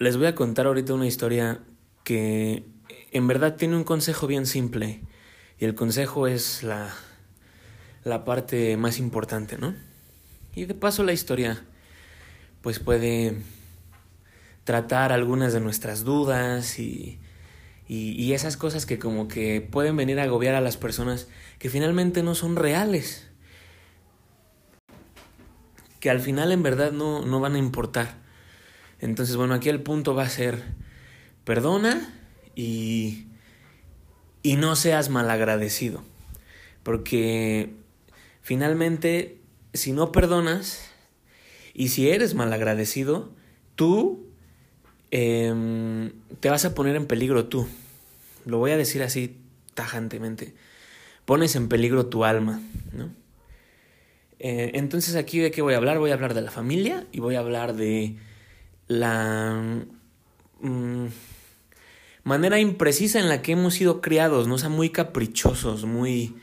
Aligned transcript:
les 0.00 0.16
voy 0.16 0.26
a 0.26 0.34
contar 0.34 0.66
ahorita 0.66 0.94
una 0.94 1.06
historia 1.06 1.60
que 2.04 2.64
en 3.12 3.26
verdad 3.28 3.56
tiene 3.56 3.76
un 3.76 3.84
consejo 3.84 4.26
bien 4.26 4.46
simple. 4.46 5.02
Y 5.58 5.66
el 5.66 5.74
consejo 5.74 6.26
es 6.26 6.62
la, 6.62 6.90
la 8.02 8.24
parte 8.24 8.78
más 8.78 8.98
importante, 8.98 9.58
¿no? 9.58 9.74
Y 10.54 10.64
de 10.64 10.74
paso 10.74 11.04
la 11.04 11.12
historia 11.12 11.62
pues 12.62 12.78
puede 12.78 13.42
tratar 14.64 15.12
algunas 15.12 15.52
de 15.52 15.60
nuestras 15.60 16.02
dudas 16.02 16.78
y, 16.78 17.18
y, 17.86 18.32
esas 18.32 18.56
cosas 18.56 18.86
que 18.86 18.98
como 18.98 19.28
que 19.28 19.60
pueden 19.60 19.96
venir 19.96 20.18
a 20.18 20.24
agobiar 20.24 20.54
a 20.54 20.60
las 20.62 20.76
personas 20.78 21.28
que 21.58 21.68
finalmente 21.68 22.22
no 22.22 22.34
son 22.34 22.56
reales. 22.56 23.28
Que 26.00 26.08
al 26.08 26.20
final 26.20 26.52
en 26.52 26.62
verdad 26.62 26.90
no, 26.90 27.26
no 27.26 27.40
van 27.40 27.54
a 27.54 27.58
importar. 27.58 28.19
Entonces, 29.00 29.36
bueno, 29.36 29.54
aquí 29.54 29.68
el 29.68 29.82
punto 29.82 30.14
va 30.14 30.24
a 30.24 30.28
ser, 30.28 30.62
perdona 31.44 32.14
y, 32.54 33.26
y 34.42 34.56
no 34.56 34.76
seas 34.76 35.08
malagradecido. 35.08 36.02
Porque 36.82 37.70
finalmente, 38.42 39.38
si 39.72 39.92
no 39.92 40.12
perdonas 40.12 40.90
y 41.74 41.88
si 41.88 42.10
eres 42.10 42.34
malagradecido, 42.34 43.30
tú 43.74 44.26
eh, 45.10 46.12
te 46.40 46.50
vas 46.50 46.64
a 46.64 46.74
poner 46.74 46.96
en 46.96 47.06
peligro 47.06 47.46
tú. 47.46 47.66
Lo 48.44 48.58
voy 48.58 48.70
a 48.70 48.76
decir 48.76 49.02
así 49.02 49.36
tajantemente. 49.74 50.54
Pones 51.24 51.56
en 51.56 51.68
peligro 51.68 52.06
tu 52.06 52.24
alma, 52.24 52.60
¿no? 52.92 53.10
Eh, 54.38 54.72
entonces 54.74 55.16
aquí 55.16 55.38
de 55.38 55.50
qué 55.50 55.60
voy 55.60 55.74
a 55.74 55.76
hablar? 55.76 55.98
Voy 55.98 56.10
a 56.10 56.14
hablar 56.14 56.32
de 56.32 56.40
la 56.40 56.50
familia 56.50 57.06
y 57.12 57.20
voy 57.20 57.34
a 57.34 57.40
hablar 57.40 57.74
de 57.74 58.16
la 58.90 59.54
mmm, 60.60 61.06
manera 62.24 62.58
imprecisa 62.58 63.20
en 63.20 63.28
la 63.28 63.40
que 63.40 63.52
hemos 63.52 63.74
sido 63.74 64.00
criados, 64.00 64.48
¿no? 64.48 64.56
O 64.56 64.58
sea, 64.58 64.68
muy 64.68 64.90
caprichosos, 64.90 65.84
muy, 65.84 66.34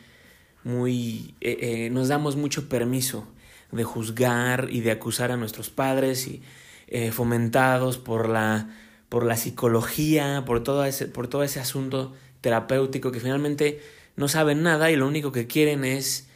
muy, 0.63 1.35
eh, 1.41 1.57
eh, 1.59 1.89
nos 1.91 2.07
damos 2.07 2.37
mucho 2.37 2.69
permiso 2.69 3.27
de 3.73 3.83
juzgar 3.83 4.69
y 4.71 4.79
de 4.79 4.91
acusar 4.91 5.33
a 5.33 5.37
nuestros 5.37 5.69
padres 5.69 6.25
y 6.27 6.41
eh, 6.87 7.11
fomentados 7.11 7.97
por 7.97 8.29
la, 8.29 8.69
por 9.09 9.25
la 9.25 9.35
psicología, 9.35 10.43
por 10.45 10.63
todo, 10.63 10.85
ese, 10.85 11.07
por 11.07 11.27
todo 11.27 11.43
ese 11.43 11.59
asunto 11.59 12.13
terapéutico 12.39 13.11
que 13.11 13.19
finalmente 13.19 13.81
no 14.15 14.29
saben 14.29 14.63
nada 14.63 14.89
y 14.89 14.95
lo 14.95 15.05
único 15.05 15.33
que 15.33 15.47
quieren 15.47 15.83
es 15.83 16.26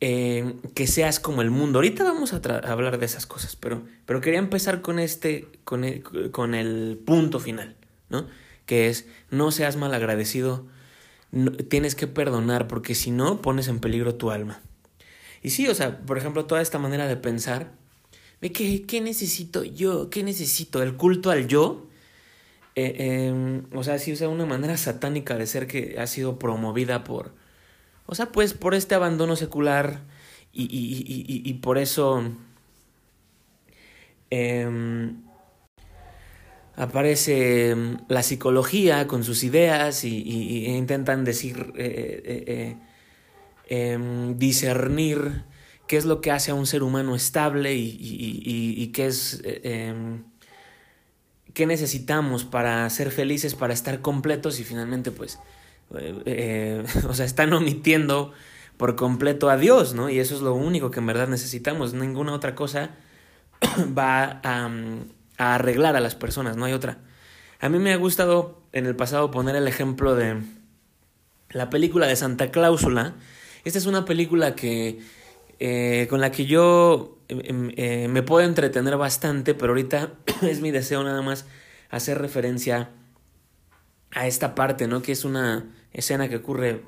eh, 0.00 0.54
que 0.74 0.86
seas 0.86 1.20
como 1.20 1.42
el 1.42 1.50
mundo. 1.50 1.78
Ahorita 1.78 2.04
vamos 2.04 2.32
a, 2.32 2.36
hablar 2.36 2.98
de 2.98 3.06
esas 3.06 3.26
cosas, 3.26 3.56
pero, 3.56 3.84
pero 4.06 4.20
quería 4.20 4.38
empezar 4.38 4.82
con 4.82 4.98
este, 4.98 5.48
con 5.64 5.84
el, 5.84 6.02
con 6.30 6.54
el 6.54 7.00
punto 7.04 7.40
final, 7.40 7.76
¿no? 8.08 8.26
Que 8.66 8.88
es 8.88 9.06
no 9.30 9.50
seas 9.50 9.76
mal 9.76 9.94
agradecido, 9.94 10.66
no, 11.30 11.52
tienes 11.52 11.94
que 11.94 12.06
perdonar 12.06 12.68
porque 12.68 12.94
si 12.94 13.10
no 13.10 13.40
pones 13.40 13.68
en 13.68 13.80
peligro 13.80 14.14
tu 14.14 14.30
alma. 14.30 14.60
Y 15.42 15.50
sí, 15.50 15.68
o 15.68 15.74
sea, 15.74 16.00
por 16.00 16.18
ejemplo, 16.18 16.46
toda 16.46 16.62
esta 16.62 16.78
manera 16.78 17.06
de 17.06 17.16
pensar 17.16 17.72
de 18.40 18.52
que, 18.52 18.84
¿qué 18.84 19.00
necesito 19.00 19.64
yo? 19.64 20.10
¿Qué 20.10 20.22
necesito? 20.22 20.82
El 20.82 20.96
culto 20.96 21.30
al 21.30 21.46
yo. 21.48 21.86
Eh, 22.76 22.94
eh, 22.98 23.62
o 23.72 23.84
sea, 23.84 23.98
sí, 23.98 24.12
o 24.12 24.16
sea, 24.16 24.28
una 24.28 24.46
manera 24.46 24.76
satánica 24.76 25.36
de 25.36 25.46
ser 25.46 25.66
que 25.66 25.96
ha 25.98 26.06
sido 26.06 26.38
promovida 26.38 27.04
por, 27.04 27.32
o 28.06 28.14
sea, 28.14 28.26
pues 28.26 28.54
por 28.54 28.74
este 28.74 28.94
abandono 28.94 29.36
secular 29.36 30.02
y, 30.52 30.64
y, 30.64 31.04
y, 31.06 31.48
y 31.48 31.54
por 31.54 31.78
eso 31.78 32.22
eh, 34.30 35.12
aparece 36.76 37.76
la 38.08 38.22
psicología 38.22 39.06
con 39.06 39.24
sus 39.24 39.44
ideas 39.44 40.04
y, 40.04 40.66
intentan 40.66 41.24
decir, 41.24 41.72
eh, 41.76 42.76
discernir 44.36 45.44
qué 45.86 45.96
es 45.96 46.04
lo 46.04 46.20
que 46.20 46.30
hace 46.30 46.50
a 46.50 46.54
un 46.54 46.66
ser 46.66 46.82
humano 46.82 47.14
estable 47.14 47.74
y, 47.74 48.90
qué 48.92 49.06
es 49.06 49.40
eh, 49.44 49.94
qué 51.54 51.66
necesitamos 51.66 52.44
para 52.44 52.90
ser 52.90 53.10
felices, 53.12 53.54
para 53.54 53.72
estar 53.72 54.00
completos 54.00 54.58
y 54.58 54.64
finalmente 54.64 55.12
pues, 55.12 55.38
eh, 55.96 56.84
o 57.08 57.14
sea, 57.14 57.24
están 57.26 57.52
omitiendo 57.52 58.32
por 58.76 58.96
completo 58.96 59.50
a 59.50 59.56
Dios, 59.56 59.94
¿no? 59.94 60.10
Y 60.10 60.18
eso 60.18 60.34
es 60.34 60.40
lo 60.40 60.54
único 60.54 60.90
que 60.90 61.00
en 61.00 61.06
verdad 61.06 61.28
necesitamos. 61.28 61.94
Ninguna 61.94 62.32
otra 62.32 62.54
cosa 62.54 62.90
va 63.96 64.40
a, 64.42 64.70
a 65.38 65.54
arreglar 65.54 65.96
a 65.96 66.00
las 66.00 66.14
personas, 66.14 66.56
no 66.56 66.64
hay 66.64 66.72
otra. 66.72 66.98
A 67.60 67.68
mí 67.68 67.78
me 67.78 67.92
ha 67.92 67.96
gustado 67.96 68.62
en 68.72 68.86
el 68.86 68.96
pasado 68.96 69.30
poner 69.30 69.56
el 69.56 69.68
ejemplo 69.68 70.14
de 70.14 70.42
la 71.50 71.70
película 71.70 72.06
de 72.06 72.16
Santa 72.16 72.50
Cláusula. 72.50 73.14
Esta 73.64 73.78
es 73.78 73.86
una 73.86 74.04
película 74.04 74.54
que 74.54 75.00
eh, 75.60 76.06
con 76.10 76.20
la 76.20 76.30
que 76.30 76.46
yo 76.46 77.18
eh, 77.28 77.72
eh, 77.76 78.08
me 78.08 78.22
puedo 78.22 78.46
entretener 78.46 78.96
bastante, 78.96 79.54
pero 79.54 79.70
ahorita 79.70 80.12
es 80.42 80.60
mi 80.60 80.70
deseo 80.70 81.02
nada 81.04 81.22
más 81.22 81.46
hacer 81.90 82.18
referencia 82.18 82.90
a 84.14 84.26
esta 84.26 84.54
parte, 84.54 84.86
¿no? 84.86 85.02
Que 85.02 85.12
es 85.12 85.24
una 85.24 85.64
escena 85.92 86.28
que 86.28 86.36
ocurre 86.36 86.82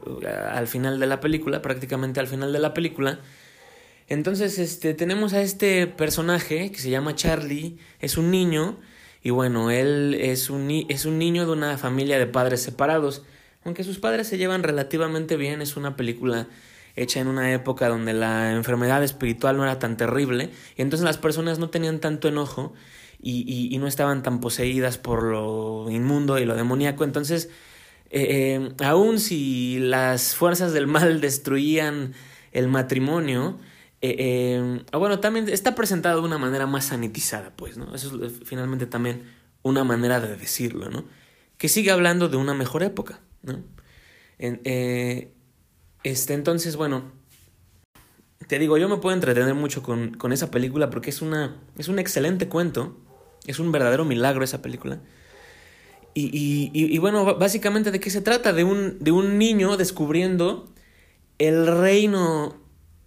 al 0.50 0.66
final 0.66 0.98
de 0.98 1.06
la 1.06 1.20
película, 1.20 1.62
prácticamente 1.62 2.20
al 2.20 2.26
final 2.26 2.52
de 2.52 2.58
la 2.58 2.74
película. 2.74 3.20
Entonces, 4.08 4.58
este, 4.58 4.94
tenemos 4.94 5.32
a 5.32 5.42
este 5.42 5.86
personaje 5.86 6.70
que 6.70 6.78
se 6.78 6.90
llama 6.90 7.14
Charlie, 7.14 7.78
es 8.00 8.16
un 8.16 8.30
niño, 8.30 8.78
y 9.22 9.30
bueno, 9.30 9.70
él 9.70 10.16
es 10.20 10.50
un, 10.50 10.86
es 10.88 11.04
un 11.04 11.18
niño 11.18 11.46
de 11.46 11.52
una 11.52 11.78
familia 11.78 12.18
de 12.18 12.26
padres 12.26 12.62
separados. 12.62 13.24
Aunque 13.64 13.82
sus 13.82 13.98
padres 13.98 14.28
se 14.28 14.38
llevan 14.38 14.62
relativamente 14.62 15.36
bien, 15.36 15.60
es 15.60 15.76
una 15.76 15.96
película 15.96 16.46
hecha 16.96 17.20
en 17.20 17.28
una 17.28 17.52
época 17.52 17.88
donde 17.88 18.14
la 18.14 18.52
enfermedad 18.52 19.02
espiritual 19.04 19.56
no 19.56 19.64
era 19.64 19.78
tan 19.78 19.96
terrible 19.96 20.50
y 20.76 20.82
entonces 20.82 21.04
las 21.04 21.18
personas 21.18 21.58
no 21.58 21.68
tenían 21.68 22.00
tanto 22.00 22.26
enojo 22.26 22.72
y, 23.26 23.78
no 23.78 23.86
estaban 23.86 24.22
tan 24.22 24.40
poseídas 24.40 24.98
por 24.98 25.24
lo 25.24 25.90
inmundo 25.90 26.38
y 26.38 26.44
lo 26.44 26.54
demoníaco. 26.54 27.04
Entonces, 27.04 27.50
eh, 28.10 28.60
eh, 28.78 28.84
aun 28.84 29.18
si 29.18 29.78
las 29.80 30.34
fuerzas 30.34 30.72
del 30.72 30.86
mal 30.86 31.20
destruían 31.20 32.14
el 32.52 32.68
matrimonio, 32.68 33.58
eh, 34.00 34.80
eh, 34.92 34.96
bueno, 34.96 35.18
también 35.20 35.48
está 35.48 35.74
presentado 35.74 36.20
de 36.20 36.26
una 36.26 36.38
manera 36.38 36.66
más 36.66 36.86
sanitizada, 36.86 37.52
pues, 37.56 37.76
¿no? 37.76 37.94
Eso 37.94 38.24
es 38.24 38.32
finalmente 38.44 38.86
también 38.86 39.24
una 39.62 39.82
manera 39.84 40.20
de 40.20 40.36
decirlo, 40.36 40.88
¿no? 40.90 41.04
Que 41.58 41.68
sigue 41.68 41.90
hablando 41.90 42.28
de 42.28 42.36
una 42.36 42.54
mejor 42.54 42.82
época, 42.82 43.20
¿no? 43.42 43.64
Este, 44.38 46.34
entonces, 46.34 46.76
bueno, 46.76 47.10
te 48.46 48.58
digo, 48.58 48.78
yo 48.78 48.88
me 48.88 48.98
puedo 48.98 49.14
entretener 49.14 49.54
mucho 49.54 49.82
con, 49.82 50.14
con 50.14 50.32
esa 50.32 50.50
película 50.50 50.90
porque 50.90 51.10
es, 51.10 51.22
una, 51.22 51.56
es 51.78 51.88
un 51.88 51.98
excelente 51.98 52.48
cuento, 52.48 52.96
es 53.46 53.58
un 53.58 53.72
verdadero 53.72 54.04
milagro 54.04 54.44
esa 54.44 54.62
película. 54.62 55.00
Y, 56.14 56.26
y, 56.26 56.70
y, 56.72 56.94
y, 56.94 56.98
bueno, 56.98 57.36
básicamente 57.36 57.90
de 57.90 58.00
qué 58.00 58.08
se 58.08 58.22
trata, 58.22 58.52
de 58.52 58.64
un, 58.64 58.96
de 59.00 59.12
un 59.12 59.38
niño 59.38 59.76
descubriendo 59.76 60.72
el 61.38 61.66
reino 61.66 62.56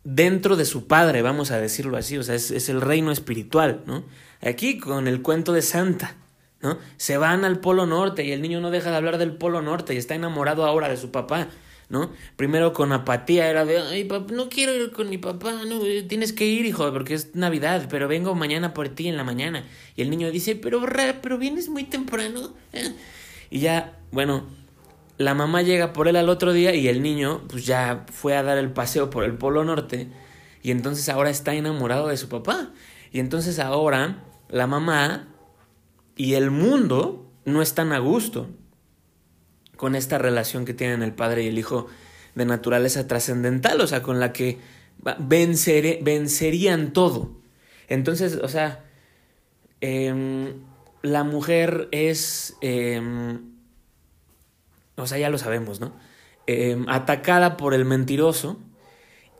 dentro 0.04 0.56
de 0.56 0.66
su 0.66 0.88
padre, 0.88 1.22
vamos 1.22 1.52
a 1.52 1.60
decirlo 1.60 1.98
así, 1.98 2.18
o 2.18 2.24
sea, 2.24 2.36
es, 2.36 2.52
es 2.52 2.70
el 2.70 2.82
reino 2.82 3.12
espiritual, 3.12 3.84
¿no? 3.86 4.04
Aquí 4.42 4.78
con 4.78 5.08
el 5.08 5.22
cuento 5.22 5.54
de 5.54 5.62
Santa, 5.62 6.16
¿no? 6.62 6.78
Se 6.98 7.18
van 7.18 7.46
al 7.46 7.60
Polo 7.60 7.86
Norte 7.86 8.24
y 8.24 8.32
el 8.32 8.42
niño 8.42 8.62
no 8.62 8.70
deja 8.72 8.92
de 8.92 8.98
hablar 8.98 9.18
del 9.18 9.36
Polo 9.36 9.62
Norte 9.62 9.94
y 9.94 9.98
está 9.98 10.16
enamorado 10.16 10.66
ahora 10.66 10.88
de 10.88 10.98
su 10.98 11.12
papá. 11.12 11.48
¿No? 11.90 12.12
Primero 12.36 12.72
con 12.74 12.92
apatía 12.92 13.50
era 13.50 13.66
de, 13.66 14.06
papá, 14.06 14.34
no 14.34 14.48
quiero 14.48 14.74
ir 14.74 14.92
con 14.92 15.10
mi 15.10 15.18
papá, 15.18 15.52
no, 15.66 15.80
tienes 16.08 16.34
que 16.34 16.46
ir, 16.46 16.66
hijo, 16.66 16.92
porque 16.94 17.16
es 17.16 17.36
Navidad, 17.36 17.88
pero 17.90 18.08
vengo 18.08 18.36
mañana 18.36 18.74
por 18.74 18.90
ti 18.90 19.08
en 19.08 19.18
la 19.18 19.24
mañana. 19.24 19.64
Y 19.96 20.04
el 20.04 20.10
niño 20.10 20.32
dice, 20.32 20.56
pero, 20.56 20.82
pero 21.22 21.38
vienes 21.38 21.68
muy 21.70 21.84
temprano. 21.84 22.54
Y 23.50 23.60
ya, 23.60 23.98
bueno, 24.12 24.46
la 25.18 25.34
mamá 25.34 25.64
llega 25.64 25.92
por 25.92 26.08
él 26.08 26.16
al 26.16 26.30
otro 26.30 26.54
día 26.54 26.74
y 26.76 26.88
el 26.88 27.02
niño, 27.02 27.42
pues 27.50 27.66
ya 27.66 28.06
fue 28.12 28.38
a 28.38 28.44
dar 28.44 28.58
el 28.58 28.72
paseo 28.72 29.10
por 29.10 29.24
el 29.24 29.34
Polo 29.34 29.66
Norte 29.66 30.08
y 30.62 30.72
entonces 30.72 31.10
ahora 31.10 31.30
está 31.30 31.54
enamorado 31.56 32.08
de 32.08 32.18
su 32.18 32.30
papá. 32.30 32.72
Y 33.12 33.20
entonces 33.20 33.60
ahora 33.60 34.24
la 34.50 34.68
mamá 34.68 35.28
y 36.16 36.34
el 36.36 36.52
mundo 36.52 37.26
no 37.46 37.62
están 37.62 37.92
a 37.92 38.00
gusto 38.00 38.50
con 39.80 39.96
esta 39.96 40.18
relación 40.18 40.66
que 40.66 40.74
tienen 40.74 41.04
el 41.04 41.14
padre 41.14 41.44
y 41.44 41.48
el 41.48 41.58
hijo 41.58 41.88
de 42.36 42.44
naturaleza 42.44 43.08
trascendental, 43.08 43.80
o 43.80 43.88
sea, 43.88 44.04
con 44.04 44.20
la 44.20 44.34
que 44.34 44.58
vencer, 45.20 46.00
vencerían 46.02 46.92
todo. 46.92 47.32
Entonces, 47.88 48.36
o 48.44 48.50
sea, 48.50 48.84
eh, 49.80 50.54
la 51.02 51.24
mujer 51.24 51.88
es, 51.94 52.58
eh, 52.60 53.40
o 54.98 55.08
sea, 55.08 55.18
ya 55.18 55.30
lo 55.30 55.38
sabemos, 55.38 55.80
¿no? 55.80 55.94
Eh, 56.46 56.84
atacada 56.90 57.56
por 57.56 57.74
el 57.74 57.86
mentiroso 57.86 58.60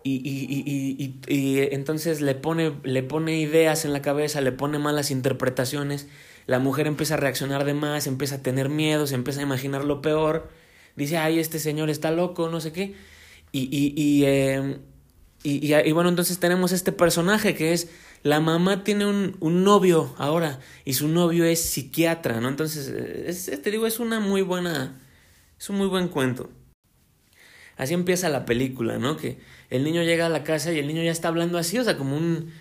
y, 0.04 0.22
y, 0.24 0.64
y, 0.64 1.20
y, 1.28 1.60
entonces 1.74 2.22
le 2.22 2.36
pone, 2.36 2.78
le 2.84 3.04
pone 3.04 3.38
ideas 3.38 3.84
en 3.84 3.92
la 3.92 4.02
cabeza, 4.02 4.40
le 4.40 4.54
pone 4.54 4.80
malas 4.80 5.12
interpretaciones, 5.12 6.08
la 6.50 6.58
mujer 6.58 6.88
empieza 6.88 7.14
a 7.14 7.18
reaccionar 7.18 7.64
de 7.64 7.76
más, 7.76 8.08
empieza 8.08 8.36
a 8.36 8.42
tener 8.42 8.70
miedo, 8.70 9.06
se 9.06 9.14
empieza 9.14 9.40
a 9.40 9.44
imaginar 9.44 9.86
lo 9.86 10.02
peor, 10.02 10.50
dice, 10.96 11.16
ay, 11.18 11.38
este 11.38 11.60
señor 11.60 11.92
está 11.92 12.10
loco, 12.10 12.50
no 12.50 12.60
sé 12.60 12.72
qué. 12.72 12.96
Y, 13.52 13.70
y, 13.72 13.94
y, 13.96 14.26
em, 14.26 14.80
y, 15.44 15.92
bueno, 15.92 16.10
entonces 16.10 16.40
tenemos 16.40 16.72
este 16.72 16.92
personaje 16.92 17.54
que 17.54 17.72
es, 17.74 17.92
la 18.24 18.40
mamá 18.40 18.84
tiene 18.84 19.06
un, 19.06 19.38
un 19.40 19.64
novio 19.64 20.16
ahora 20.18 20.60
y 20.86 20.94
su 20.94 21.08
novio 21.08 21.46
es 21.46 21.62
psiquiatra, 21.62 22.42
¿no? 22.42 22.50
Entonces, 22.50 22.88
es, 22.88 23.62
te 23.62 23.70
digo, 23.70 23.86
es 23.86 24.00
una 24.00 24.20
muy 24.20 24.42
buena, 24.42 25.00
es 25.60 25.70
un 25.70 25.78
muy 25.78 25.88
buen 25.88 26.08
cuento. 26.08 26.50
Así 27.78 27.94
empieza 27.94 28.28
la 28.28 28.46
película, 28.46 28.98
¿no? 28.98 29.18
Que 29.18 29.38
el 29.70 29.84
niño 29.84 30.02
llega 30.02 30.26
a 30.26 30.30
la 30.30 30.44
casa 30.44 30.74
y 30.74 30.80
el 30.80 30.88
niño 30.88 31.04
ya 31.04 31.12
está 31.12 31.28
hablando 31.28 31.60
así, 31.60 31.78
o 31.78 31.84
sea, 31.84 31.96
como 31.96 32.18
un, 32.18 32.52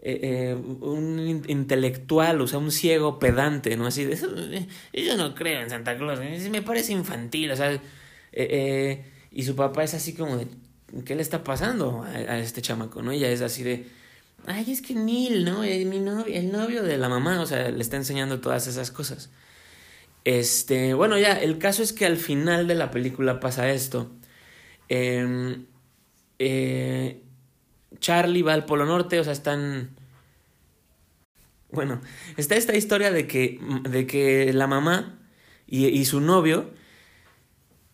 eh, 0.00 0.20
eh, 0.22 0.54
un 0.54 1.42
intelectual, 1.48 2.40
o 2.40 2.46
sea, 2.46 2.60
un 2.60 2.70
ciego 2.70 3.18
pedante, 3.18 3.76
¿no? 3.76 3.86
Así 3.86 4.04
de, 4.04 4.14
eh, 4.92 5.04
yo 5.04 5.16
no 5.16 5.34
creo 5.34 5.60
en 5.60 5.70
Santa 5.70 5.96
Claus, 5.96 6.20
me 6.20 6.62
parece 6.62 6.92
infantil, 6.92 7.50
o 7.50 7.56
sea, 7.56 7.80
y 9.32 9.42
su 9.42 9.56
papá 9.56 9.82
es 9.82 9.94
así 9.94 10.14
como 10.14 10.36
de, 10.36 10.46
¿qué 11.04 11.16
le 11.16 11.22
está 11.22 11.42
pasando 11.42 12.04
a, 12.04 12.38
este 12.38 12.62
chamaco, 12.62 13.02
no? 13.02 13.10
Ella 13.10 13.28
es 13.30 13.42
así 13.42 13.64
de, 13.64 13.86
ay, 14.46 14.70
es 14.70 14.82
que 14.82 14.94
Neil, 14.94 15.44
¿no? 15.44 15.64
Es 15.64 15.84
mi 15.84 15.98
novio, 15.98 16.32
el 16.32 16.52
novio 16.52 16.84
de 16.84 16.96
la 16.96 17.08
mamá, 17.08 17.40
o 17.40 17.46
sea, 17.46 17.68
le 17.68 17.80
está 17.80 17.96
enseñando 17.96 18.40
todas 18.40 18.68
esas 18.68 18.92
cosas. 18.92 19.30
Este, 20.24 20.94
bueno, 20.94 21.18
ya, 21.18 21.32
el 21.32 21.58
caso 21.58 21.82
es 21.82 21.92
que 21.92 22.06
al 22.06 22.18
final 22.18 22.68
de 22.68 22.74
la 22.74 22.90
película 22.90 23.40
pasa 23.40 23.70
esto. 23.70 24.10
Em, 24.88 25.66
eh, 26.38 27.22
Charlie 27.98 28.42
va 28.42 28.54
al 28.54 28.64
Polo 28.64 28.86
Norte, 28.86 29.20
o 29.20 29.24
sea, 29.24 29.32
están... 29.32 29.96
Bueno, 31.70 32.00
está 32.36 32.56
esta 32.56 32.74
historia 32.74 33.10
de 33.10 33.26
que, 33.26 33.60
de 33.88 34.06
que 34.06 34.52
la 34.52 34.66
mamá 34.66 35.18
y, 35.66 35.86
y 35.86 36.04
su 36.06 36.20
novio 36.20 36.70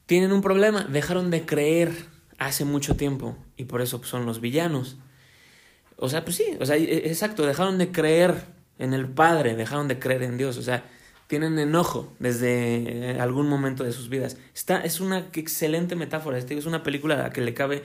tienen 0.06 0.32
un 0.32 0.43
problema, 0.43 0.85
dejaron 0.85 1.31
de 1.31 1.44
creer 1.44 1.93
hace 2.38 2.64
mucho 2.64 2.96
tiempo 2.96 3.37
y 3.56 3.64
por 3.64 3.81
eso 3.81 4.02
son 4.05 4.26
los 4.26 4.41
villanos. 4.41 4.99
O 5.96 6.08
sea, 6.08 6.25
pues 6.25 6.37
sí, 6.37 6.56
o 6.61 6.67
sea, 6.67 6.76
e, 6.76 7.08
exacto, 7.08 7.46
dejaron 7.46 7.79
de 7.79 7.91
creer 7.91 8.46
en 8.79 8.94
el 8.94 9.08
Padre, 9.08 9.55
dejaron 9.55 9.88
de 9.88 9.99
creer 9.99 10.23
en 10.23 10.37
Dios, 10.37 10.56
o 10.56 10.62
sea, 10.62 10.85
tienen 11.26 11.58
enojo 11.58 12.12
desde 12.19 13.17
algún 13.20 13.49
momento 13.49 13.85
de 13.85 13.93
sus 13.93 14.08
vidas. 14.08 14.37
Está, 14.55 14.81
es 14.81 15.00
una 15.00 15.31
excelente 15.32 15.96
metáfora, 15.96 16.38
es 16.38 16.67
una 16.67 16.82
película 16.82 17.14
a 17.14 17.23
la 17.23 17.31
que 17.31 17.41
le 17.41 17.55
cabe 17.55 17.82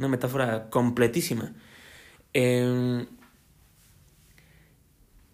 una 0.00 0.08
metáfora 0.08 0.70
completísima. 0.70 1.52
Em, 2.32 3.06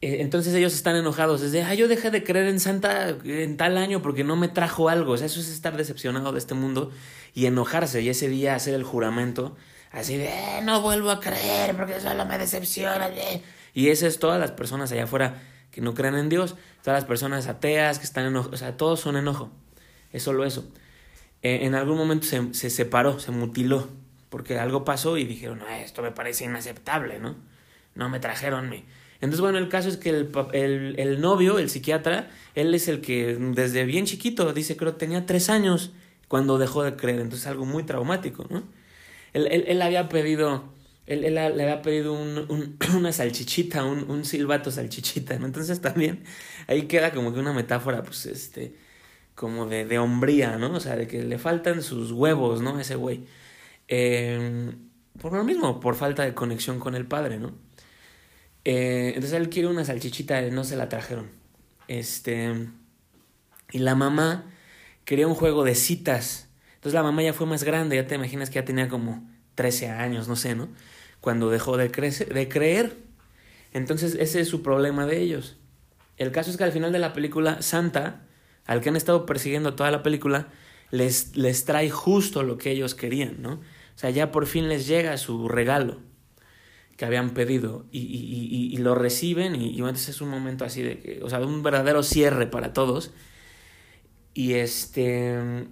e, 0.00 0.20
entonces 0.20 0.54
ellos 0.54 0.74
están 0.74 0.96
enojados 0.96 1.40
desde, 1.40 1.62
ah, 1.62 1.74
yo 1.74 1.88
dejé 1.88 2.10
de 2.10 2.22
creer 2.24 2.48
en 2.48 2.60
Santa 2.60 3.08
en 3.24 3.56
tal 3.56 3.76
año 3.78 4.02
porque 4.02 4.24
no 4.24 4.36
me 4.36 4.48
trajo 4.48 4.88
algo. 4.88 5.12
O 5.12 5.16
sea, 5.16 5.26
eso 5.26 5.40
es 5.40 5.48
estar 5.48 5.76
decepcionado 5.76 6.32
de 6.32 6.38
este 6.38 6.54
mundo 6.54 6.90
y 7.34 7.46
enojarse 7.46 8.02
y 8.02 8.08
ese 8.08 8.28
día 8.28 8.54
hacer 8.54 8.74
el 8.74 8.82
juramento 8.82 9.56
así 9.92 10.16
de, 10.16 10.26
eh, 10.26 10.60
no 10.62 10.82
vuelvo 10.82 11.10
a 11.10 11.20
creer 11.20 11.76
porque 11.76 12.00
solo 12.00 12.26
me 12.26 12.38
decepciona. 12.38 13.08
Y 13.72 13.88
eso 13.88 14.06
es 14.06 14.18
todas 14.18 14.40
las 14.40 14.50
personas 14.52 14.92
allá 14.92 15.04
afuera 15.04 15.42
que 15.70 15.80
no 15.80 15.94
creen 15.94 16.16
en 16.16 16.28
Dios, 16.28 16.56
todas 16.82 17.00
las 17.00 17.04
personas 17.06 17.46
ateas 17.46 17.98
que 17.98 18.04
están 18.04 18.26
enojadas, 18.26 18.54
o 18.54 18.58
sea, 18.58 18.76
todos 18.76 19.00
son 19.00 19.16
enojo. 19.16 19.50
Es 20.12 20.22
solo 20.22 20.44
eso. 20.44 20.64
En 21.42 21.74
algún 21.74 21.96
momento 21.96 22.26
se, 22.26 22.54
se 22.54 22.70
separó, 22.70 23.20
se 23.20 23.30
mutiló 23.30 23.88
porque 24.36 24.58
algo 24.58 24.84
pasó 24.84 25.16
y 25.16 25.24
dijeron, 25.24 25.62
ah, 25.66 25.80
esto 25.80 26.02
me 26.02 26.10
parece 26.10 26.44
inaceptable, 26.44 27.18
¿no? 27.20 27.36
No 27.94 28.10
me 28.10 28.20
trajeron 28.20 28.68
mi... 28.68 28.84
Entonces, 29.14 29.40
bueno, 29.40 29.56
el 29.56 29.70
caso 29.70 29.88
es 29.88 29.96
que 29.96 30.10
el, 30.10 30.30
el, 30.52 30.94
el, 30.98 31.22
novio, 31.22 31.58
el 31.58 31.70
psiquiatra, 31.70 32.28
él 32.54 32.74
es 32.74 32.86
el 32.88 33.00
que 33.00 33.34
desde 33.34 33.86
bien 33.86 34.04
chiquito, 34.04 34.52
dice, 34.52 34.76
creo, 34.76 34.96
tenía 34.96 35.24
tres 35.24 35.48
años 35.48 35.92
cuando 36.28 36.58
dejó 36.58 36.82
de 36.82 36.96
creer. 36.96 37.20
Entonces, 37.20 37.46
algo 37.46 37.64
muy 37.64 37.84
traumático, 37.84 38.44
¿no? 38.50 38.62
Él, 39.32 39.46
él, 39.46 39.80
había 39.80 40.10
pedido, 40.10 40.64
él, 41.06 41.24
él, 41.24 41.36
le 41.36 41.40
había 41.62 41.80
pedido 41.80 42.12
un, 42.12 42.76
una 42.94 43.12
salchichita, 43.12 43.84
un, 43.84 44.10
un 44.10 44.26
silbato 44.26 44.70
salchichita, 44.70 45.38
¿no? 45.38 45.46
Entonces, 45.46 45.80
también 45.80 46.24
ahí 46.66 46.82
queda 46.82 47.10
como 47.10 47.32
que 47.32 47.40
una 47.40 47.54
metáfora, 47.54 48.02
pues, 48.02 48.26
este, 48.26 48.74
como 49.34 49.64
de, 49.64 49.86
de 49.86 49.98
hombría, 49.98 50.58
¿no? 50.58 50.74
O 50.74 50.80
sea, 50.80 50.94
de 50.94 51.06
que 51.08 51.22
le 51.22 51.38
faltan 51.38 51.82
sus 51.82 52.12
huevos, 52.12 52.60
¿no? 52.60 52.78
Ese 52.78 52.96
güey. 52.96 53.24
Eh, 53.88 54.74
por 55.20 55.32
lo 55.32 55.44
mismo, 55.44 55.80
por 55.80 55.94
falta 55.94 56.24
de 56.24 56.34
conexión 56.34 56.78
con 56.78 56.94
el 56.94 57.06
padre, 57.06 57.38
¿no? 57.38 57.54
Eh, 58.64 59.12
entonces 59.14 59.32
él 59.34 59.48
quiere 59.48 59.68
una 59.68 59.84
salchichita, 59.84 60.40
no 60.50 60.64
se 60.64 60.76
la 60.76 60.88
trajeron. 60.88 61.30
Este. 61.88 62.68
Y 63.72 63.78
la 63.78 63.94
mamá 63.94 64.44
quería 65.04 65.28
un 65.28 65.34
juego 65.34 65.64
de 65.64 65.74
citas. 65.74 66.48
Entonces 66.74 66.94
la 66.94 67.02
mamá 67.02 67.22
ya 67.22 67.32
fue 67.32 67.46
más 67.46 67.64
grande, 67.64 67.96
ya 67.96 68.06
te 68.06 68.16
imaginas 68.16 68.50
que 68.50 68.56
ya 68.56 68.64
tenía 68.64 68.88
como 68.88 69.28
13 69.54 69.88
años, 69.88 70.28
no 70.28 70.36
sé, 70.36 70.54
¿no? 70.54 70.68
Cuando 71.20 71.50
dejó 71.50 71.76
de, 71.76 71.90
crecer, 71.90 72.32
de 72.32 72.48
creer. 72.48 72.96
Entonces 73.72 74.16
ese 74.18 74.40
es 74.40 74.48
su 74.48 74.62
problema 74.62 75.06
de 75.06 75.20
ellos. 75.20 75.56
El 76.16 76.32
caso 76.32 76.50
es 76.50 76.56
que 76.56 76.64
al 76.64 76.72
final 76.72 76.92
de 76.92 76.98
la 76.98 77.12
película, 77.12 77.62
Santa, 77.62 78.22
al 78.66 78.80
que 78.80 78.88
han 78.88 78.96
estado 78.96 79.26
persiguiendo 79.26 79.74
toda 79.74 79.90
la 79.90 80.02
película, 80.02 80.48
les, 80.90 81.36
les 81.36 81.64
trae 81.64 81.90
justo 81.90 82.42
lo 82.42 82.58
que 82.58 82.70
ellos 82.70 82.94
querían, 82.94 83.42
¿no? 83.42 83.60
O 83.96 83.98
sea, 83.98 84.10
ya 84.10 84.30
por 84.30 84.46
fin 84.46 84.68
les 84.68 84.86
llega 84.86 85.16
su 85.16 85.48
regalo 85.48 85.98
que 86.96 87.04
habían 87.04 87.30
pedido 87.30 87.86
y, 87.90 88.00
y, 88.00 88.74
y, 88.74 88.76
lo 88.78 88.94
reciben 88.94 89.54
y, 89.54 89.70
y, 89.70 89.78
entonces 89.78 90.10
es 90.10 90.20
un 90.20 90.30
momento 90.30 90.64
así 90.64 90.82
de 90.82 90.98
que, 90.98 91.22
o 91.22 91.28
sea, 91.28 91.40
un 91.40 91.62
verdadero 91.62 92.02
cierre 92.02 92.46
para 92.46 92.72
todos. 92.72 93.12
Y 94.34 94.54
este... 94.54 95.66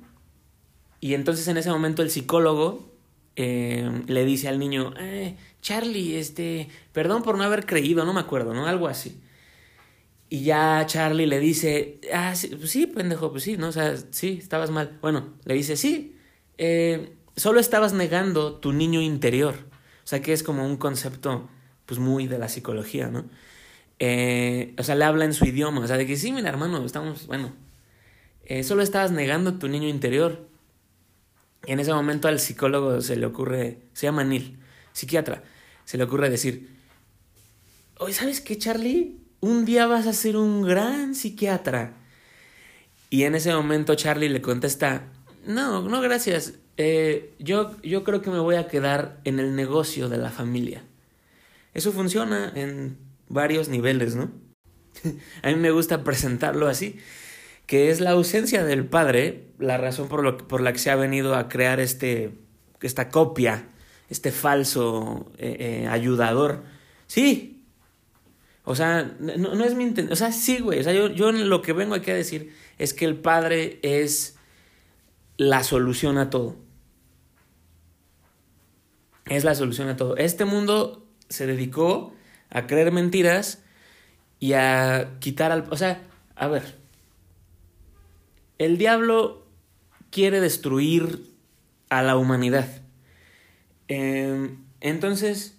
Y 1.00 1.14
entonces 1.14 1.46
en 1.48 1.58
ese 1.58 1.70
momento 1.70 2.02
el 2.02 2.10
psicólogo 2.10 2.94
eh, 3.36 4.02
le 4.06 4.24
dice 4.24 4.48
al 4.48 4.58
niño, 4.58 4.94
eh, 4.98 5.36
Charlie, 5.60 6.16
este, 6.16 6.68
perdón 6.92 7.22
por 7.22 7.36
no 7.36 7.44
haber 7.44 7.66
creído, 7.66 8.04
no 8.04 8.14
me 8.14 8.20
acuerdo, 8.20 8.54
¿no? 8.54 8.66
Algo 8.66 8.88
así. 8.88 9.20
Y 10.30 10.44
ya 10.44 10.84
Charlie 10.86 11.26
le 11.26 11.40
dice, 11.40 12.00
ah, 12.12 12.34
sí, 12.34 12.48
pues 12.48 12.70
sí, 12.70 12.86
pendejo, 12.86 13.30
pues 13.30 13.44
sí, 13.44 13.56
¿no? 13.56 13.68
O 13.68 13.72
sea, 13.72 13.96
sí, 14.10 14.38
estabas 14.40 14.70
mal. 14.70 14.98
Bueno, 15.02 15.34
le 15.44 15.54
dice, 15.54 15.76
sí, 15.76 16.16
eh, 16.58 17.12
solo 17.36 17.60
estabas 17.60 17.92
negando 17.92 18.54
tu 18.54 18.72
niño 18.72 19.00
interior. 19.00 19.54
O 20.04 20.06
sea, 20.06 20.20
que 20.20 20.32
es 20.32 20.42
como 20.42 20.66
un 20.66 20.76
concepto, 20.76 21.48
pues 21.86 21.98
muy 21.98 22.26
de 22.26 22.38
la 22.38 22.48
psicología, 22.48 23.08
¿no? 23.08 23.24
Eh, 23.98 24.74
o 24.78 24.82
sea, 24.82 24.94
le 24.94 25.04
habla 25.04 25.24
en 25.24 25.34
su 25.34 25.44
idioma, 25.46 25.80
o 25.80 25.86
sea, 25.86 25.96
de 25.96 26.06
que 26.06 26.16
sí, 26.16 26.32
mira, 26.32 26.48
hermano, 26.48 26.84
estamos, 26.84 27.26
bueno, 27.26 27.52
eh, 28.44 28.62
solo 28.64 28.82
estabas 28.82 29.12
negando 29.12 29.54
tu 29.54 29.68
niño 29.68 29.88
interior. 29.88 30.48
Y 31.66 31.72
en 31.72 31.80
ese 31.80 31.94
momento 31.94 32.28
al 32.28 32.40
psicólogo 32.40 33.00
se 33.00 33.16
le 33.16 33.24
ocurre, 33.24 33.78
se 33.94 34.06
llama 34.06 34.24
Neil, 34.24 34.58
psiquiatra, 34.92 35.42
se 35.84 35.96
le 35.96 36.04
ocurre 36.04 36.28
decir, 36.28 36.68
oye, 37.98 38.12
¿sabes 38.12 38.40
qué, 38.42 38.58
Charlie? 38.58 39.24
un 39.44 39.66
día 39.66 39.86
vas 39.86 40.06
a 40.06 40.12
ser 40.12 40.36
un 40.36 40.62
gran 40.62 41.14
psiquiatra. 41.14 41.92
Y 43.10 43.24
en 43.24 43.34
ese 43.34 43.52
momento 43.54 43.94
Charlie 43.94 44.30
le 44.30 44.40
contesta, 44.40 45.12
no, 45.46 45.82
no, 45.82 46.00
gracias. 46.00 46.54
Eh, 46.76 47.34
yo, 47.38 47.80
yo 47.82 48.04
creo 48.04 48.20
que 48.20 48.30
me 48.30 48.40
voy 48.40 48.56
a 48.56 48.66
quedar 48.66 49.20
en 49.24 49.38
el 49.38 49.54
negocio 49.54 50.08
de 50.08 50.18
la 50.18 50.30
familia. 50.30 50.82
Eso 51.72 51.92
funciona 51.92 52.52
en 52.54 52.98
varios 53.28 53.68
niveles, 53.68 54.16
¿no? 54.16 54.30
a 55.42 55.48
mí 55.48 55.56
me 55.56 55.70
gusta 55.70 56.04
presentarlo 56.04 56.68
así, 56.68 56.98
que 57.66 57.90
es 57.90 58.00
la 58.00 58.10
ausencia 58.10 58.64
del 58.64 58.86
padre, 58.86 59.48
la 59.58 59.78
razón 59.78 60.08
por, 60.08 60.22
lo, 60.22 60.36
por 60.36 60.60
la 60.60 60.72
que 60.72 60.78
se 60.78 60.90
ha 60.90 60.96
venido 60.96 61.34
a 61.34 61.48
crear 61.48 61.80
este, 61.80 62.32
esta 62.80 63.08
copia, 63.08 63.68
este 64.10 64.30
falso 64.30 65.32
eh, 65.38 65.56
eh, 65.84 65.88
ayudador. 65.88 66.62
Sí, 67.06 67.64
o 68.64 68.74
sea, 68.74 69.14
no, 69.20 69.36
no 69.36 69.64
es 69.64 69.74
mi 69.74 69.84
intención. 69.84 70.12
O 70.12 70.16
sea, 70.16 70.32
sí, 70.32 70.58
güey. 70.58 70.80
O 70.80 70.82
sea, 70.82 70.92
yo, 70.92 71.08
yo 71.08 71.32
lo 71.32 71.62
que 71.62 71.72
vengo 71.72 71.94
aquí 71.94 72.10
a 72.10 72.14
decir 72.14 72.54
es 72.78 72.94
que 72.94 73.04
el 73.04 73.16
padre 73.16 73.78
es 73.82 74.36
la 75.36 75.62
solución 75.64 76.18
a 76.18 76.30
todo. 76.30 76.56
Es 79.26 79.44
la 79.44 79.54
solución 79.54 79.88
a 79.88 79.96
todo. 79.96 80.16
Este 80.16 80.44
mundo 80.44 81.06
se 81.28 81.46
dedicó 81.46 82.14
a 82.50 82.66
creer 82.66 82.92
mentiras 82.92 83.62
y 84.38 84.52
a 84.52 85.16
quitar 85.20 85.52
al... 85.52 85.66
O 85.70 85.76
sea, 85.76 86.02
a 86.36 86.48
ver. 86.48 86.78
El 88.58 88.78
diablo 88.78 89.46
quiere 90.10 90.40
destruir 90.40 91.24
a 91.88 92.02
la 92.02 92.16
humanidad. 92.16 92.68
Eh, 93.88 94.56
entonces, 94.80 95.56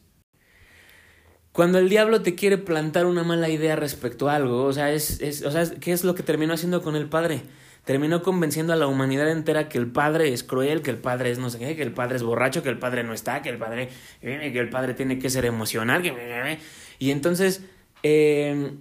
cuando 1.52 1.80
el 1.80 1.90
diablo 1.90 2.22
te 2.22 2.36
quiere 2.36 2.58
plantar 2.58 3.06
una 3.06 3.24
mala 3.24 3.50
idea 3.50 3.76
respecto 3.76 4.30
a 4.30 4.36
algo, 4.36 4.64
o 4.64 4.74
sea, 4.74 4.92
es, 4.92 5.22
es, 5.22 5.44
o 5.44 5.52
sea, 5.52 5.66
¿qué 5.80 5.92
es 5.92 6.04
lo 6.04 6.14
que 6.14 6.24
terminó 6.24 6.54
haciendo 6.54 6.82
con 6.82 6.96
el 6.96 7.10
padre? 7.10 7.44
Terminó 7.86 8.24
convenciendo 8.24 8.74
a 8.74 8.75
la 8.75 8.88
humanidad 8.88 9.30
entera 9.30 9.70
que 9.70 9.77
el 9.77 9.88
padre 9.88 10.34
es 10.34 10.44
cruel, 10.44 10.82
que 10.82 10.92
el 10.92 10.98
padre 10.98 11.32
es 11.32 11.39
no 11.39 11.50
sé 11.50 11.60
qué, 11.60 11.75
que 11.75 11.84
el 11.84 11.94
padre 11.94 12.18
es 12.18 12.24
borracho, 12.24 12.63
que 12.63 12.70
el 12.70 12.80
padre 12.80 13.04
no 13.04 13.13
está, 13.13 13.42
que 13.42 13.50
el 13.50 13.58
padre, 13.58 13.89
que 14.22 14.60
el 14.60 14.70
padre 14.70 14.94
tiene 14.96 15.20
que 15.20 15.30
ser 15.30 15.46
emocional, 15.46 16.01
que... 16.01 16.58
Y 16.98 17.12
entonces, 17.12 17.63
eh, 18.04 18.74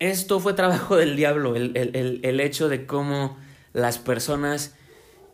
esto 0.00 0.40
fue 0.40 0.54
trabajo 0.54 0.96
del 0.98 1.16
diablo, 1.16 1.56
el, 1.56 1.76
el, 1.76 2.20
el 2.22 2.40
hecho 2.40 2.68
de 2.68 2.86
cómo 2.86 3.38
las 3.72 3.98
personas 3.98 4.74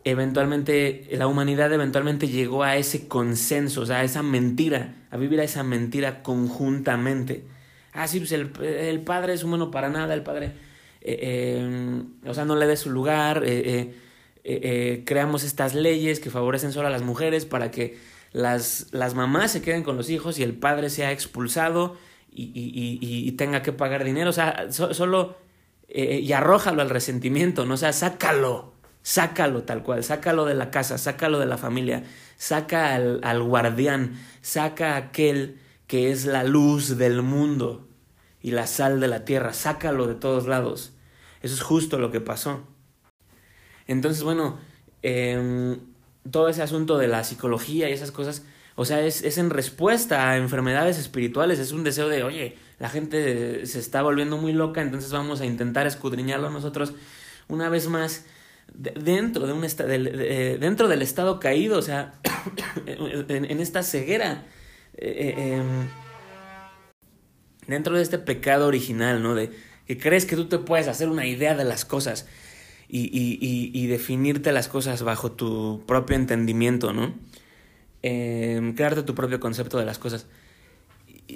eventualmente, 0.05 1.07
la 1.11 1.27
humanidad 1.27 1.73
eventualmente 1.73 2.27
llegó 2.27 2.63
a 2.63 2.77
ese 2.77 3.07
consenso, 3.07 3.81
o 3.81 3.85
sea, 3.85 3.97
a 3.97 4.03
esa 4.03 4.21
mentira, 4.21 4.93
a 5.09 5.17
vivir 5.17 5.39
a 5.41 5.43
esa 5.43 5.63
mentira 5.63 6.21
conjuntamente. 6.21 7.43
Ah, 7.91 8.07
sí, 8.07 8.19
pues 8.19 8.31
el, 8.31 8.51
el 8.61 9.01
padre 9.01 9.33
es 9.33 9.43
humano 9.43 9.71
para 9.71 9.89
nada, 9.89 10.13
el 10.13 10.21
padre, 10.21 10.53
eh, 11.05 11.19
eh, 11.21 12.03
o 12.25 12.33
sea, 12.33 12.45
no 12.45 12.55
le 12.55 12.65
dé 12.65 12.77
su 12.77 12.89
lugar, 12.89 13.43
eh, 13.45 13.93
creamos 15.05 15.43
estas 15.43 15.73
leyes 15.73 16.19
que 16.19 16.29
favorecen 16.29 16.71
solo 16.71 16.87
a 16.87 16.91
las 16.91 17.01
mujeres 17.01 17.45
para 17.45 17.71
que 17.71 17.97
las, 18.31 18.87
las 18.91 19.15
mamás 19.15 19.51
se 19.51 19.61
queden 19.61 19.83
con 19.83 19.97
los 19.97 20.09
hijos 20.09 20.39
y 20.39 20.43
el 20.43 20.53
padre 20.53 20.89
sea 20.89 21.11
expulsado 21.11 21.95
y, 22.31 22.43
y, 22.43 22.99
y, 23.01 23.31
tenga 23.33 23.61
que 23.61 23.71
pagar 23.71 24.03
dinero, 24.03 24.29
o 24.29 24.33
sea, 24.33 24.67
solo, 24.71 25.37
y 25.87 26.31
arrójalo 26.33 26.81
al 26.81 26.89
resentimiento, 26.89 27.65
¿no? 27.65 27.75
O 27.75 27.77
sea, 27.77 27.93
sácalo 27.93 28.75
Sácalo 29.05 29.61
tal 29.61 29.83
cual, 29.83 30.03
sácalo 30.03 30.45
de 30.45 30.55
la 30.55 30.71
casa, 30.71 30.97
sácalo 30.97 31.37
de 31.37 31.45
la 31.45 31.59
familia, 31.59 32.05
saca 32.37 32.95
al, 32.95 33.19
al 33.23 33.43
guardián, 33.43 34.19
saca 34.41 34.95
aquel 34.95 35.59
que 35.85 36.09
es 36.09 36.25
la 36.25 36.43
luz 36.43 36.97
del 36.97 37.21
mundo 37.21 37.87
y 38.41 38.49
la 38.49 38.65
sal 38.65 38.99
de 38.99 39.07
la 39.07 39.23
tierra, 39.23 39.53
sácalo 39.53 40.07
de 40.07 40.15
todos 40.15 40.47
lados. 40.47 40.94
Eso 41.45 41.53
es 41.53 41.61
justo 41.61 41.99
lo 41.99 42.09
que 42.09 42.21
pasó. 42.21 42.63
Entonces, 43.85 44.23
bueno, 44.23 44.57
eh, 45.03 45.77
todo 46.31 46.49
ese 46.49 46.63
asunto 46.63 46.97
de 46.97 47.07
la 47.07 47.23
psicología 47.23 47.87
y 47.87 47.93
esas 47.93 48.11
cosas, 48.11 48.43
o 48.73 48.83
sea, 48.83 49.05
es, 49.05 49.21
es 49.21 49.37
en 49.37 49.51
respuesta 49.51 50.27
a 50.27 50.37
enfermedades 50.37 50.97
espirituales, 50.97 51.59
es 51.59 51.71
un 51.71 51.83
deseo 51.83 52.09
de, 52.09 52.23
oye, 52.23 52.57
la 52.79 52.89
gente 52.89 53.63
se 53.67 53.77
está 53.77 54.01
volviendo 54.01 54.37
muy 54.37 54.53
loca, 54.53 54.81
entonces 54.81 55.11
vamos 55.11 55.39
a 55.39 55.45
intentar 55.45 55.85
escudriñarlo 55.85 56.49
nosotros 56.49 56.93
una 57.47 57.69
vez 57.69 57.89
más 57.89 58.25
dentro, 58.73 59.45
de 59.45 59.53
un 59.53 59.61
dentro 60.59 60.87
del 60.87 61.03
estado 61.03 61.39
caído, 61.39 61.77
o 61.77 61.83
sea, 61.83 62.15
en, 62.87 63.59
esta 63.59 63.83
ceguera, 63.83 64.45
eh, 64.97 65.35
eh, 65.37 65.57
em, 65.57 65.87
dentro 67.67 67.97
de 67.97 68.01
este 68.01 68.17
pecado 68.17 68.65
original, 68.65 69.21
¿no? 69.21 69.35
De 69.35 69.51
que 69.87 69.97
crees 69.97 70.25
que 70.25 70.35
tú 70.35 70.47
te 70.47 70.57
puedes 70.57 70.87
hacer 70.87 71.09
una 71.09 71.25
idea 71.27 71.55
de 71.55 71.63
las 71.63 71.85
cosas 71.85 72.25
y, 72.87 73.01
y, 73.01 73.71
y, 73.73 73.87
definirte 73.87 74.51
las 74.51 74.67
cosas 74.67 75.01
bajo 75.01 75.31
tu 75.31 75.83
propio 75.87 76.15
entendimiento, 76.15 76.93
¿no? 76.93 77.15
Em, 78.03 78.75
crearte 78.75 79.01
tu 79.01 79.15
propio 79.15 79.39
concepto 79.39 79.79
de 79.79 79.85
las 79.85 79.97
cosas. 79.97 80.27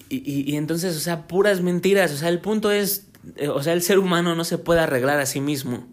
Y, 0.10 0.56
entonces, 0.56 0.96
o 0.96 1.00
sea, 1.00 1.28
puras 1.28 1.62
mentiras, 1.62 2.12
o 2.12 2.18
sea, 2.18 2.30
el 2.30 2.40
punto 2.40 2.70
es, 2.72 3.08
eh, 3.38 3.48
o 3.48 3.64
sea, 3.64 3.74
el 3.74 3.82
ser 3.82 3.98
humano 3.98 4.36
no 4.36 4.44
se 4.44 4.60
puede 4.60 4.80
arreglar 4.82 5.20
a 5.20 5.26
sí 5.26 5.42
mismo. 5.42 5.88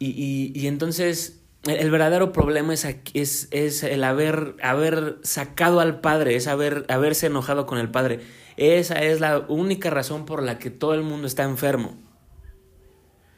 Y 0.00 0.66
entonces 0.66 1.38
el 1.64 1.90
verdadero 1.90 2.32
problema 2.32 2.72
es, 2.72 2.86
es, 3.14 3.48
es 3.50 3.82
el 3.82 4.04
haber, 4.04 4.54
haber 4.62 5.18
sacado 5.22 5.80
al 5.80 6.00
padre, 6.00 6.36
es 6.36 6.46
haber, 6.46 6.86
haberse 6.88 7.26
enojado 7.26 7.66
con 7.66 7.78
el 7.78 7.90
padre. 7.90 8.20
Esa 8.58 9.00
es 9.04 9.20
la 9.20 9.38
única 9.38 9.88
razón 9.88 10.26
por 10.26 10.42
la 10.42 10.58
que 10.58 10.70
todo 10.70 10.92
el 10.94 11.02
mundo 11.02 11.28
está 11.28 11.44
enfermo. 11.44 11.96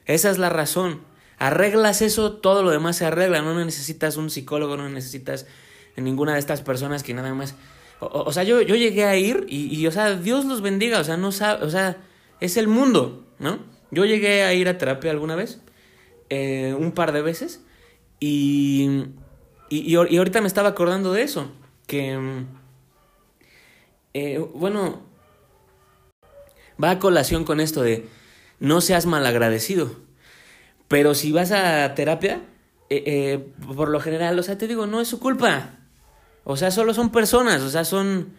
Esa 0.06 0.30
es 0.30 0.38
la 0.38 0.48
razón. 0.48 1.02
Arreglas 1.36 2.00
eso, 2.00 2.32
todo 2.38 2.62
lo 2.62 2.70
demás 2.70 2.96
se 2.96 3.04
arregla. 3.04 3.42
No 3.42 3.54
necesitas 3.62 4.16
un 4.16 4.30
psicólogo, 4.30 4.78
no 4.78 4.88
necesitas 4.88 5.46
ninguna 5.94 6.32
de 6.32 6.38
estas 6.38 6.62
personas 6.62 7.02
que 7.02 7.12
nada 7.12 7.34
más... 7.34 7.54
O, 8.00 8.32
sea, 8.32 8.44
yo, 8.44 8.62
yo 8.62 8.76
llegué 8.76 9.04
a 9.04 9.14
ir 9.18 9.44
y, 9.46 9.66
y, 9.78 9.86
o 9.86 9.92
sea, 9.92 10.16
Dios 10.16 10.46
los 10.46 10.62
bendiga, 10.62 11.00
o 11.00 11.04
sea, 11.04 11.18
no 11.18 11.32
sabe, 11.32 11.66
o 11.66 11.68
sea, 11.68 11.98
es 12.40 12.56
el 12.56 12.66
mundo, 12.66 13.26
¿no? 13.38 13.58
Yo 13.90 14.06
llegué 14.06 14.42
a 14.42 14.54
ir 14.54 14.70
a 14.70 14.78
terapia 14.78 15.10
alguna 15.10 15.36
vez 15.36 15.60
eh, 16.30 16.74
un 16.78 16.92
par 16.92 17.12
de 17.12 17.20
veces 17.20 17.62
y, 18.20 19.04
y, 19.68 19.94
ahorita 19.96 20.40
me 20.40 20.46
estaba 20.46 20.70
acordando 20.70 21.12
de 21.12 21.24
eso, 21.24 21.52
que, 21.86 22.46
eh, 24.14 24.38
bueno, 24.54 25.09
va 26.82 26.92
a 26.92 26.98
colación 26.98 27.44
con 27.44 27.60
esto 27.60 27.82
de 27.82 28.06
no 28.58 28.80
seas 28.80 29.06
malagradecido, 29.06 29.96
pero 30.88 31.14
si 31.14 31.32
vas 31.32 31.52
a 31.52 31.94
terapia, 31.94 32.40
eh, 32.90 33.46
por 33.76 33.88
lo 33.88 34.00
general, 34.00 34.38
o 34.38 34.42
sea, 34.42 34.58
te 34.58 34.68
digo, 34.68 34.86
no 34.86 35.00
es 35.00 35.08
su 35.08 35.20
culpa, 35.20 35.70
o 36.44 36.56
sea, 36.56 36.70
solo 36.70 36.94
son 36.94 37.10
personas, 37.10 37.62
o 37.62 37.70
sea, 37.70 37.84
son... 37.84 38.32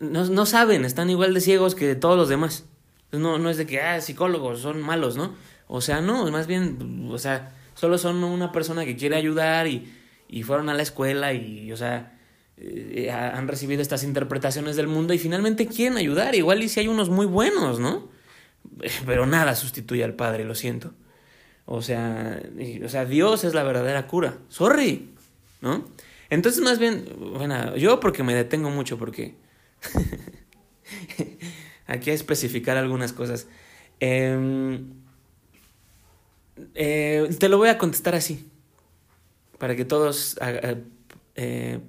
no, 0.00 0.24
no, 0.26 0.46
saben, 0.46 0.84
están 0.84 1.10
igual 1.10 1.34
de 1.34 1.40
ciegos 1.40 1.74
que 1.74 1.94
todos 1.94 2.16
los 2.16 2.28
demás. 2.28 2.64
No, 3.10 3.38
no 3.38 3.50
es 3.50 3.58
de 3.58 3.66
que, 3.66 3.80
ah, 3.80 4.00
psicólogos 4.00 4.60
son 4.60 4.80
malos, 4.80 5.16
¿no? 5.16 5.34
O 5.66 5.80
sea, 5.80 6.00
no, 6.00 6.30
más 6.30 6.46
bien, 6.46 7.08
o 7.10 7.18
sea, 7.18 7.54
solo 7.74 7.98
son 7.98 8.24
una 8.24 8.52
persona 8.52 8.84
que 8.84 8.96
quiere 8.96 9.16
ayudar 9.16 9.66
y, 9.66 9.92
y 10.28 10.42
fueron 10.42 10.68
a 10.68 10.74
la 10.74 10.82
escuela 10.82 11.32
y, 11.32 11.70
o 11.72 11.76
sea, 11.76 12.18
eh, 12.64 13.10
han 13.10 13.48
recibido 13.48 13.82
estas 13.82 14.04
interpretaciones 14.04 14.76
del 14.76 14.86
mundo 14.86 15.14
y 15.14 15.18
finalmente 15.18 15.66
quieren 15.66 15.98
ayudar. 15.98 16.34
Igual 16.34 16.62
y 16.62 16.68
si 16.68 16.80
hay 16.80 16.88
unos 16.88 17.08
muy 17.08 17.26
buenos, 17.26 17.80
¿no? 17.80 18.08
Pero 19.06 19.26
nada 19.26 19.54
sustituye 19.54 20.04
al 20.04 20.14
Padre, 20.14 20.44
lo 20.44 20.54
siento. 20.54 20.94
O 21.64 21.82
sea, 21.82 22.40
o 22.84 22.88
sea, 22.88 23.04
Dios 23.04 23.44
es 23.44 23.54
la 23.54 23.62
verdadera 23.62 24.06
cura. 24.06 24.38
Sorry, 24.48 25.10
¿no? 25.60 25.84
Entonces, 26.30 26.62
más 26.62 26.78
bien, 26.78 27.04
bueno, 27.36 27.76
yo 27.76 28.00
porque 28.00 28.22
me 28.22 28.34
detengo 28.34 28.70
mucho, 28.70 28.98
porque 28.98 29.36
aquí 31.86 32.10
a 32.10 32.14
especificar 32.14 32.76
algunas 32.76 33.12
cosas. 33.12 33.46
Eh, 34.00 34.80
eh, 36.74 37.28
te 37.38 37.48
lo 37.48 37.58
voy 37.58 37.68
a 37.68 37.78
contestar 37.78 38.14
así. 38.14 38.48
Para 39.58 39.76
que 39.76 39.84
todos. 39.84 40.38
Eh, 41.34 41.80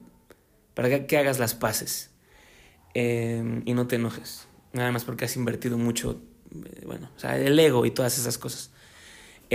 para 0.74 1.06
que, 1.06 1.18
hagas 1.18 1.40
las 1.40 1.56
paces. 1.56 2.12
Eh, 2.94 3.62
y 3.66 3.74
no 3.74 3.88
te 3.88 3.96
enojes. 3.96 4.48
Nada 4.72 4.92
más 4.92 5.04
porque 5.04 5.26
has 5.26 5.36
invertido 5.36 5.78
mucho. 5.78 6.22
bueno, 6.86 7.10
o 7.16 7.20
sea, 7.20 7.38
el 7.38 7.60
ego 7.60 7.86
y 7.86 7.92
todas 7.92 8.18
esas 8.18 8.38
cosas. 8.38 8.72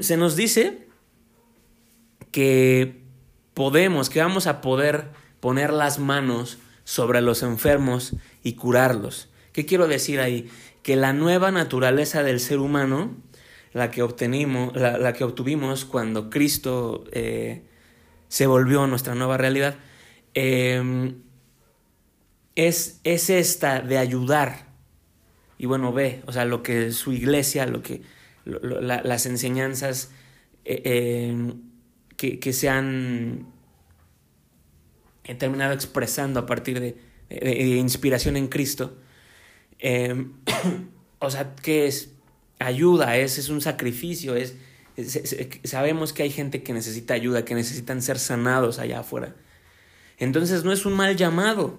se 0.00 0.16
nos 0.16 0.36
dice 0.36 0.86
que 2.30 3.02
podemos, 3.54 4.10
que 4.10 4.20
vamos 4.20 4.46
a 4.46 4.60
poder 4.60 5.08
poner 5.40 5.72
las 5.72 5.98
manos 5.98 6.58
sobre 6.84 7.20
los 7.20 7.42
enfermos 7.42 8.14
y 8.42 8.54
curarlos. 8.54 9.28
¿Qué 9.52 9.66
quiero 9.66 9.88
decir 9.88 10.20
ahí? 10.20 10.50
Que 10.82 10.96
la 10.96 11.12
nueva 11.12 11.50
naturaleza 11.50 12.22
del 12.22 12.40
ser 12.40 12.58
humano, 12.58 13.16
la 13.72 13.90
que, 13.90 14.02
obtenimos, 14.02 14.74
la, 14.74 15.12
que 15.12 15.24
obtuvimos 15.24 15.84
cuando 15.84 16.30
Cristo 16.30 17.04
eh, 17.12 17.62
se 18.28 18.46
volvió 18.46 18.86
nuestra 18.86 19.14
nueva 19.14 19.36
realidad, 19.36 19.76
em, 20.34 21.22
es, 22.56 23.00
es 23.04 23.30
esta 23.30 23.80
de 23.80 23.98
ayudar. 23.98 24.66
Y 25.58 25.66
bueno, 25.66 25.92
ve, 25.92 26.22
o 26.26 26.32
sea, 26.32 26.44
lo 26.44 26.62
que 26.62 26.90
su 26.92 27.12
iglesia, 27.12 27.66
lo 27.66 27.82
que 27.82 28.02
las 28.44 29.26
enseñanzas 29.26 30.10
eh, 30.64 31.28
em, 31.30 31.60
que, 32.16 32.38
que, 32.38 32.52
se 32.52 32.68
han 32.68 33.46
terminado 35.38 35.72
expresando 35.72 36.40
a 36.40 36.46
partir 36.46 36.80
de, 36.80 36.96
de 37.28 37.76
inspiración 37.76 38.36
en 38.36 38.48
Cristo, 38.48 38.96
Em, 39.80 40.32
o 41.18 41.30
sea, 41.30 41.54
¿qué 41.56 41.86
es? 41.86 42.14
Ayuda, 42.60 43.16
es, 43.16 43.38
es 43.38 43.48
un 43.48 43.60
sacrificio, 43.60 44.36
es, 44.36 44.54
sabemos 45.64 46.12
que 46.12 46.22
hay 46.22 46.30
gente 46.30 46.62
que 46.62 46.72
necesita 46.72 47.14
ayuda, 47.14 47.44
que 47.44 47.54
necesitan 47.54 48.02
ser 48.02 48.18
sanados 48.18 48.78
allá 48.78 49.00
afuera. 49.00 49.34
Entonces 50.18 50.64
no 50.64 50.72
es 50.72 50.86
un 50.86 50.92
mal 50.92 51.16
llamado 51.16 51.78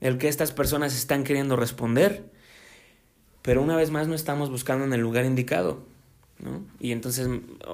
el 0.00 0.18
que 0.18 0.28
estas 0.28 0.52
personas 0.52 0.96
están 0.96 1.24
queriendo 1.24 1.56
responder, 1.56 2.24
pero 3.42 3.62
una 3.62 3.76
vez 3.76 3.90
más 3.90 4.08
no 4.08 4.14
estamos 4.14 4.50
buscando 4.50 4.84
en 4.84 4.92
el 4.92 5.00
lugar 5.00 5.24
indicado. 5.24 5.84
¿no? 6.38 6.64
Y 6.80 6.90
entonces, 6.90 7.28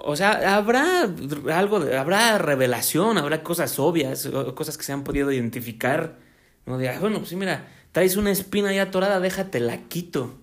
o 0.04 0.16
sea, 0.16 0.56
habrá 0.56 1.10
algo, 1.54 1.76
habrá 1.98 2.38
revelación, 2.38 3.16
habrá 3.16 3.42
cosas 3.42 3.78
obvias, 3.78 4.28
cosas 4.54 4.76
que 4.76 4.84
se 4.84 4.92
han 4.92 5.04
podido 5.04 5.32
identificar, 5.32 6.18
¿no? 6.66 6.76
De, 6.76 6.98
bueno, 6.98 7.18
pues 7.18 7.30
sí, 7.30 7.36
mira, 7.36 7.66
traes 7.92 8.16
una 8.16 8.30
espina 8.30 8.72
ya 8.72 8.82
atorada, 8.84 9.20
déjate 9.20 9.60
la 9.60 9.88
quito. 9.88 10.38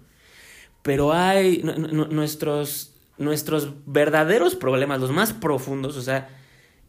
Pero 0.85 1.13
hay 1.13 1.63
nuestros, 1.63 2.93
nuestros 3.17 3.73
verdaderos 3.87 4.53
problemas, 4.53 5.01
los 5.01 5.11
más 5.11 5.33
profundos, 5.33 5.97
o 5.97 6.01
sea, 6.03 6.29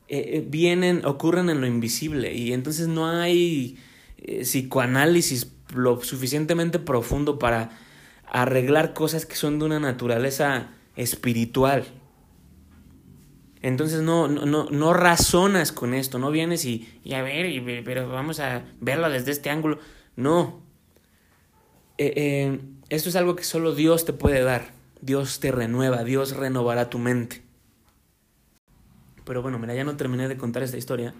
eh, 0.08 0.32
eh, 0.34 0.44
vienen, 0.46 1.06
ocurren 1.06 1.48
en 1.48 1.62
lo 1.62 1.66
invisible 1.66 2.34
y 2.34 2.52
entonces 2.52 2.88
no 2.88 3.06
hay 3.08 3.78
eh, 4.18 4.42
psicoanálisis 4.42 5.50
lo 5.74 6.02
suficientemente 6.02 6.78
profundo 6.78 7.38
para 7.38 7.70
arreglar 8.26 8.92
cosas 8.92 9.24
que 9.24 9.34
son 9.34 9.58
de 9.58 9.64
una 9.64 9.80
naturaleza 9.80 10.68
espiritual. 10.94 11.86
Entonces 13.62 14.02
no, 14.02 14.28
no, 14.28 14.68
no, 14.68 14.92
razonas 14.92 15.72
con 15.72 15.94
esto, 15.94 16.18
no 16.18 16.30
vienes 16.30 16.66
y, 16.66 17.00
y 17.02 17.14
a 17.14 17.22
ver, 17.22 17.82
pero 17.82 18.10
vamos 18.10 18.40
a 18.40 18.62
verlo 18.78 19.08
desde 19.08 19.30
este 19.30 19.48
ángulo. 19.48 19.78
No. 20.16 20.60
Eh, 21.96 22.60
esto 22.88 23.08
es 23.08 23.16
algo 23.16 23.36
que 23.36 23.44
solo 23.44 23.74
Dios 23.74 24.04
te 24.04 24.12
puede 24.12 24.42
dar. 24.42 24.70
Dios 25.00 25.40
te 25.40 25.52
renueva, 25.52 26.04
Dios 26.04 26.36
renovará 26.36 26.90
tu 26.90 26.98
mente. 26.98 27.42
Pero 29.24 29.42
bueno, 29.42 29.58
mira, 29.58 29.74
ya 29.74 29.84
no 29.84 29.96
terminé 29.96 30.28
de 30.28 30.36
contar 30.36 30.62
esta 30.62 30.76
historia. 30.76 31.14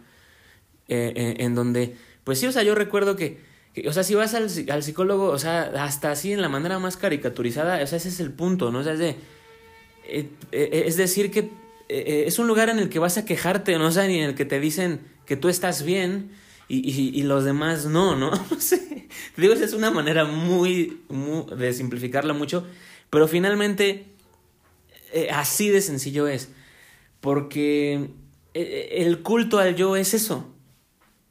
Eh, 0.88 1.37
en 1.38 1.54
donde, 1.54 1.96
pues 2.25 2.38
sí, 2.38 2.46
o 2.46 2.52
sea, 2.52 2.62
yo 2.62 2.75
recuerdo 2.75 3.16
que, 3.16 3.40
o 3.87 3.92
sea, 3.92 4.04
si 4.04 4.14
vas 4.14 4.35
al, 4.35 4.49
al, 4.70 4.82
psicólogo, 4.82 5.26
o 5.26 5.38
sea, 5.38 5.73
hasta 5.85 6.12
así 6.12 6.32
en 6.32 6.40
la 6.40 6.49
manera 6.49 6.78
más 6.78 6.96
caricaturizada, 6.96 7.82
o 7.82 7.87
sea, 7.87 7.99
ese 7.99 8.08
es 8.08 8.20
el 8.20 8.30
punto, 8.30 8.70
¿no? 8.70 8.78
O 8.78 8.85
sea, 8.85 8.92
es 8.92 9.00
de, 9.00 9.16
es 10.52 10.96
decir 10.96 11.32
que 11.32 11.50
eh, 11.88 12.25
es 12.26 12.38
un 12.38 12.46
lugar 12.46 12.68
en 12.68 12.78
el 12.78 12.88
que 12.88 13.00
vas 13.00 13.18
a 13.18 13.25
quejarte, 13.25 13.76
¿no? 13.78 13.88
O 13.88 13.92
sea, 13.92 14.04
en 14.06 14.12
el 14.12 14.35
que 14.35 14.44
te 14.44 14.61
dicen 14.61 15.00
que 15.25 15.37
tú 15.37 15.49
estás 15.49 15.82
bien 15.82 16.30
y, 16.68 17.18
y, 17.18 17.23
los 17.23 17.44
demás 17.44 17.87
no, 17.87 18.16
¿no? 18.16 18.30
Digo, 19.37 19.54
esa 19.54 19.64
es 19.64 19.73
una 19.73 19.90
manera 19.90 20.25
muy, 20.25 21.00
de 21.56 21.73
simplificarlo 21.73 22.35
mucho, 22.35 22.66
pero 23.08 23.28
finalmente 23.28 24.06
eh, 25.12 25.28
así 25.30 25.68
de 25.68 25.80
sencillo 25.80 26.26
es, 26.26 26.49
porque 27.20 28.11
eh, 28.54 28.88
el 28.99 29.23
culto 29.23 29.58
al 29.58 29.76
yo 29.76 29.96
es 29.96 30.14
eso, 30.14 30.52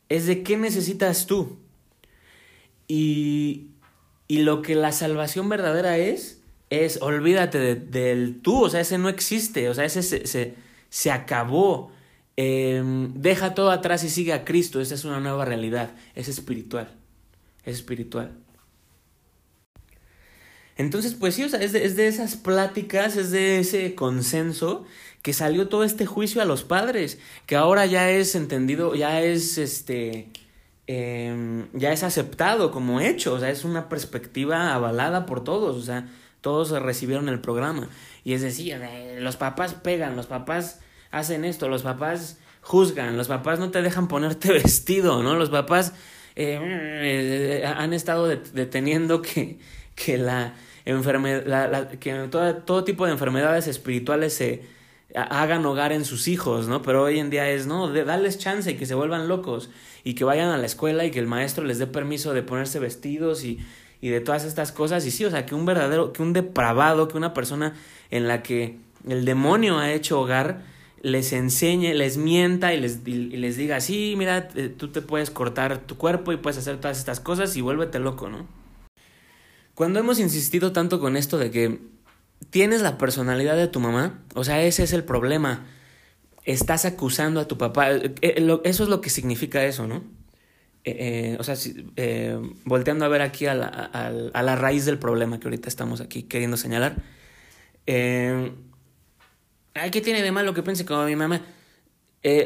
es 0.10 0.26
de 0.26 0.44
qué 0.44 0.58
necesitas 0.58 1.26
tú. 1.28 1.58
Y, 2.88 3.68
y 4.28 4.40
lo 4.40 4.62
que 4.62 4.76
la 4.76 4.92
salvación 4.92 5.50
verdadera 5.50 5.98
es, 5.98 6.42
es 6.70 7.02
olvídate 7.02 7.76
del 7.76 8.42
tú, 8.42 8.64
o 8.64 8.70
sea, 8.70 8.82
ese 8.82 8.98
no 8.98 9.10
existe, 9.10 9.70
o 9.70 9.74
sea, 9.74 9.86
ese 9.86 10.04
se, 10.04 10.56
se, 10.90 11.12
acabó. 11.12 11.92
Em, 12.38 13.14
deja 13.14 13.56
todo 13.56 13.72
atrás 13.72 14.04
y 14.04 14.10
sigue 14.10 14.34
a 14.34 14.44
Cristo, 14.44 14.82
esa 14.82 14.96
es 14.96 15.06
una 15.06 15.22
nueva 15.22 15.46
realidad, 15.46 15.92
es 16.16 16.28
espiritual, 16.28 16.94
es 17.64 17.76
espiritual. 17.76 18.34
Entonces, 20.78 21.14
pues 21.14 21.36
sí, 21.36 21.44
o 21.44 21.50
sea, 21.50 21.62
es 21.62 21.72
de, 21.72 21.86
es 21.86 21.96
de 21.96 22.08
esas 22.08 22.36
pláticas, 22.36 23.16
es 23.16 23.32
de 23.32 23.60
ese 23.60 23.96
consenso 23.96 24.86
que 25.22 25.32
salió 25.32 25.70
todo 25.70 25.86
este 25.86 26.06
juicio 26.06 26.42
a 26.42 26.46
los 26.46 26.64
padres, 26.64 27.20
que 27.46 27.56
ahora 27.56 27.86
ya 27.86 28.12
es 28.12 28.36
entendido, 28.36 28.94
ya 28.96 29.22
es 29.22 29.58
este, 29.58 30.30
em, 30.88 31.68
ya 31.74 31.94
es 31.94 32.04
aceptado 32.04 32.72
como 32.72 33.00
hecho, 33.00 33.34
o 33.36 33.40
sea, 33.40 33.50
es 33.50 33.64
una 33.64 33.88
perspectiva 33.88 34.74
avalada 34.74 35.26
por 35.26 35.44
todos, 35.44 35.78
o 35.78 35.82
sea, 35.82 36.10
todos 36.42 36.70
recibieron 36.72 37.30
el 37.30 37.40
programa. 37.40 37.90
Y 38.26 38.34
es 38.34 38.42
decir, 38.42 38.78
los 39.20 39.38
papás 39.38 39.74
pegan, 39.76 40.18
los 40.18 40.28
papás 40.28 40.80
hacen 41.18 41.46
esto, 41.46 41.70
los 41.70 41.84
papás 41.84 42.40
juzgan, 42.62 43.18
los 43.18 43.28
papás 43.28 43.60
no 43.60 43.72
te 43.72 43.82
dejan 43.82 44.08
ponerte 44.08 44.52
vestido, 44.54 45.24
¿no? 45.24 45.36
Los 45.36 45.50
papás 45.50 45.94
eh, 46.36 46.60
eh, 46.62 47.66
han 47.66 47.94
estado 47.94 48.28
deteniendo 48.28 49.22
que, 49.22 49.60
que 49.96 50.18
la 50.18 50.54
enfermedad, 50.86 51.90
que 52.00 52.14
todo, 52.30 52.56
todo 52.58 52.84
tipo 52.84 53.06
de 53.06 53.14
enfermedades 53.14 53.68
espirituales 53.68 54.34
se 54.34 54.64
hagan 55.16 55.66
hogar 55.66 55.94
en 55.94 56.04
sus 56.04 56.28
hijos, 56.28 56.68
¿no? 56.68 56.82
Pero 56.82 57.04
hoy 57.04 57.20
en 57.20 57.30
día 57.30 57.50
es, 57.50 57.68
no, 57.68 57.90
de, 57.90 58.04
darles 58.04 58.38
chance 58.38 58.72
y 58.72 58.76
que 58.76 58.86
se 58.86 58.96
vuelvan 58.96 59.28
locos 59.28 59.70
y 60.04 60.16
que 60.16 60.26
vayan 60.26 60.50
a 60.50 60.58
la 60.58 60.66
escuela 60.66 61.06
y 61.06 61.12
que 61.12 61.20
el 61.20 61.28
maestro 61.28 61.64
les 61.64 61.80
dé 61.80 61.88
permiso 61.88 62.34
de 62.34 62.44
ponerse 62.44 62.80
vestidos 62.80 63.44
y 63.44 63.60
y 64.02 64.10
de 64.10 64.22
todas 64.22 64.46
estas 64.46 64.72
cosas. 64.72 65.06
Y 65.06 65.12
sí, 65.12 65.26
o 65.26 65.32
sea, 65.32 65.48
que 65.48 65.56
un 65.56 65.66
verdadero, 65.66 66.14
que 66.14 66.22
un 66.22 66.32
depravado, 66.32 67.08
que 67.08 67.18
una 67.18 67.34
persona 67.34 67.74
en 68.12 68.28
la 68.28 68.44
que 68.44 68.78
el 69.08 69.26
demonio 69.26 69.80
ha 69.80 69.92
hecho 69.92 70.20
hogar, 70.20 70.62
les 71.06 71.34
enseñe, 71.34 71.94
les 71.94 72.18
mienta 72.18 72.74
y 72.74 72.80
les, 72.80 73.08
les 73.08 73.58
diga, 73.58 73.80
sí, 73.80 74.16
mira, 74.18 74.48
tú 74.48 74.88
te 74.88 75.04
puedes 75.04 75.30
cortar 75.30 75.78
tu 75.86 75.98
cuerpo 75.98 76.34
y 76.34 76.38
puedes 76.38 76.58
hacer 76.58 76.78
todas 76.78 76.98
estas 76.98 77.20
cosas 77.20 77.56
y 77.56 77.62
vuélvete 77.62 78.00
loco, 78.00 78.28
¿no? 78.28 78.48
Cuando 79.76 80.00
hemos 80.00 80.20
insistido 80.20 80.72
tanto 80.72 81.00
con 81.00 81.16
esto 81.16 81.38
de 81.38 81.52
que 81.52 81.80
tienes 82.50 82.82
la 82.82 82.98
personalidad 82.98 83.56
de 83.56 83.68
tu 83.68 83.80
mamá, 83.80 84.24
o 84.34 84.44
sea, 84.44 84.64
ese 84.64 84.82
es 84.82 84.94
el 84.94 85.04
problema. 85.04 85.68
Estás 86.44 86.86
acusando 86.86 87.40
a 87.40 87.48
tu 87.48 87.60
papá. 87.60 87.92
Eh, 87.92 88.16
eh, 88.24 88.60
eso 88.64 88.84
es 88.84 88.90
lo 88.90 89.00
que 89.00 89.12
significa 89.12 89.64
eso, 89.64 89.86
¿no? 89.86 90.04
Eh, 90.86 91.38
o 91.40 91.44
sea, 91.44 91.56
volteando 92.64 93.06
a 93.06 93.10
ver 93.10 93.22
aquí 93.22 93.46
a 93.46 93.54
la, 93.54 93.68
a, 93.68 94.42
la, 94.42 94.56
raíz 94.56 94.86
del 94.86 94.98
problema 94.98 95.40
que 95.40 95.48
ahorita 95.48 95.70
estamos 95.70 96.02
aquí 96.02 96.24
queriendo 96.24 96.58
señalar. 96.58 96.96
Eh, 99.76 99.92
¿Qué 99.92 100.00
tiene 100.00 100.24
de 100.24 100.32
malo 100.32 100.54
que 100.54 100.64
piense 100.64 100.86
como 100.86 101.04
mi 101.06 101.16
mamá? 101.16 101.42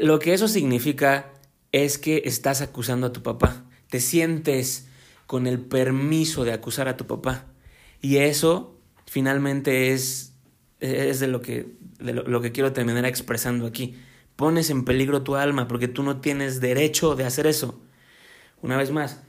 lo 0.02 0.18
que 0.18 0.34
eso 0.34 0.46
significa 0.46 1.32
es 1.72 1.96
que 1.96 2.22
estás 2.26 2.60
acusando 2.60 3.06
a 3.06 3.12
tu 3.12 3.22
papá. 3.22 3.64
Te 3.88 3.98
sientes 3.98 4.88
con 5.26 5.46
el 5.46 5.58
permiso 5.58 6.44
de 6.44 6.52
acusar 6.52 6.86
a 6.86 6.98
tu 6.98 7.06
papá. 7.06 7.46
Y 8.02 8.18
eso 8.18 8.76
finalmente 9.06 9.92
es, 9.92 10.34
es 10.80 11.18
de, 11.20 11.28
lo 11.28 11.40
que, 11.40 11.76
de 11.98 12.12
lo 12.12 12.40
que 12.42 12.52
quiero 12.52 12.74
terminar 12.74 13.06
expresando 13.06 13.66
aquí. 13.66 13.96
Pones 14.36 14.68
en 14.68 14.84
peligro 14.84 15.22
tu 15.22 15.36
alma 15.36 15.66
porque 15.66 15.88
tú 15.88 16.02
no 16.02 16.20
tienes 16.20 16.60
derecho 16.60 17.14
de 17.14 17.24
hacer 17.24 17.46
eso. 17.46 17.80
Una 18.60 18.76
vez 18.76 18.90
más, 18.90 19.22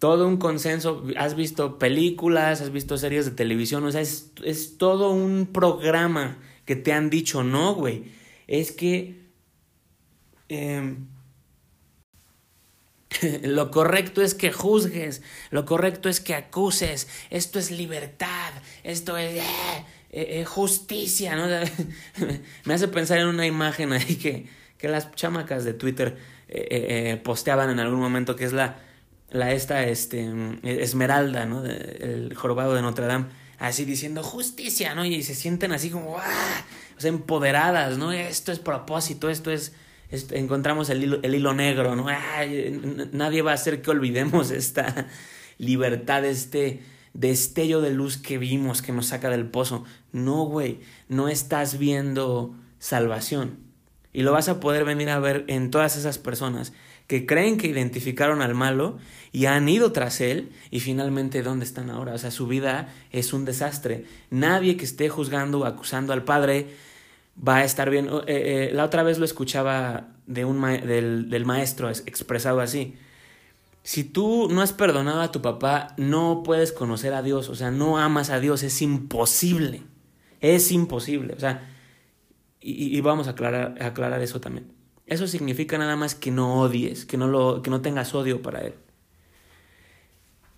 todo 0.00 0.26
un 0.26 0.38
consenso, 0.38 1.04
has 1.16 1.36
visto 1.36 1.78
películas, 1.78 2.62
has 2.62 2.72
visto 2.72 2.98
series 2.98 3.26
de 3.26 3.30
televisión, 3.30 3.84
o 3.84 3.92
sea, 3.92 4.00
es, 4.00 4.32
es 4.42 4.76
todo 4.76 5.10
un 5.10 5.46
programa 5.52 6.38
que 6.68 6.76
te 6.76 6.92
han 6.92 7.08
dicho, 7.08 7.42
no, 7.42 7.74
güey, 7.74 8.12
es 8.46 8.72
que 8.72 9.22
em, 10.50 11.06
lo 13.42 13.70
correcto 13.70 14.20
es 14.20 14.34
que 14.34 14.52
juzgues, 14.52 15.22
lo 15.50 15.64
correcto 15.64 16.10
es 16.10 16.20
que 16.20 16.34
acuses, 16.34 17.08
esto 17.30 17.58
es 17.58 17.70
libertad, 17.70 18.52
esto 18.84 19.16
es 19.16 19.36
eh, 19.36 19.42
eh, 20.10 20.40
eh, 20.40 20.44
justicia, 20.44 21.36
¿no? 21.36 21.46
Me 22.66 22.74
hace 22.74 22.88
pensar 22.88 23.16
en 23.16 23.28
una 23.28 23.46
imagen 23.46 23.94
ahí 23.94 24.16
que, 24.16 24.46
que 24.76 24.88
las 24.88 25.10
chamacas 25.12 25.64
de 25.64 25.72
Twitter 25.72 26.18
posteaban 27.24 27.70
en 27.70 27.80
algún 27.80 27.98
momento, 27.98 28.36
que 28.36 28.44
es 28.44 28.52
la, 28.52 28.76
la 29.30 29.54
esta 29.54 29.84
este, 29.84 30.30
Esmeralda, 30.64 31.46
¿no? 31.46 31.64
el 31.64 32.34
jorobado 32.34 32.74
de 32.74 32.82
Notre 32.82 33.06
Dame, 33.06 33.24
así 33.58 33.84
diciendo 33.84 34.22
justicia, 34.22 34.94
¿no? 34.94 35.04
Y 35.04 35.22
se 35.22 35.34
sienten 35.34 35.72
así 35.72 35.90
como, 35.90 36.18
¡ah! 36.18 36.64
O 36.96 37.00
sea, 37.00 37.08
empoderadas, 37.10 37.98
¿no? 37.98 38.12
Esto 38.12 38.52
es 38.52 38.58
propósito, 38.58 39.28
esto 39.28 39.50
es... 39.50 39.72
encontramos 40.30 40.90
el 40.90 41.02
hilo, 41.02 41.20
el 41.22 41.34
hilo 41.34 41.54
negro, 41.54 41.96
¿no? 41.96 42.06
nadie 43.12 43.42
va 43.42 43.52
a 43.52 43.54
hacer 43.54 43.82
que 43.82 43.90
olvidemos 43.90 44.50
esta 44.52 45.08
libertad, 45.58 46.24
este 46.24 46.82
destello 47.14 47.80
de 47.80 47.90
luz 47.90 48.16
que 48.16 48.38
vimos 48.38 48.82
que 48.82 48.92
nos 48.92 49.06
saca 49.06 49.28
del 49.28 49.46
pozo. 49.46 49.84
No, 50.12 50.44
güey, 50.44 50.80
no 51.08 51.28
estás 51.28 51.78
viendo 51.78 52.54
salvación. 52.78 53.58
Y 54.12 54.22
lo 54.22 54.32
vas 54.32 54.48
a 54.48 54.60
poder 54.60 54.84
venir 54.84 55.10
a 55.10 55.18
ver 55.18 55.44
en 55.48 55.70
todas 55.70 55.96
esas 55.96 56.18
personas 56.18 56.72
que 57.08 57.26
creen 57.26 57.56
que 57.56 57.66
identificaron 57.66 58.42
al 58.42 58.54
malo 58.54 58.98
y 59.32 59.46
han 59.46 59.68
ido 59.68 59.92
tras 59.92 60.20
él 60.20 60.52
y 60.70 60.80
finalmente 60.80 61.42
¿dónde 61.42 61.64
están 61.64 61.90
ahora? 61.90 62.12
O 62.12 62.18
sea, 62.18 62.30
su 62.30 62.46
vida 62.46 62.94
es 63.10 63.32
un 63.32 63.44
desastre. 63.44 64.04
Nadie 64.30 64.76
que 64.76 64.84
esté 64.84 65.08
juzgando 65.08 65.60
o 65.60 65.64
acusando 65.64 66.12
al 66.12 66.22
padre 66.22 66.68
va 67.36 67.56
a 67.56 67.64
estar 67.64 67.88
bien. 67.88 68.08
Eh, 68.26 68.68
eh, 68.68 68.70
la 68.74 68.84
otra 68.84 69.02
vez 69.02 69.18
lo 69.18 69.24
escuchaba 69.24 70.08
de 70.26 70.44
un 70.44 70.60
del, 70.60 71.30
del 71.30 71.46
maestro 71.46 71.88
expresado 71.88 72.60
así. 72.60 72.94
Si 73.82 74.04
tú 74.04 74.48
no 74.50 74.60
has 74.60 74.74
perdonado 74.74 75.22
a 75.22 75.32
tu 75.32 75.40
papá, 75.40 75.94
no 75.96 76.42
puedes 76.44 76.72
conocer 76.72 77.14
a 77.14 77.22
Dios, 77.22 77.48
o 77.48 77.54
sea, 77.54 77.70
no 77.70 77.96
amas 77.96 78.28
a 78.28 78.38
Dios, 78.38 78.62
es 78.62 78.82
imposible. 78.82 79.82
Es 80.42 80.70
imposible, 80.72 81.32
o 81.34 81.40
sea, 81.40 81.74
y, 82.60 83.00
vamos 83.00 83.28
a 83.28 83.30
aclarar 83.30 84.22
eso 84.22 84.40
también. 84.40 84.77
Eso 85.08 85.26
significa 85.26 85.78
nada 85.78 85.96
más 85.96 86.14
que 86.14 86.30
no 86.30 86.60
odies, 86.60 87.04
que 87.04 87.16
no, 87.16 87.28
lo, 87.28 87.62
que 87.62 87.70
no 87.70 87.80
tengas 87.80 88.14
odio 88.14 88.42
para 88.42 88.60
Él. 88.60 88.74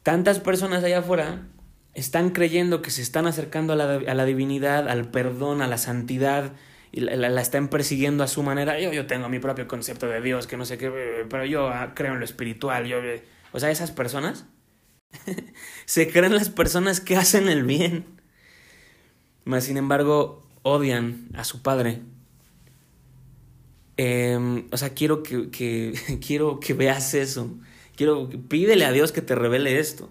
Tantas 0.03 0.41
personas 0.41 0.83
allá 0.83 0.99
afuera 0.99 1.47
están 1.95 2.31
creyendo 2.31 2.83
que 2.83 2.91
se 2.91 3.03
están 3.03 3.27
acercando 3.27 3.73
a 3.73 3.77
la, 3.77 3.95
a 3.95 4.15
la 4.15 4.25
divinidad, 4.25 4.89
al 4.89 5.11
perdón, 5.11 5.63
a 5.63 5.69
la 5.69 5.79
santidad, 5.79 6.53
y 6.93 7.01
la, 7.01 7.41
están 7.41 7.69
persiguiendo 7.69 8.25
a 8.25 8.29
su 8.29 8.43
manera. 8.43 8.81
Yo, 8.81 8.93
yo 8.93 9.07
tengo 9.07 9.29
mi 9.29 9.39
propio 9.39 9.69
concepto 9.69 10.07
de 10.07 10.21
Dios, 10.21 10.47
que 10.47 10.57
no 10.57 10.65
sé 10.65 10.79
qué, 10.79 10.91
pero 11.29 11.45
yo 11.45 11.69
ah, 11.69 11.93
creo 11.95 12.15
en 12.15 12.19
lo 12.19 12.25
espiritual. 12.25 12.87
Yo, 12.87 12.99
o 13.53 13.61
sea, 13.61 13.71
esas 13.71 13.93
personas 13.93 14.47
se 15.85 16.11
creen 16.11 16.35
las 16.35 16.49
personas 16.49 17.01
que 17.01 17.17
hacen 17.17 17.49
el 17.49 17.65
bien. 17.65 18.05
Mas, 19.45 19.65
sin 19.65 19.77
embargo, 19.77 20.47
odian 20.63 21.29
a 21.35 21.45
su 21.45 21.63
padre. 21.63 22.03
Em, 24.03 24.67
o 24.73 24.79
sea, 24.79 24.95
quiero 24.95 25.23
que, 25.23 25.51
quiero 26.27 26.59
que 26.59 26.73
veas 26.73 27.13
eso. 27.13 27.51
Quiero, 27.97 28.31
pídele 28.49 28.87
a 28.87 28.93
Dios 28.93 29.13
que 29.13 29.21
te 29.21 29.35
revele 29.35 29.79
esto. 29.79 30.11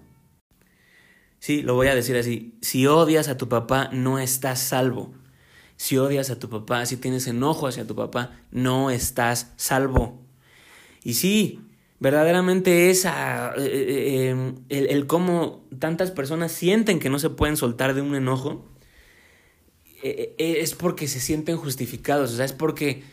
Sí, 1.39 1.63
lo 1.63 1.73
voy 1.73 1.87
a 1.87 1.95
decir 1.95 2.15
así. 2.15 2.53
Si 2.61 2.85
odias 2.85 3.29
a 3.29 3.37
tu 3.37 3.49
papá, 3.49 3.89
no 3.91 4.19
estás 4.19 4.59
salvo. 4.59 5.15
si 5.75 5.97
odias 5.97 6.29
a 6.29 6.37
tu 6.37 6.49
papá, 6.49 6.85
si 6.85 6.97
tienes 6.97 7.25
enojo 7.25 7.67
hacia 7.67 7.87
tu 7.87 7.95
papá, 7.95 8.37
no 8.51 8.91
estás 8.91 9.53
salvo. 9.57 10.21
Y 11.03 11.15
sí, 11.15 11.61
verdaderamente 11.99 12.91
esa, 12.91 13.53
eh, 13.57 13.61
eh, 13.65 14.29
em, 14.29 14.55
el, 14.69 14.87
el, 14.87 15.07
cómo 15.07 15.65
tantas 15.79 16.11
personas 16.11 16.51
sienten 16.51 16.99
que 16.99 17.09
no 17.09 17.17
se 17.17 17.31
pueden 17.31 17.57
soltar 17.57 17.95
de 17.95 18.01
un 18.01 18.13
enojo, 18.15 18.67
eh, 20.03 20.35
es 20.37 20.75
porque 20.75 21.07
se 21.07 21.19
sienten 21.19 21.57
justificados, 21.57 22.33
o 22.33 22.35
sea, 22.35 22.45
es 22.45 22.53
porque, 22.53 23.03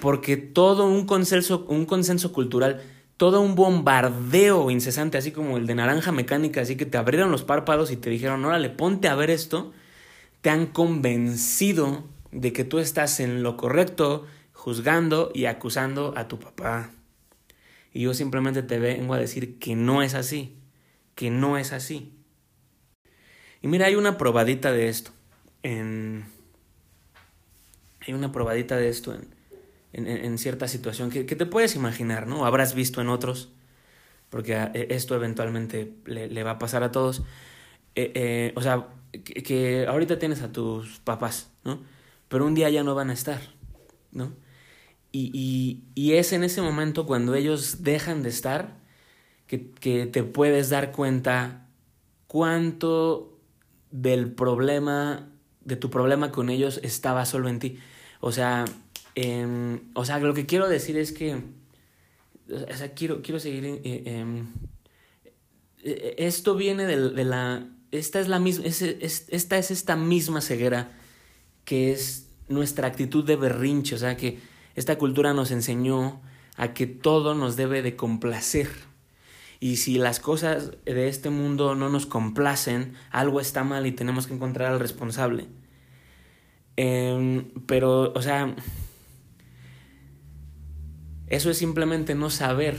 porque 0.00 0.36
todo 0.36 0.86
un 0.86 1.06
consenso, 1.06 1.66
un 1.68 1.86
consenso 1.86 2.32
cultural, 2.32 2.82
todo 3.16 3.40
un 3.42 3.54
bombardeo 3.54 4.70
incesante, 4.70 5.18
así 5.18 5.30
como 5.30 5.58
el 5.58 5.66
de 5.66 5.74
naranja 5.74 6.10
mecánica, 6.10 6.62
así 6.62 6.76
que 6.76 6.86
te 6.86 6.96
abrieron 6.96 7.30
los 7.30 7.44
párpados 7.44 7.90
y 7.90 7.96
te 7.96 8.08
dijeron, 8.10 8.44
órale, 8.44 8.70
ponte 8.70 9.08
a 9.08 9.14
ver 9.14 9.30
esto, 9.30 9.72
te 10.40 10.50
han 10.50 10.66
convencido 10.66 12.04
de 12.32 12.52
que 12.52 12.64
tú 12.64 12.78
estás 12.78 13.20
en 13.20 13.42
lo 13.42 13.56
correcto, 13.56 14.26
juzgando 14.52 15.30
y 15.34 15.44
acusando 15.44 16.14
a 16.16 16.28
tu 16.28 16.38
papá. 16.38 16.90
Y 17.92 18.02
yo 18.02 18.14
simplemente 18.14 18.62
te 18.62 18.78
vengo 18.78 19.14
a 19.14 19.18
decir 19.18 19.58
que 19.58 19.76
no 19.76 20.02
es 20.02 20.14
así, 20.14 20.56
que 21.14 21.30
no 21.30 21.58
es 21.58 21.72
así. 21.72 22.14
Y 23.60 23.68
mira, 23.68 23.86
hay 23.86 23.96
una 23.96 24.16
probadita 24.16 24.72
de 24.72 24.88
esto. 24.88 25.10
En... 25.62 26.24
Hay 28.06 28.14
una 28.14 28.32
probadita 28.32 28.76
de 28.76 28.88
esto 28.88 29.12
en, 29.12 29.39
en, 29.92 30.06
en 30.06 30.38
cierta 30.38 30.68
situación 30.68 31.10
que, 31.10 31.26
que, 31.26 31.36
te 31.36 31.46
puedes 31.46 31.74
imaginar, 31.74 32.26
¿no? 32.26 32.46
Habrás 32.46 32.74
visto 32.74 33.00
en 33.00 33.08
otros, 33.08 33.50
porque 34.28 34.54
e, 34.74 34.88
esto 34.90 35.14
eventualmente 35.14 35.92
le, 36.04 36.28
le 36.28 36.42
va 36.42 36.52
a 36.52 36.58
pasar 36.58 36.82
a 36.82 36.92
todos. 36.92 37.22
Eh, 37.94 38.12
eh, 38.14 38.52
o 38.56 38.62
sea, 38.62 38.88
que, 39.12 39.42
que 39.42 39.86
ahorita 39.86 40.18
tienes 40.18 40.42
a 40.42 40.52
tus 40.52 41.00
papás, 41.00 41.50
¿no? 41.64 41.82
Pero 42.28 42.46
un 42.46 42.54
día 42.54 42.70
ya 42.70 42.84
no 42.84 42.94
van 42.94 43.10
a 43.10 43.12
estar, 43.12 43.40
¿no? 44.12 44.32
Y, 45.12 45.30
y, 45.34 45.82
y, 46.00 46.12
es 46.14 46.32
en 46.32 46.44
ese 46.44 46.62
momento 46.62 47.04
cuando 47.04 47.34
ellos 47.34 47.82
dejan 47.82 48.22
de 48.22 48.28
estar 48.28 48.76
que, 49.48 49.72
que, 49.72 50.06
te 50.06 50.22
puedes 50.22 50.70
dar 50.70 50.92
cuenta 50.92 51.66
cuánto 52.28 53.36
del 53.90 54.30
problema, 54.30 55.28
de 55.64 55.74
tu 55.74 55.90
problema 55.90 56.30
con 56.30 56.48
ellos 56.48 56.78
estaba 56.84 57.26
solo 57.26 57.48
en 57.48 57.58
ti. 57.58 57.78
O 58.20 58.30
sea, 58.30 58.64
eh, 59.22 59.80
o 59.92 60.06
sea, 60.06 60.18
lo 60.18 60.32
que 60.32 60.46
quiero 60.46 60.66
decir 60.66 60.96
es 60.96 61.12
que, 61.12 61.34
o 61.34 62.74
sea, 62.74 62.94
quiero, 62.94 63.20
quiero 63.20 63.38
seguir, 63.38 63.66
eh, 63.66 64.24
eh, 65.82 66.14
esto 66.16 66.54
viene 66.54 66.86
de, 66.86 67.24
la, 67.24 67.68
esta 67.90 68.18
es 68.18 68.28
la 68.28 68.38
misma, 68.38 68.64
es, 68.64 68.80
es, 68.80 69.26
esta 69.28 69.58
es 69.58 69.70
esta 69.70 69.94
misma 69.94 70.40
ceguera 70.40 70.96
que 71.66 71.92
es 71.92 72.30
nuestra 72.48 72.88
actitud 72.88 73.22
de 73.22 73.36
berrinche, 73.36 73.94
o 73.94 73.98
sea, 73.98 74.16
que 74.16 74.38
esta 74.74 74.96
cultura 74.96 75.34
nos 75.34 75.50
enseñó 75.50 76.22
a 76.56 76.72
que 76.72 76.86
todo 76.86 77.34
nos 77.34 77.56
debe 77.56 77.82
de 77.82 77.96
complacer. 77.96 78.70
Y 79.60 79.76
si 79.76 79.98
las 79.98 80.18
cosas 80.18 80.72
de 80.86 81.08
este 81.08 81.28
mundo 81.28 81.74
no 81.74 81.90
nos 81.90 82.06
complacen, 82.06 82.94
algo 83.10 83.38
está 83.38 83.64
mal 83.64 83.86
y 83.86 83.92
tenemos 83.92 84.26
que 84.26 84.32
encontrar 84.32 84.72
al 84.72 84.80
responsable. 84.80 85.48
Eh, 86.78 87.44
pero, 87.66 88.14
o 88.14 88.22
sea, 88.22 88.56
eso 91.30 91.48
es 91.50 91.56
simplemente 91.56 92.14
no 92.14 92.28
saber 92.28 92.76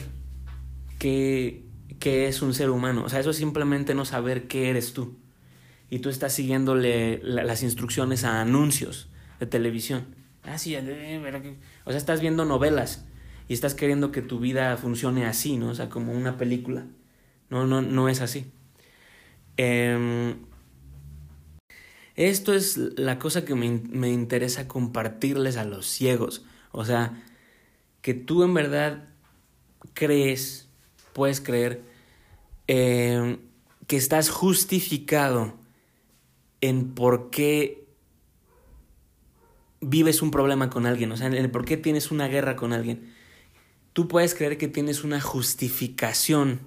qué, 1.00 1.64
qué 2.00 2.28
es 2.28 2.42
un 2.42 2.54
ser 2.54 2.70
humano. 2.70 3.04
O 3.06 3.10
sea, 3.10 3.20
eso 3.20 3.32
es 3.32 3.38
simplemente 3.38 3.96
no 3.96 4.06
saber 4.06 4.48
qué 4.48 4.70
eres 4.70 4.94
tú. 4.94 5.18
Y 5.90 6.00
tú 6.00 6.10
estás 6.10 6.34
siguiéndole 6.34 7.20
las 7.24 7.64
instrucciones 7.64 8.24
a 8.24 8.42
anuncios 8.42 9.10
de 9.40 9.48
televisión. 9.48 10.16
Ah, 10.44 10.58
sí, 10.58 10.76
o 10.76 11.90
sea, 11.90 11.98
estás 11.98 12.22
viendo 12.22 12.46
novelas 12.46 13.06
y 13.48 13.54
estás 13.54 13.74
queriendo 13.74 14.12
que 14.12 14.22
tu 14.22 14.40
vida 14.40 14.76
funcione 14.78 15.26
así, 15.26 15.58
¿no? 15.58 15.70
O 15.70 15.76
sea, 15.76 15.90
como 15.90 16.14
una 16.14 16.38
película. 16.38 16.86
No, 17.50 17.66
no, 17.66 17.82
no 17.82 18.10
es 18.10 18.22
así. 18.22 18.52
Eh, 19.58 20.36
esto 22.16 22.54
es 22.54 22.78
la 22.78 23.20
cosa 23.20 23.46
que 23.46 23.56
me, 23.56 23.82
me, 23.90 24.10
interesa 24.10 24.68
compartirles 24.68 25.58
a 25.58 25.66
los 25.66 25.86
ciegos. 25.86 26.46
O 26.72 26.86
sea, 26.86 27.22
que 28.02 28.14
tú 28.14 28.44
en 28.44 28.54
verdad 28.54 29.08
crees, 29.94 30.68
puedes 31.14 31.42
creer, 31.42 31.84
eh, 32.68 33.38
que 33.88 33.98
estás 33.98 34.30
justificado 34.30 35.54
en 36.62 36.94
por 36.94 37.30
qué 37.30 37.86
vives 39.82 40.22
un 40.22 40.32
problema 40.32 40.70
con 40.70 40.86
alguien, 40.86 41.12
o 41.12 41.18
sea, 41.18 41.28
el 41.28 41.52
por 41.52 41.66
qué 41.66 41.78
tienes 41.78 42.12
una 42.12 42.28
guerra 42.28 42.56
con 42.56 42.72
alguien. 42.72 43.14
Tú 43.94 44.08
puedes 44.08 44.36
creer 44.36 44.58
que 44.58 44.68
tienes 44.68 45.04
una 45.04 45.20
justificación 45.20 46.62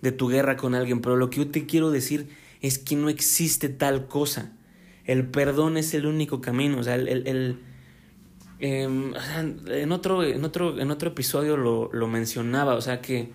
de 0.00 0.12
tu 0.12 0.28
guerra 0.28 0.56
con 0.56 0.74
alguien, 0.74 1.00
pero 1.00 1.16
lo 1.16 1.28
que 1.28 1.38
yo 1.38 1.50
te 1.50 1.66
quiero 1.66 1.90
decir 1.90 2.28
es 2.62 2.78
que 2.78 2.96
no 2.96 3.08
existe 3.08 3.68
tal 3.68 4.06
cosa. 4.06 4.52
El 5.04 5.26
perdón 5.26 5.76
es 5.76 5.92
el 5.94 6.06
único 6.06 6.40
camino, 6.40 6.78
o 6.78 6.82
sea, 6.82 6.94
el, 6.94 7.08
el 7.08 7.58
sea, 8.60 9.40
en, 9.40 9.92
otro, 9.92 10.22
en, 10.22 10.44
otro, 10.44 10.78
en 10.78 10.90
otro 10.90 11.10
episodio 11.10 11.56
lo, 11.56 11.90
lo 11.92 12.08
mencionaba, 12.08 12.74
o 12.74 12.80
sea 12.80 13.00
que... 13.00 13.32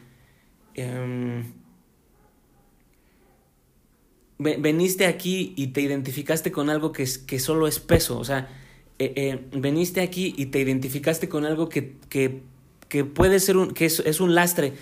Eh, 0.76 1.44
veniste 4.38 5.06
aquí 5.06 5.54
y 5.56 5.68
te 5.68 5.82
identificaste 5.82 6.52
con 6.52 6.70
algo 6.70 6.92
que, 6.92 7.04
es, 7.04 7.18
que 7.18 7.40
solo 7.40 7.68
es 7.68 7.80
peso, 7.80 8.20
o 8.20 8.24
sea, 8.26 8.50
eh, 9.00 9.14
eh, 9.16 9.46
veniste 9.54 10.02
aquí 10.02 10.34
y 10.38 10.48
te 10.48 10.60
identificaste 10.60 11.30
con 11.30 11.46
algo 11.46 11.70
que, 11.70 11.96
que, 12.10 12.42
que 12.90 13.06
puede 13.06 13.40
ser 13.40 13.58
un, 13.58 13.72
que 13.72 13.86
es, 13.86 14.00
es, 14.02 14.20
un 14.20 14.36
lastre. 14.36 14.74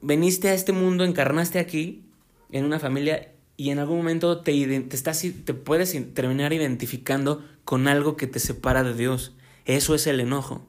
Veniste 0.00 0.48
a 0.48 0.54
este 0.54 0.72
mundo, 0.72 1.04
encarnaste 1.04 1.58
aquí, 1.58 2.04
en 2.50 2.64
una 2.64 2.78
familia, 2.78 3.32
y 3.56 3.70
en 3.70 3.78
algún 3.78 3.98
momento 3.98 4.40
te, 4.40 4.52
te, 4.80 4.96
estás, 4.96 5.24
te 5.44 5.54
puedes 5.54 5.96
terminar 6.14 6.52
identificando 6.52 7.44
con 7.64 7.88
algo 7.88 8.16
que 8.16 8.26
te 8.26 8.38
separa 8.38 8.82
de 8.82 8.94
Dios. 8.94 9.36
Eso 9.66 9.94
es 9.94 10.06
el 10.06 10.20
enojo. 10.20 10.66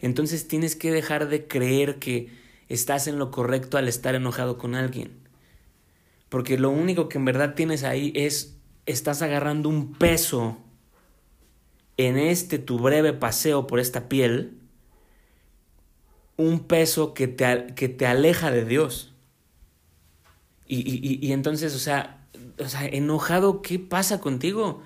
Entonces 0.00 0.48
tienes 0.48 0.76
que 0.76 0.90
dejar 0.90 1.28
de 1.28 1.46
creer 1.46 1.98
que 1.98 2.30
estás 2.68 3.06
en 3.06 3.18
lo 3.18 3.30
correcto 3.30 3.76
al 3.76 3.86
estar 3.86 4.14
enojado 4.14 4.56
con 4.56 4.74
alguien. 4.74 5.10
Porque 6.30 6.58
lo 6.58 6.70
único 6.70 7.08
que 7.08 7.18
en 7.18 7.26
verdad 7.26 7.54
tienes 7.54 7.84
ahí 7.84 8.12
es, 8.14 8.56
estás 8.86 9.20
agarrando 9.20 9.68
un 9.68 9.92
peso 9.92 10.56
en 11.96 12.16
este 12.16 12.58
tu 12.58 12.78
breve 12.78 13.12
paseo 13.12 13.66
por 13.66 13.78
esta 13.78 14.08
piel 14.08 14.60
un 16.40 16.60
peso 16.60 17.12
que 17.12 17.28
te, 17.28 17.74
que 17.74 17.88
te 17.88 18.06
aleja 18.06 18.50
de 18.50 18.64
Dios. 18.64 19.12
Y, 20.66 20.78
y, 20.78 21.26
y, 21.26 21.32
entonces, 21.32 21.74
o 21.74 21.78
sea, 21.78 22.26
o 22.58 22.68
sea, 22.68 22.86
enojado, 22.86 23.60
¿qué 23.60 23.78
pasa 23.78 24.20
contigo? 24.20 24.82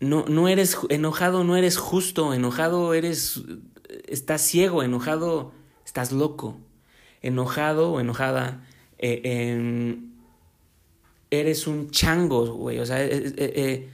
No, 0.00 0.24
no 0.28 0.48
eres 0.48 0.78
enojado, 0.90 1.44
no 1.44 1.56
eres 1.56 1.76
justo, 1.76 2.32
enojado 2.32 2.94
eres, 2.94 3.42
estás 4.06 4.42
ciego, 4.42 4.82
enojado, 4.82 5.52
estás 5.84 6.12
loco, 6.12 6.56
enojado 7.20 7.92
o 7.92 8.00
enojada, 8.00 8.64
eh, 8.98 9.98
eres 11.30 11.66
un 11.66 11.90
chango, 11.90 12.46
güey, 12.54 12.78
o 12.78 12.86
sea, 12.86 13.04
eh, 13.04 13.32
eh 13.36 13.88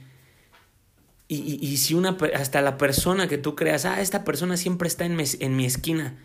y, 1.27 1.37
y, 1.37 1.59
y, 1.59 1.77
si 1.77 1.95
una, 1.95 2.17
hasta 2.35 2.61
la 2.61 2.77
persona 2.77 3.27
que 3.27 3.39
tú 3.39 3.55
creas, 3.55 3.85
ah, 3.85 3.99
esta 3.99 4.23
persona 4.23 4.57
siempre 4.57 4.87
está 4.87 5.05
en 5.05 5.15
mi, 5.15 5.23
en 5.39 5.55
mi 5.55 5.65
esquina, 5.65 6.19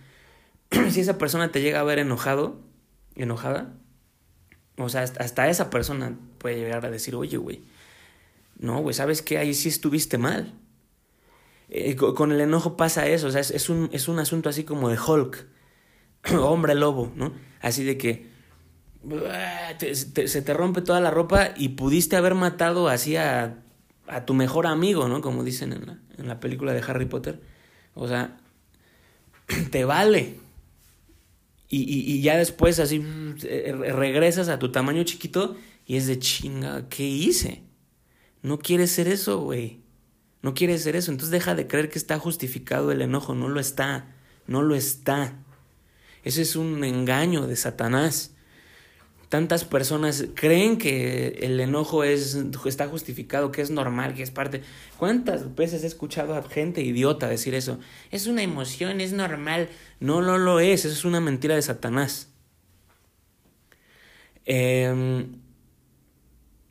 si 0.90 1.00
esa 1.00 1.16
persona 1.16 1.50
te 1.50 1.62
llega 1.62 1.80
a 1.80 1.84
ver 1.84 1.98
enojado, 1.98 2.60
enojada, 3.16 3.72
o 4.76 4.90
sea, 4.90 5.02
hasta 5.02 5.48
esa 5.48 5.70
persona 5.70 6.18
puede 6.38 6.56
llegar 6.56 6.84
a 6.84 6.90
decir, 6.90 7.14
oye, 7.14 7.38
güey, 7.38 7.62
no, 8.60 8.80
güey, 8.80 8.94
¿sabes 8.94 9.22
qué? 9.22 9.38
Ahí 9.38 9.54
sí 9.54 9.68
estuviste 9.68 10.18
mal. 10.18 10.54
Eh, 11.68 11.96
con 11.96 12.32
el 12.32 12.40
enojo 12.40 12.76
pasa 12.76 13.06
eso, 13.06 13.28
o 13.28 13.30
sea, 13.30 13.40
es, 13.40 13.50
es, 13.50 13.68
un, 13.68 13.90
es 13.92 14.08
un 14.08 14.18
asunto 14.18 14.48
así 14.48 14.64
como 14.64 14.88
de 14.88 14.98
Hulk, 14.98 15.46
hombre 16.40 16.74
lobo, 16.74 17.12
¿no? 17.14 17.32
Así 17.60 17.84
de 17.84 17.98
que 17.98 18.30
se 19.94 20.42
te 20.42 20.54
rompe 20.54 20.82
toda 20.82 21.00
la 21.00 21.10
ropa 21.10 21.54
y 21.56 21.70
pudiste 21.70 22.16
haber 22.16 22.34
matado 22.34 22.88
así 22.88 23.16
a 23.16 23.62
a 24.10 24.26
tu 24.26 24.34
mejor 24.34 24.66
amigo, 24.66 25.08
¿no? 25.08 25.20
Como 25.20 25.44
dicen 25.44 25.72
en 25.72 25.86
la, 25.86 25.98
en 26.18 26.26
la 26.26 26.40
película 26.40 26.72
de 26.72 26.80
Harry 26.80 27.06
Potter. 27.06 27.40
O 27.94 28.08
sea, 28.08 28.38
te 29.70 29.84
vale. 29.84 30.40
Y, 31.68 31.82
y, 31.82 32.12
y, 32.12 32.20
ya 32.20 32.36
después 32.36 32.80
así 32.80 33.00
eh, 33.44 33.72
regresas 33.72 34.48
a 34.48 34.58
tu 34.58 34.72
tamaño 34.72 35.04
chiquito 35.04 35.56
y 35.86 35.96
es 35.96 36.08
de 36.08 36.18
chinga, 36.18 36.88
¿qué 36.88 37.04
hice? 37.04 37.62
No 38.42 38.58
quieres 38.58 38.90
ser 38.90 39.08
eso, 39.08 39.38
güey. 39.40 39.80
No 40.42 40.54
quieres 40.54 40.82
ser 40.82 40.96
eso. 40.96 41.10
Entonces 41.10 41.30
deja 41.30 41.54
de 41.54 41.66
creer 41.66 41.90
que 41.90 41.98
está 41.98 42.18
justificado 42.18 42.90
el 42.92 43.02
enojo. 43.02 43.34
No 43.34 43.48
lo 43.48 43.60
está. 43.60 44.14
No 44.46 44.62
lo 44.62 44.74
está. 44.74 45.34
Ese 46.24 46.42
es 46.42 46.56
un 46.56 46.84
engaño 46.84 47.46
de 47.46 47.56
Satanás. 47.56 48.34
tantas 49.28 49.64
personas 49.64 50.26
creen 50.34 50.76
que 50.76 51.38
el 51.42 51.60
enojo 51.60 52.02
es, 52.02 52.36
está 52.66 52.88
justificado, 52.88 53.52
que 53.52 53.62
es 53.62 53.70
normal, 53.70 54.14
que 54.14 54.24
es 54.24 54.32
parte. 54.32 54.62
¿Cuántas 54.98 55.54
veces 55.54 55.84
he 55.84 55.86
escuchado 55.86 56.34
a 56.34 56.42
gente 56.42 56.82
idiota 56.82 57.28
decir 57.28 57.54
eso? 57.54 57.78
Es 58.10 58.26
una 58.26 58.42
emoción, 58.42 59.00
es 59.00 59.12
normal. 59.12 59.68
No, 60.00 60.20
no 60.20 60.36
lo 60.36 60.58
es, 60.58 60.84
eso 60.84 60.94
es 60.94 61.04
una 61.04 61.20
mentira 61.20 61.54
de 61.54 61.62
Satanás. 61.62 62.28
Em, 64.46 65.39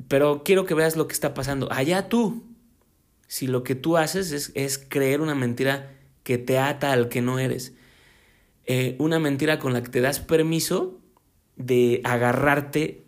pero 0.09 0.43
quiero 0.43 0.65
que 0.65 0.73
veas 0.73 0.97
lo 0.97 1.07
que 1.07 1.13
está 1.13 1.33
pasando. 1.33 1.71
Allá 1.71 2.09
tú, 2.09 2.43
si 3.27 3.47
lo 3.47 3.63
que 3.63 3.75
tú 3.75 3.95
haces 3.95 4.33
es, 4.33 4.51
es 4.55 4.77
creer 4.77 5.21
una 5.21 5.35
mentira 5.35 5.95
que 6.23 6.37
te 6.37 6.57
ata 6.59 6.91
al 6.91 7.07
que 7.07 7.21
no 7.21 7.39
eres. 7.39 7.73
Eh, 8.65 8.95
una 8.99 9.19
mentira 9.19 9.59
con 9.59 9.71
la 9.71 9.81
que 9.81 9.89
te 9.89 10.01
das 10.01 10.19
permiso 10.19 10.99
de 11.55 12.01
agarrarte 12.03 13.05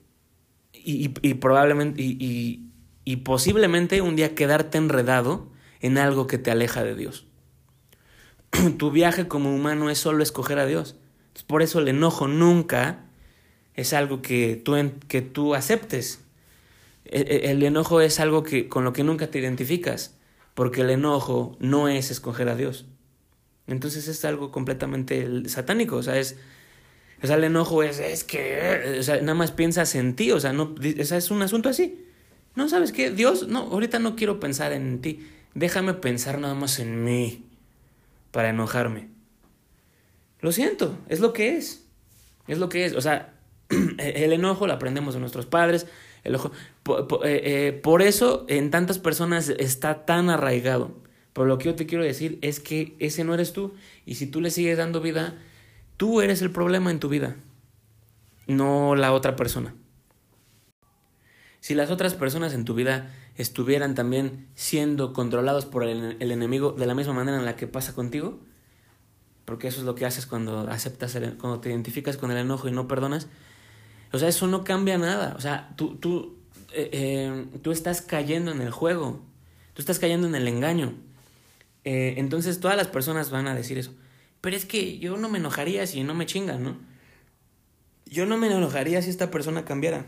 y, 0.74 1.10
probablemente 1.36 2.02
y, 2.02 2.72
y, 3.04 3.16
posiblemente 3.18 4.02
un 4.02 4.16
día 4.16 4.34
quedarte 4.34 4.78
enredado 4.78 5.52
en 5.80 5.98
algo 5.98 6.28
que 6.28 6.38
te 6.38 6.52
aleja 6.52 6.84
de 6.84 6.96
Dios. 6.96 7.26
tu 8.78 8.92
viaje 8.92 9.28
como 9.28 9.54
humano 9.54 9.90
es 9.90 9.98
solo 9.98 10.24
escoger 10.24 10.60
a 10.60 10.66
Dios. 10.66 10.96
Por 11.48 11.62
eso 11.62 11.80
el 11.80 11.88
enojo 11.88 12.28
nunca 12.28 13.06
es 13.76 13.94
algo 13.94 14.22
que 14.22 14.56
tú, 14.56 14.76
que 15.08 15.22
tú 15.22 15.56
aceptes. 15.56 16.24
El, 17.12 17.62
enojo 17.63 18.02
es 18.02 18.19
algo 18.19 18.43
que, 18.43 18.67
con 18.67 18.84
lo 18.84 18.93
que 18.93 19.04
nunca 19.04 19.28
te 19.28 19.39
identificas, 19.39 20.17
porque 20.54 20.82
el 20.82 20.89
enojo 20.89 21.58
no 21.60 21.88
es 21.88 22.10
escoger 22.10 22.50
a 22.50 22.56
Dios. 22.56 22.86
Entonces 23.67 24.08
es 24.08 24.26
algo 24.26 24.52
completamente 24.52 25.47
satánico, 25.47 25.97
o 25.97 26.04
sea, 26.04 26.17
es 26.17 26.38
o 27.24 27.28
sea, 27.28 27.36
el 27.36 27.43
enojo 27.43 27.84
es, 27.84 28.00
es 28.00 28.24
que, 28.24 29.00
o 29.00 29.12
nada 29.21 29.36
más 29.36 29.52
piensas 29.52 29.93
en 29.93 30.15
ti, 30.15 30.32
o 30.32 30.39
sea, 30.39 30.54
no, 30.54 30.76
o 31.00 31.04
sea, 31.06 31.17
es 31.17 31.30
un 31.30 31.41
asunto 31.43 31.69
así. 31.69 32.04
No, 32.56 32.67
¿sabes 32.67 32.91
qué? 32.91 33.12
Dios, 33.12 33.47
no, 33.47 33.60
ahorita 33.60 34.00
no 34.00 34.15
quiero 34.15 34.39
pensar 34.39 34.74
en 34.74 35.02
ti. 35.02 35.28
Déjame 35.54 35.93
pensar 35.93 36.39
nada 36.39 36.56
más 36.56 36.80
en 36.80 37.04
mí 37.04 37.45
para 38.32 38.50
enojarme. 38.50 39.10
Lo 40.39 40.52
siento, 40.52 40.97
es 41.10 41.19
lo 41.19 41.32
que 41.32 41.58
es. 41.58 41.86
Es 42.47 42.58
lo 42.58 42.69
que 42.69 42.86
es. 42.86 42.95
O 42.95 43.02
sea, 43.02 43.36
el 43.69 44.34
enojo 44.34 44.65
lo 44.65 44.74
aprendemos 44.74 45.13
de 45.13 45.19
nuestros 45.19 45.45
padres. 45.45 45.86
El 46.24 46.36
ojo, 46.36 46.52
eh, 47.24 47.42
eh, 47.44 47.80
por 47.84 48.02
eso 48.02 48.46
en 48.48 48.72
tantas 48.72 49.00
personas 49.00 49.50
está 49.50 50.06
tan 50.06 50.30
arraigado. 50.30 50.92
Pero 51.34 51.48
lo 51.48 51.58
que 51.58 51.66
yo 51.66 51.76
te 51.76 51.86
quiero 51.86 52.04
decir 52.04 52.38
es 52.42 52.60
que 52.60 52.96
ese 53.00 53.24
no 53.24 53.34
eres 53.34 53.54
tú. 53.54 53.74
Y 54.06 54.16
si 54.16 54.28
tú 54.28 54.42
le 54.42 54.52
sigues 54.52 54.78
dando 54.78 55.00
vida, 55.02 55.38
Tú 56.02 56.20
eres 56.20 56.42
el 56.42 56.50
problema 56.50 56.90
en 56.90 57.00
tu 57.00 57.10
vida, 57.10 57.36
no 58.48 58.96
la 58.96 59.14
otra 59.14 59.36
persona. 59.36 59.76
Si 61.60 61.76
las 61.76 61.92
otras 61.92 62.16
personas 62.16 62.56
en 62.56 62.66
tu 62.66 62.74
vida 62.74 63.14
estuvieran 63.36 63.94
también 63.94 64.48
siendo 64.56 65.14
controlados 65.14 65.68
por 65.68 65.84
el, 65.84 66.18
enemigo 66.20 66.72
de 66.72 66.88
la 66.88 66.96
misma 66.96 67.14
manera 67.14 67.38
en 67.38 67.46
la 67.46 67.56
que 67.56 67.68
pasa 67.68 67.94
contigo, 67.94 68.40
porque 69.46 69.68
eso 69.68 69.82
es 69.82 69.86
lo 69.86 69.94
que 69.94 70.08
haces 70.08 70.26
cuando 70.26 70.62
aceptas, 70.62 71.16
cuando 71.38 71.60
te 71.60 71.70
identificas 71.70 72.18
con 72.18 72.32
el 72.32 72.38
enojo 72.38 72.68
y 72.68 72.72
no 72.72 72.88
perdonas, 72.88 73.28
o 74.12 74.19
sea, 74.19 74.28
eso 74.28 74.47
no 74.47 74.63
cambia 74.63 74.97
nada. 74.97 75.34
O 75.38 75.41
sea, 75.41 75.74
tú, 75.76 75.95
tú, 75.95 76.38
eh, 76.74 76.89
eh, 76.91 77.45
tú 77.62 77.71
estás 77.71 78.02
cayendo 78.02 78.52
en 78.52 78.62
el 78.62 78.71
juego, 78.71 79.24
tú 79.74 79.82
estás 79.82 80.00
cayendo 80.00 80.28
en 80.28 80.36
el 80.36 80.47
engaño. 80.47 80.93
Eh, 81.84 82.15
entonces 82.17 82.60
todas 82.60 82.78
las 82.78 82.88
personas 82.88 83.32
van 83.32 83.47
a 83.47 83.56
decir 83.56 83.78
eso. 83.78 83.93
Pero 84.41 84.56
es 84.56 84.65
que 84.65 85.00
yo 85.00 85.17
no 85.17 85.30
me 85.30 85.38
enojaría 85.38 85.86
si 85.88 86.04
no 86.04 86.13
me 86.13 86.26
chingan, 86.26 86.63
¿no? 86.63 86.78
Yo 88.06 88.26
no 88.26 88.38
me 88.38 88.47
enojaría 88.47 89.02
si 89.02 89.10
esta 89.10 89.32
persona 89.32 89.63
cambiara. 89.63 90.06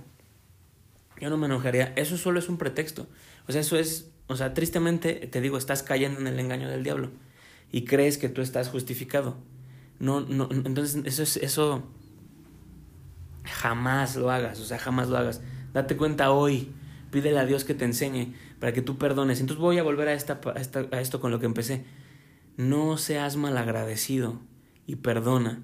Yo 1.21 1.29
no 1.29 1.37
me 1.37 1.45
enojaría. 1.45 1.93
Eso 1.95 2.17
solo 2.17 2.39
es 2.39 2.49
un 2.49 2.57
pretexto. 2.57 3.07
O 3.47 3.51
sea, 3.51 3.61
eso 3.61 3.77
es, 3.77 4.09
o 4.27 4.35
sea, 4.35 4.53
tristemente 4.53 5.13
te 5.13 5.39
digo, 5.39 5.57
estás 5.57 5.83
cayendo 5.83 6.19
en 6.19 6.27
el 6.27 6.39
engaño 6.39 6.67
del 6.67 6.83
diablo 6.83 7.11
y 7.71 7.85
crees 7.85 8.17
que 8.17 8.29
tú 8.29 8.41
estás 8.41 8.69
justificado. 8.69 9.37
No, 9.99 10.21
no, 10.21 10.49
entonces 10.51 11.01
eso 11.05 11.23
es, 11.23 11.37
eso 11.37 11.83
jamás 13.43 14.15
lo 14.15 14.31
hagas, 14.31 14.59
o 14.59 14.65
sea, 14.65 14.77
jamás 14.77 15.09
lo 15.09 15.17
hagas. 15.17 15.41
Date 15.73 15.97
cuenta 15.97 16.31
hoy, 16.31 16.71
pídele 17.11 17.39
a 17.39 17.45
Dios 17.45 17.63
que 17.63 17.73
te 17.73 17.85
enseñe 17.85 18.33
para 18.59 18.73
que 18.73 18.81
tú 18.81 18.97
perdones. 18.97 19.39
Entonces 19.39 19.61
voy 19.61 19.77
a 19.77 19.83
volver 19.83 20.07
a, 20.07 20.11
a, 20.11 20.15
esta, 20.15 20.85
a 20.91 21.01
esto 21.01 21.19
con 21.19 21.31
lo 21.31 21.39
que 21.39 21.45
empecé 21.45 21.85
no 22.57 22.97
seas 22.97 23.35
malagradecido 23.35 24.39
y 24.85 24.97
perdona. 24.97 25.63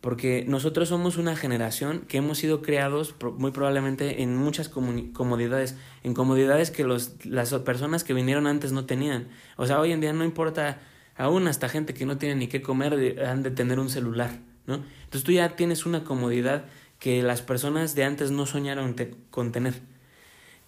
Porque 0.00 0.44
nosotros 0.46 0.88
somos 0.88 1.16
una 1.16 1.34
generación 1.34 2.04
que 2.06 2.18
hemos 2.18 2.38
sido 2.38 2.62
creados 2.62 3.14
muy 3.38 3.50
probablemente 3.50 4.22
en 4.22 4.36
muchas 4.36 4.68
comodidades, 4.68 5.76
en 6.04 6.14
comodidades 6.14 6.70
que 6.70 6.84
los, 6.84 7.24
las 7.24 7.52
personas 7.54 8.04
que 8.04 8.14
vinieron 8.14 8.46
antes 8.46 8.72
no 8.72 8.84
tenían. 8.84 9.28
O 9.56 9.66
sea, 9.66 9.80
hoy 9.80 9.92
en 9.92 10.00
día 10.00 10.12
no 10.12 10.24
importa, 10.24 10.80
aún 11.16 11.48
hasta 11.48 11.68
gente 11.68 11.92
que 11.92 12.06
no 12.06 12.18
tiene 12.18 12.36
ni 12.36 12.46
qué 12.46 12.62
comer 12.62 13.20
han 13.26 13.42
de 13.42 13.50
tener 13.50 13.80
un 13.80 13.88
celular, 13.88 14.38
¿no? 14.66 14.74
Entonces 15.04 15.24
tú 15.24 15.32
ya 15.32 15.56
tienes 15.56 15.86
una 15.86 16.04
comodidad 16.04 16.66
que 16.98 17.22
las 17.22 17.42
personas 17.42 17.94
de 17.94 18.04
antes 18.04 18.30
no 18.30 18.46
soñaron 18.46 18.96
con 19.30 19.52
tener. 19.52 19.74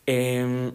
Eh, 0.06 0.72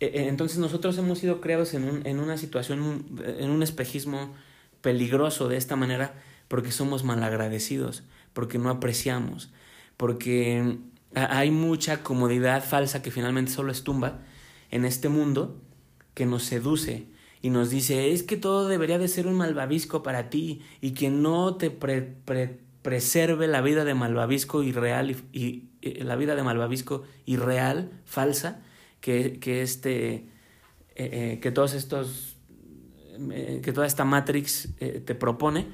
e, 0.00 0.06
e, 0.06 0.28
entonces 0.28 0.58
nosotros 0.58 0.98
hemos 0.98 1.18
sido 1.18 1.40
creados 1.40 1.74
en, 1.74 1.84
un, 1.84 2.06
en 2.06 2.18
una 2.18 2.36
situación, 2.36 3.06
en 3.24 3.50
un 3.50 3.62
espejismo 3.62 4.34
peligroso 4.80 5.48
de 5.48 5.56
esta 5.56 5.76
manera 5.76 6.14
porque 6.48 6.72
somos 6.72 7.04
malagradecidos, 7.04 8.04
porque 8.32 8.58
no 8.58 8.70
apreciamos, 8.70 9.50
porque 9.96 10.78
hay 11.14 11.50
mucha 11.50 12.02
comodidad 12.02 12.62
falsa 12.64 13.02
que 13.02 13.10
finalmente 13.10 13.52
solo 13.52 13.72
es 13.72 13.82
tumba 13.84 14.20
en 14.70 14.84
este 14.84 15.08
mundo 15.08 15.56
que 16.14 16.26
nos 16.26 16.44
seduce 16.44 17.06
y 17.40 17.50
nos 17.50 17.70
dice 17.70 18.12
es 18.12 18.22
que 18.22 18.36
todo 18.36 18.68
debería 18.68 18.98
de 18.98 19.08
ser 19.08 19.26
un 19.26 19.34
malvavisco 19.34 20.02
para 20.02 20.30
ti 20.30 20.62
y 20.80 20.92
que 20.92 21.10
no 21.10 21.56
te 21.56 21.70
preserve 22.84 23.46
la 23.46 23.62
vida 23.62 23.86
de 23.86 23.94
malvavisco 23.94 24.62
irreal 24.62 25.16
y, 25.32 25.70
y, 25.80 26.02
la 26.02 26.16
vida 26.16 26.36
de 26.36 26.42
malvavisco 26.42 27.02
irreal, 27.24 27.90
falsa, 28.04 28.60
que, 29.00 29.62
este, 29.62 30.14
eh, 30.14 30.24
eh, 30.96 31.38
que 31.40 31.50
todos 31.50 31.72
estos, 31.72 32.36
eh, 33.32 33.62
que 33.64 33.72
toda 33.72 33.86
esta 33.86 34.04
Matrix 34.04 34.68
te 34.78 35.14
propone, 35.14 35.66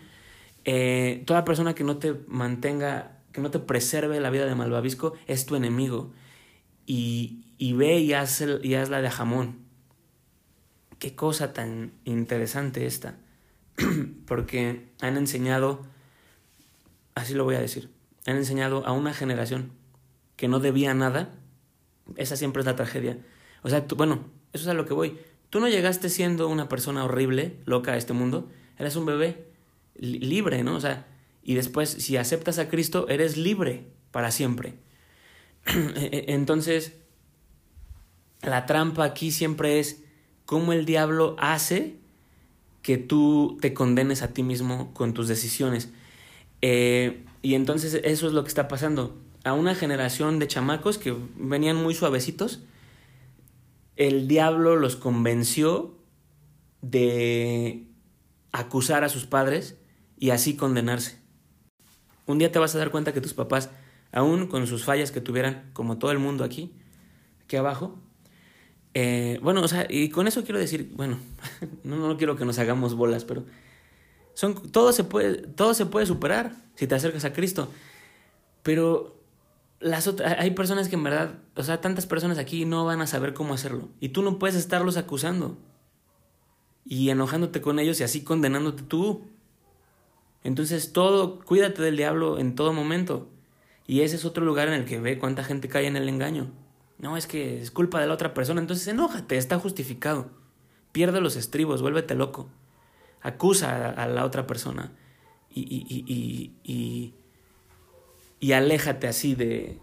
toda 1.26 1.44
persona 1.44 1.74
que 1.74 1.82
no 1.82 1.96
te 1.96 2.14
mantenga, 2.28 3.18
que 3.32 3.40
no 3.40 3.50
te 3.50 3.58
preserve 3.58 4.20
la 4.20 4.30
vida 4.30 4.46
de 4.46 4.54
malvavisco 4.54 5.14
es 5.26 5.46
tu 5.46 5.56
enemigo. 5.56 6.12
Y, 6.86 7.54
y 7.58 7.72
ve 7.72 7.98
y, 7.98 8.12
haz 8.12 8.40
y 8.62 8.74
hazla 8.76 9.02
de 9.02 9.10
jamón. 9.10 9.58
Qué 11.00 11.16
cosa 11.16 11.52
tan 11.52 11.90
interesante 12.04 12.86
esta. 12.86 13.18
Porque 14.26 14.92
han 15.00 15.16
enseñado, 15.16 15.82
así 17.14 17.34
lo 17.34 17.44
voy 17.44 17.54
a 17.56 17.60
decir, 17.60 17.90
han 18.26 18.36
enseñado 18.36 18.86
a 18.86 18.92
una 18.92 19.14
generación 19.14 19.72
que 20.36 20.48
no 20.48 20.60
debía 20.60 20.94
nada 20.94 21.34
esa 22.16 22.36
siempre 22.36 22.60
es 22.60 22.66
la 22.66 22.76
tragedia. 22.76 23.18
O 23.62 23.68
sea, 23.68 23.86
bueno, 23.96 24.24
eso 24.52 24.64
es 24.64 24.68
a 24.68 24.74
lo 24.74 24.86
que 24.86 24.94
voy. 24.94 25.18
Tú 25.50 25.60
no 25.60 25.68
llegaste 25.68 26.08
siendo 26.08 26.48
una 26.48 26.68
persona 26.68 27.04
horrible, 27.04 27.56
loca 27.64 27.92
a 27.92 27.96
este 27.96 28.12
mundo. 28.12 28.48
Eres 28.78 28.96
un 28.96 29.06
bebé 29.06 29.48
libre, 29.96 30.62
¿no? 30.62 30.76
O 30.76 30.80
sea, 30.80 31.06
y 31.42 31.54
después, 31.54 31.90
si 31.90 32.16
aceptas 32.16 32.58
a 32.58 32.68
Cristo, 32.68 33.06
eres 33.08 33.36
libre 33.36 33.86
para 34.10 34.30
siempre. 34.30 34.74
E, 35.66 36.24
e, 36.28 36.34
entonces, 36.34 36.94
la 38.42 38.64
trampa 38.64 39.04
aquí 39.04 39.30
siempre 39.30 39.78
es 39.78 40.02
cómo 40.46 40.72
el 40.72 40.86
diablo 40.86 41.36
hace 41.38 41.96
que 42.82 42.96
tú 42.96 43.58
te 43.60 43.74
condenes 43.74 44.22
a 44.22 44.32
ti 44.32 44.42
mismo 44.42 44.94
con 44.94 45.12
tus 45.12 45.28
decisiones. 45.28 45.90
Eh, 46.62 47.24
y 47.42 47.54
entonces 47.54 48.00
eso 48.04 48.26
es 48.26 48.32
lo 48.32 48.42
que 48.42 48.48
está 48.48 48.68
pasando 48.68 49.16
a 49.44 49.54
una 49.54 49.74
generación 49.74 50.38
de 50.38 50.48
chamacos 50.48 50.98
que 50.98 51.16
venían 51.36 51.76
muy 51.76 51.94
suavecitos, 51.94 52.60
el 53.96 54.28
diablo 54.28 54.76
los 54.76 54.96
convenció 54.96 55.94
de 56.82 57.86
acusar 58.52 59.04
a 59.04 59.08
sus 59.08 59.26
padres 59.26 59.76
y 60.18 60.30
así 60.30 60.56
condenarse. 60.56 61.18
Un 62.26 62.38
día 62.38 62.52
te 62.52 62.58
vas 62.58 62.74
a 62.74 62.78
dar 62.78 62.90
cuenta 62.90 63.12
que 63.12 63.20
tus 63.20 63.34
papás, 63.34 63.70
aún 64.12 64.46
con 64.46 64.66
sus 64.66 64.84
fallas 64.84 65.10
que 65.10 65.20
tuvieran, 65.20 65.70
como 65.72 65.98
todo 65.98 66.12
el 66.12 66.18
mundo 66.18 66.44
aquí, 66.44 66.72
aquí 67.44 67.56
abajo, 67.56 67.98
eh, 68.94 69.38
bueno, 69.42 69.62
o 69.62 69.68
sea, 69.68 69.86
y 69.88 70.10
con 70.10 70.26
eso 70.26 70.44
quiero 70.44 70.58
decir, 70.58 70.92
bueno, 70.94 71.18
no, 71.84 71.96
no 71.96 72.16
quiero 72.16 72.36
que 72.36 72.44
nos 72.44 72.58
hagamos 72.58 72.94
bolas, 72.94 73.24
pero 73.24 73.44
son, 74.40 74.54
todo, 74.72 74.90
se 74.94 75.04
puede, 75.04 75.36
todo 75.48 75.74
se 75.74 75.84
puede 75.84 76.06
superar 76.06 76.54
si 76.74 76.86
te 76.86 76.94
acercas 76.94 77.26
a 77.26 77.34
Cristo. 77.34 77.68
Pero 78.62 79.20
las 79.80 80.06
otras, 80.06 80.34
hay 80.38 80.52
personas 80.52 80.88
que 80.88 80.94
en 80.94 81.04
verdad, 81.04 81.34
o 81.56 81.62
sea, 81.62 81.82
tantas 81.82 82.06
personas 82.06 82.38
aquí 82.38 82.64
no 82.64 82.86
van 82.86 83.02
a 83.02 83.06
saber 83.06 83.34
cómo 83.34 83.52
hacerlo. 83.52 83.90
Y 84.00 84.08
tú 84.08 84.22
no 84.22 84.38
puedes 84.38 84.56
estarlos 84.56 84.96
acusando 84.96 85.58
y 86.86 87.10
enojándote 87.10 87.60
con 87.60 87.78
ellos 87.78 88.00
y 88.00 88.04
así 88.04 88.24
condenándote 88.24 88.82
tú. 88.82 89.26
Entonces 90.42 90.94
todo, 90.94 91.40
cuídate 91.40 91.82
del 91.82 91.98
diablo 91.98 92.38
en 92.38 92.54
todo 92.54 92.72
momento. 92.72 93.28
Y 93.86 94.00
ese 94.00 94.16
es 94.16 94.24
otro 94.24 94.42
lugar 94.46 94.68
en 94.68 94.74
el 94.74 94.86
que 94.86 95.00
ve 95.00 95.18
cuánta 95.18 95.44
gente 95.44 95.68
cae 95.68 95.86
en 95.86 95.98
el 95.98 96.08
engaño. 96.08 96.50
No, 96.96 97.18
es 97.18 97.26
que 97.26 97.60
es 97.60 97.70
culpa 97.70 98.00
de 98.00 98.06
la 98.06 98.14
otra 98.14 98.32
persona. 98.32 98.62
Entonces 98.62 98.88
enójate, 98.88 99.36
está 99.36 99.58
justificado. 99.58 100.30
Pierde 100.92 101.20
los 101.20 101.36
estribos, 101.36 101.82
vuélvete 101.82 102.14
loco. 102.14 102.48
Acusa 103.22 103.90
a, 103.90 104.06
la 104.06 104.24
otra 104.24 104.46
persona. 104.46 104.92
Y, 105.50 105.60
y, 105.60 106.54
y, 106.64 107.14
y, 108.38 108.52
aléjate 108.52 109.08
así 109.08 109.34
de, 109.34 109.78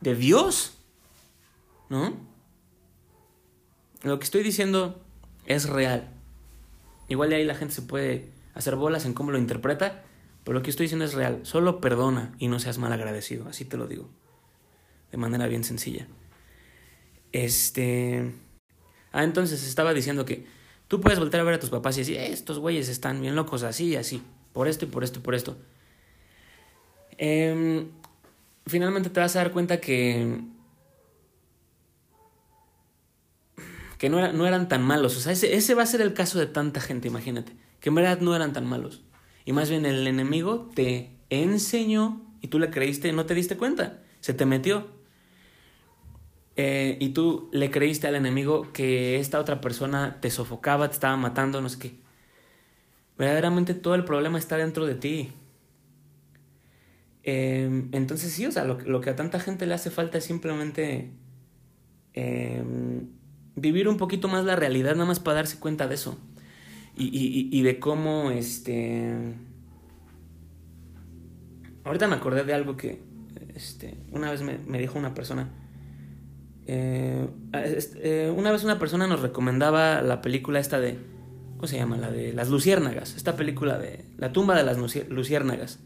de 0.00 0.14
Dios. 0.14 0.78
¿No? 1.90 2.14
Lo 4.02 4.18
que 4.18 4.24
estoy 4.24 4.42
diciendo 4.42 5.02
es 5.46 5.68
real. 5.68 6.10
Igual 7.08 7.30
de 7.30 7.36
ahí 7.36 7.44
la 7.44 7.54
gente 7.54 7.74
se 7.74 7.82
puede 7.82 8.30
hacer 8.54 8.76
bolas 8.76 9.04
en 9.04 9.14
cómo 9.14 9.30
lo 9.30 9.38
interpreta, 9.38 10.02
pero 10.44 10.58
lo 10.58 10.62
que 10.62 10.70
estoy 10.70 10.84
diciendo 10.84 11.04
es 11.04 11.14
real. 11.14 11.40
Solo 11.44 11.80
perdona 11.80 12.34
y 12.38 12.48
no 12.48 12.58
seas 12.58 12.78
mal 12.78 12.92
agradecido, 12.92 13.48
así 13.48 13.64
te 13.64 13.76
lo 13.76 13.86
digo. 13.86 14.10
De 15.10 15.18
manera 15.18 15.46
bien 15.46 15.64
sencilla. 15.64 16.06
Este. 17.32 18.32
Ah, 19.12 19.24
entonces 19.24 19.66
estaba 19.66 19.94
diciendo 19.94 20.24
que 20.24 20.46
tú 20.88 21.00
puedes 21.00 21.18
volver 21.18 21.40
a 21.40 21.44
ver 21.44 21.54
a 21.54 21.60
tus 21.60 21.70
papás 21.70 21.96
y 21.96 22.00
decir, 22.00 22.16
estos 22.18 22.58
güeyes 22.58 22.88
están 22.88 23.20
bien 23.20 23.34
locos, 23.34 23.62
así 23.62 23.86
y 23.88 23.96
así, 23.96 24.22
por 24.52 24.68
esto 24.68 24.84
y 24.84 24.88
por 24.88 25.04
esto 25.04 25.18
y 25.18 25.22
por 25.22 25.34
esto. 25.34 25.56
Em, 27.16 27.88
finalmente 28.66 29.10
te 29.10 29.20
vas 29.20 29.36
a 29.36 29.40
dar 29.40 29.52
cuenta 29.52 29.80
que 29.80 30.40
que 33.98 34.10
no, 34.10 34.32
no, 34.32 34.46
eran 34.46 34.68
tan 34.68 34.82
malos. 34.82 35.16
O 35.16 35.20
sea, 35.20 35.32
ese, 35.32 35.54
ese, 35.54 35.74
va 35.74 35.82
a 35.82 35.86
ser 35.86 36.02
el 36.02 36.12
caso 36.12 36.38
de 36.38 36.46
tanta 36.46 36.80
gente, 36.80 37.08
imagínate. 37.08 37.52
Que 37.80 37.88
en 37.88 37.94
verdad 37.94 38.20
no 38.20 38.34
eran 38.36 38.52
tan 38.52 38.66
malos. 38.66 39.02
Y 39.44 39.52
más 39.52 39.70
bien 39.70 39.86
el 39.86 40.06
enemigo 40.06 40.70
te 40.74 41.16
enseñó 41.30 42.20
y 42.40 42.48
tú 42.48 42.58
le 42.58 42.70
creíste 42.70 43.08
y 43.08 43.12
no 43.12 43.24
te 43.24 43.34
diste 43.34 43.56
cuenta. 43.56 44.02
Se 44.20 44.34
te 44.34 44.44
metió. 44.46 44.88
Eh, 46.56 46.96
y 47.00 47.08
tú 47.10 47.48
le 47.52 47.70
creíste 47.70 48.06
al 48.06 48.14
enemigo 48.14 48.72
que 48.72 49.18
esta 49.18 49.40
otra 49.40 49.60
persona 49.60 50.18
te 50.20 50.30
sofocaba, 50.30 50.88
te 50.88 50.94
estaba 50.94 51.16
matando, 51.16 51.60
no 51.60 51.68
sé 51.68 51.78
qué. 51.78 51.94
Verdaderamente 53.18 53.74
todo 53.74 53.94
el 53.94 54.04
problema 54.04 54.38
está 54.38 54.56
dentro 54.56 54.86
de 54.86 54.94
ti. 54.94 55.32
Eh, 57.24 57.88
entonces 57.92 58.32
sí, 58.32 58.46
o 58.46 58.52
sea, 58.52 58.64
lo, 58.64 59.00
que 59.00 59.10
a 59.10 59.16
tanta 59.16 59.40
gente 59.40 59.66
le 59.66 59.74
hace 59.74 59.90
falta 59.90 60.18
es 60.18 60.24
simplemente 60.24 61.10
eh, 62.12 62.62
vivir 63.56 63.88
un 63.88 63.96
poquito 63.96 64.28
más 64.28 64.44
la 64.44 64.56
realidad, 64.56 64.92
nada 64.92 65.06
más 65.06 65.20
para 65.20 65.36
darse 65.36 65.58
cuenta 65.58 65.88
de 65.88 65.94
eso. 65.94 66.18
Y, 66.96 67.60
de 67.62 67.80
cómo, 67.80 68.30
este... 68.30 69.34
Ahorita 71.82 72.06
me 72.06 72.14
acordé 72.14 72.44
de 72.44 72.54
algo 72.54 72.76
que, 72.76 73.02
este, 73.54 73.98
una 74.12 74.30
vez 74.30 74.42
me 74.42 74.78
dijo 74.78 74.96
una 74.96 75.12
persona. 75.12 75.63
Eh, 76.66 77.28
eh, 77.52 78.32
una 78.34 78.50
vez 78.50 78.64
una 78.64 78.78
persona 78.78 79.06
nos 79.06 79.20
recomendaba 79.20 80.00
la 80.00 80.22
película 80.22 80.60
esta 80.60 80.80
de, 80.80 80.98
¿cómo 81.56 81.66
se 81.66 81.76
llama? 81.76 81.96
La 81.96 82.10
de 82.10 82.32
Las 82.32 82.48
Luciérnagas, 82.48 83.16
esta 83.16 83.36
película 83.36 83.78
de 83.78 84.04
La 84.16 84.32
tumba 84.32 84.56
de 84.56 84.64
las 84.64 84.78
Luciérnagas. 84.78 85.80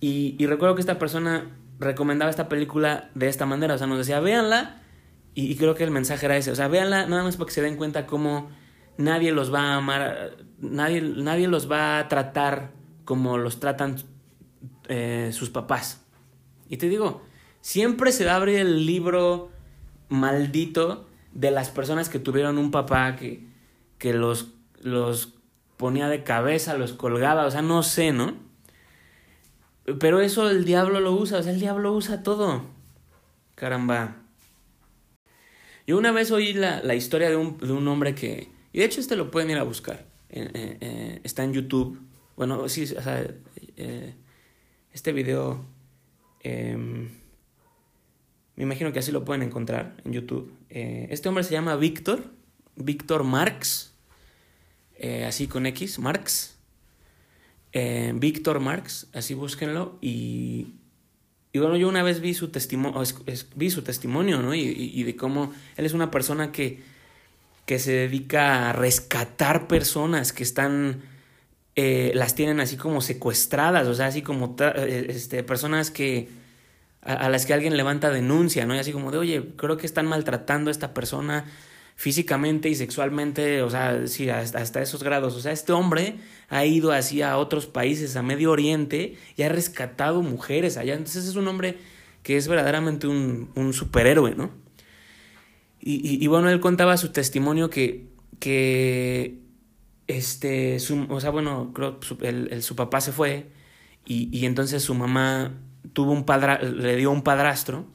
Y, 0.00 0.46
recuerdo 0.46 0.74
que 0.74 0.80
esta 0.80 0.98
persona 0.98 1.50
recomendaba 1.78 2.30
esta 2.30 2.48
película 2.48 3.10
de 3.14 3.28
esta 3.28 3.44
manera, 3.44 3.74
o 3.74 3.78
sea, 3.78 3.86
nos 3.86 3.98
decía, 3.98 4.18
véanla 4.20 4.80
y, 5.34 5.56
creo 5.56 5.74
que 5.74 5.84
el 5.84 5.90
mensaje 5.90 6.26
era 6.26 6.36
ese. 6.36 6.50
O 6.50 6.56
sea, 6.56 6.68
véanla 6.68 7.06
nada 7.06 7.22
más 7.22 7.36
para 7.36 7.46
que 7.46 7.52
se 7.52 7.62
den 7.62 7.76
cuenta 7.76 8.06
cómo 8.06 8.50
nadie 8.96 9.32
los 9.32 9.52
va 9.52 9.60
a 9.60 9.76
amar, 9.76 10.36
nadie, 10.58 11.02
nadie 11.02 11.48
los 11.48 11.70
va 11.70 11.98
a 11.98 12.08
tratar 12.08 12.72
como 13.04 13.36
los 13.36 13.60
tratan 13.60 13.96
eh, 14.88 15.30
sus 15.32 15.50
papás. 15.50 16.02
Y 16.68 16.78
te 16.78 16.88
digo, 16.88 17.22
siempre 17.60 18.12
se 18.12 18.28
abre 18.28 18.60
el 18.60 18.86
libro 18.86 19.50
maldito 20.08 21.06
de 21.32 21.50
las 21.50 21.70
personas 21.70 22.08
que 22.08 22.18
tuvieron 22.18 22.58
un 22.58 22.70
papá 22.70 23.16
que, 23.16 23.46
que 23.98 24.12
los, 24.12 24.48
los 24.80 25.34
ponía 25.76 26.08
de 26.08 26.24
cabeza, 26.24 26.76
los 26.76 26.92
colgaba, 26.92 27.46
o 27.46 27.50
sea, 27.50 27.62
no 27.62 27.82
sé, 27.82 28.12
¿no? 28.12 28.34
Pero 29.98 30.20
eso 30.20 30.48
el 30.50 30.64
diablo 30.64 31.00
lo 31.00 31.12
usa, 31.12 31.38
o 31.38 31.42
sea, 31.42 31.52
el 31.52 31.60
diablo 31.60 31.92
usa 31.92 32.22
todo. 32.22 32.64
Caramba. 33.54 34.16
Yo 35.86 35.98
una 35.98 36.12
vez 36.12 36.30
oí 36.30 36.52
la, 36.52 36.82
la 36.82 36.94
historia 36.94 37.30
de 37.30 37.36
un, 37.36 37.58
de 37.58 37.72
un, 37.72 37.86
hombre 37.88 38.14
que... 38.14 38.48
Y 38.72 38.78
de 38.78 38.84
hecho 38.84 39.00
este 39.00 39.16
lo 39.16 39.30
pueden 39.30 39.50
ir 39.50 39.58
a 39.58 39.64
buscar. 39.64 40.06
Eh, 40.28 40.78
eh, 40.80 41.20
está 41.24 41.42
en 41.42 41.52
YouTube. 41.52 42.00
Bueno, 42.36 42.68
sí, 42.68 42.84
o 42.84 43.02
sea, 43.02 43.26
eh, 43.76 44.14
este 44.92 45.12
video... 45.12 45.64
Em, 46.42 47.08
me 48.60 48.64
imagino 48.64 48.92
que 48.92 48.98
así 48.98 49.10
lo 49.10 49.24
pueden 49.24 49.42
encontrar 49.42 49.96
en 50.04 50.12
YouTube. 50.12 50.52
este 50.68 51.28
hombre 51.28 51.44
se 51.44 51.52
llama 51.52 51.76
Víctor. 51.76 52.24
Víctor 52.76 53.24
Marx. 53.24 53.94
así 55.26 55.46
con 55.46 55.66
X, 55.66 55.98
Marx. 55.98 56.58
Víctor 58.14 58.60
Marx, 58.60 59.08
así 59.12 59.34
búsquenlo. 59.34 59.98
Y 60.00 60.74
y 61.52 61.58
bueno, 61.58 61.76
yo 61.76 61.88
una 61.88 62.02
vez 62.02 62.20
vi 62.20 62.34
su 62.34 62.48
testimonio, 62.48 63.02
vi 63.56 63.70
su 63.70 63.82
testimonio, 63.82 64.40
¿no? 64.40 64.54
Y, 64.54 65.02
de 65.02 65.16
cómo 65.16 65.52
él 65.76 65.84
es 65.84 65.94
una 65.94 66.10
persona 66.10 66.52
que, 66.52 66.80
que 67.66 67.78
se 67.80 67.92
dedica 67.92 68.70
a 68.70 68.72
rescatar 68.72 69.66
personas 69.66 70.32
que 70.32 70.44
están, 70.44 71.02
eh, 71.74 72.12
las 72.14 72.36
tienen 72.36 72.60
así 72.60 72.76
como 72.76 73.00
secuestradas, 73.00 73.88
o 73.88 73.94
sea, 73.94 74.06
así 74.06 74.22
como 74.22 74.54
eh, 74.60 75.06
este, 75.08 75.42
personas 75.42 75.90
que, 75.90 76.28
a, 77.02 77.28
las 77.28 77.46
que 77.46 77.54
alguien 77.54 77.76
levanta 77.76 78.10
denuncia, 78.10 78.66
¿no? 78.66 78.74
Y 78.74 78.78
así 78.78 78.92
como 78.92 79.10
de, 79.10 79.18
oye, 79.18 79.52
creo 79.56 79.76
que 79.76 79.86
están 79.86 80.06
maltratando 80.06 80.70
a 80.70 80.72
esta 80.72 80.92
persona, 80.92 81.46
físicamente 81.96 82.70
y 82.70 82.74
sexualmente, 82.74 83.62
o 83.62 83.68
sea, 83.68 84.06
sí, 84.06 84.30
hasta, 84.30 84.80
esos 84.80 85.02
grados. 85.02 85.34
O 85.34 85.40
sea, 85.40 85.52
este 85.52 85.72
hombre 85.72 86.16
ha 86.48 86.64
ido 86.64 86.92
así 86.92 87.20
a 87.22 87.36
otros 87.36 87.66
países, 87.66 88.16
a 88.16 88.22
Medio 88.22 88.50
Oriente, 88.50 89.16
y 89.36 89.42
ha 89.42 89.48
rescatado 89.48 90.22
mujeres 90.22 90.76
allá. 90.76 90.94
Entonces 90.94 91.26
es 91.26 91.36
un 91.36 91.46
hombre 91.48 91.76
que 92.22 92.36
es 92.36 92.48
verdaderamente 92.48 93.06
un, 93.06 93.50
un 93.54 93.72
superhéroe, 93.72 94.34
¿no? 94.34 94.50
Y, 95.82 96.26
bueno, 96.26 96.50
él 96.50 96.60
contaba 96.60 96.98
su 96.98 97.08
testimonio 97.10 97.70
que, 97.70 98.06
que 98.38 99.38
este, 100.06 100.78
su, 100.78 101.06
o 101.08 101.20
sea, 101.20 101.30
bueno, 101.30 101.72
creo 101.74 101.98
su, 102.02 102.18
el, 102.20 102.62
su 102.62 102.76
papá 102.76 103.00
se 103.00 103.12
fue 103.12 103.46
y 104.04 104.44
entonces 104.44 104.82
su 104.82 104.94
mamá 104.94 105.54
tuvo 105.92 106.12
un 106.12 106.24
padra, 106.24 106.60
le 106.62 106.96
dio 106.96 107.10
un 107.10 107.22
padrastro 107.22 107.86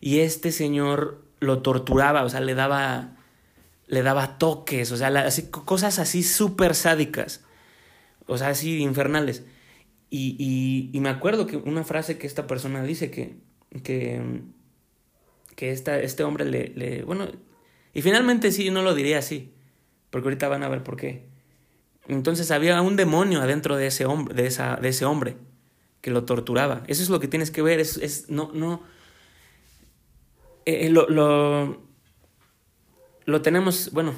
y 0.00 0.20
este 0.20 0.52
señor 0.52 1.24
lo 1.40 1.62
torturaba, 1.62 2.24
o 2.24 2.28
sea, 2.28 2.40
le 2.40 2.54
daba 2.54 3.16
le 3.86 4.02
daba 4.02 4.38
toques, 4.38 4.90
o 4.90 4.96
sea, 4.96 5.08
así, 5.08 5.50
cosas 5.50 5.98
así 5.98 6.22
súper 6.22 6.74
sádicas, 6.74 7.44
o 8.26 8.38
sea, 8.38 8.48
así 8.48 8.78
infernales. 8.78 9.44
Y, 10.08 10.34
y, 10.38 10.90
y, 10.96 11.00
me 11.00 11.10
acuerdo 11.10 11.46
que 11.46 11.58
una 11.58 11.84
frase 11.84 12.16
que 12.16 12.26
esta 12.26 12.46
persona 12.46 12.82
dice 12.82 13.10
que, 13.10 13.36
que, 13.82 14.42
que 15.56 15.72
esta, 15.72 16.00
este 16.00 16.24
hombre 16.24 16.46
le, 16.46 16.68
le, 16.68 17.02
bueno, 17.02 17.28
y 17.92 18.00
finalmente 18.00 18.50
sí, 18.50 18.70
no 18.70 18.82
lo 18.82 18.94
diría 18.94 19.18
así, 19.18 19.52
porque 20.08 20.28
ahorita 20.28 20.48
van 20.48 20.62
a 20.62 20.70
ver 20.70 20.82
por 20.82 20.96
qué. 20.96 21.26
Entonces 22.08 22.50
había 22.50 22.80
un 22.80 22.96
demonio 22.96 23.42
adentro 23.42 23.76
de 23.76 23.88
ese 23.88 24.06
hombre, 24.06 24.34
de, 24.34 24.46
esa, 24.46 24.76
de 24.76 24.88
ese 24.88 25.04
hombre 25.04 25.36
que 26.02 26.10
lo 26.10 26.24
torturaba. 26.24 26.84
Eso 26.86 27.02
es 27.02 27.08
lo 27.08 27.18
que 27.20 27.28
tienes 27.28 27.50
que 27.50 27.62
ver, 27.62 27.80
es, 27.80 27.96
es 27.96 28.28
no, 28.28 28.50
no, 28.52 28.82
eh, 30.66 30.90
lo, 30.90 31.08
lo 31.08 31.92
lo 33.24 33.42
tenemos, 33.42 33.90
bueno, 33.92 34.14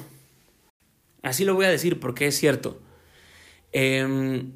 así 1.21 1.45
lo 1.45 1.53
voy 1.55 1.65
a 1.65 1.69
decir 1.69 1.99
porque 1.99 2.27
es 2.27 2.37
cierto. 2.37 2.79
Em, 3.71 4.51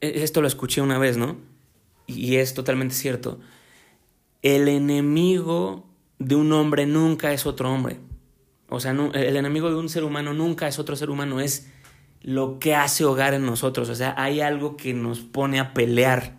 e, 0.00 0.22
esto 0.22 0.40
lo 0.40 0.48
escuché 0.48 0.80
una 0.80 0.98
vez, 0.98 1.16
¿no? 1.16 1.36
Y 2.06 2.36
es 2.36 2.54
totalmente 2.54 2.94
cierto. 2.94 3.40
El 4.42 4.68
enemigo 4.68 5.86
de 6.18 6.34
un 6.34 6.52
hombre 6.52 6.86
nunca 6.86 7.32
es 7.32 7.46
otro 7.46 7.72
hombre. 7.72 7.98
O 8.68 8.80
sea, 8.80 8.92
el 8.92 9.36
enemigo 9.36 9.68
de 9.70 9.76
un 9.76 9.88
ser 9.88 10.04
humano 10.04 10.32
nunca 10.32 10.68
es 10.68 10.78
otro 10.78 10.96
ser 10.96 11.10
humano, 11.10 11.40
es 11.40 11.70
lo 12.24 12.58
que 12.58 12.74
hace 12.74 13.04
hogar 13.04 13.34
en 13.34 13.46
nosotros. 13.46 13.88
O 13.88 13.94
sea, 13.94 14.14
hay 14.18 14.40
algo 14.40 14.76
que 14.76 14.92
nos 14.94 15.20
pone 15.20 15.60
a 15.60 15.72
pelear. 15.74 16.36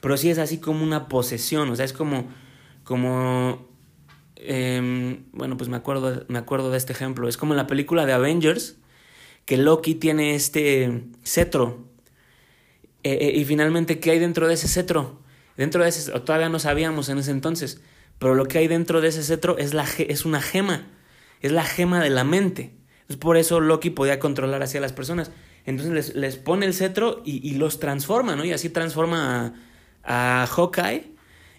Pero 0.00 0.16
sí 0.16 0.30
es 0.30 0.38
así 0.38 0.58
como 0.58 0.82
una 0.82 1.08
posesión, 1.08 1.70
o 1.70 1.76
sea, 1.76 1.84
es 1.84 1.92
como, 1.92 2.26
como 2.84 3.68
Em, 4.40 5.24
bueno, 5.32 5.56
pues 5.56 5.68
me 5.68 5.76
acuerdo, 5.76 6.24
me 6.28 6.38
acuerdo 6.38 6.70
de 6.70 6.78
este 6.78 6.92
ejemplo. 6.92 7.28
Es 7.28 7.36
como 7.36 7.54
en 7.54 7.56
la 7.56 7.66
película 7.66 8.06
de 8.06 8.12
Avengers, 8.12 8.76
que 9.44 9.56
Loki 9.56 9.94
tiene 9.94 10.34
este 10.34 11.04
cetro. 11.24 11.88
Eh, 13.02 13.18
eh, 13.20 13.32
y 13.36 13.44
finalmente, 13.44 14.00
¿qué 14.00 14.12
hay 14.12 14.18
dentro 14.18 14.48
de 14.48 14.54
ese 14.54 14.68
cetro? 14.68 15.20
Dentro 15.56 15.82
de 15.82 15.88
ese, 15.88 16.12
todavía 16.20 16.48
no 16.48 16.58
sabíamos 16.60 17.08
en 17.08 17.18
ese 17.18 17.32
entonces, 17.32 17.80
pero 18.18 18.34
lo 18.34 18.46
que 18.46 18.58
hay 18.58 18.68
dentro 18.68 19.00
de 19.00 19.08
ese 19.08 19.24
cetro 19.24 19.58
es, 19.58 19.74
la, 19.74 19.86
es 19.98 20.24
una 20.24 20.40
gema, 20.40 20.86
es 21.40 21.50
la 21.52 21.64
gema 21.64 22.00
de 22.00 22.10
la 22.10 22.24
mente. 22.24 22.74
Es 23.08 23.16
por 23.16 23.36
eso 23.36 23.60
Loki 23.60 23.90
podía 23.90 24.18
controlar 24.18 24.62
así 24.62 24.76
a 24.78 24.80
las 24.80 24.92
personas. 24.92 25.30
Entonces 25.64 25.94
les, 25.94 26.14
les 26.14 26.36
pone 26.36 26.66
el 26.66 26.74
cetro 26.74 27.22
y, 27.24 27.46
y, 27.48 27.54
los 27.54 27.80
transforma, 27.80 28.36
¿no? 28.36 28.44
Y 28.44 28.52
así 28.52 28.70
transforma 28.70 29.54
a, 30.04 30.46
Hawkeye 30.46 31.12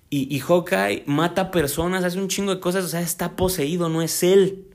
y, 0.10 0.36
y 0.36 0.40
Hawkeye 0.40 1.04
mata 1.06 1.52
personas, 1.52 2.04
hace 2.04 2.18
un 2.18 2.28
chingo 2.28 2.54
de 2.54 2.60
cosas, 2.60 2.86
o 2.86 2.88
sea, 2.88 3.02
está 3.02 3.36
poseído, 3.36 3.90
no 3.90 4.02
es 4.02 4.24
él. 4.24 4.66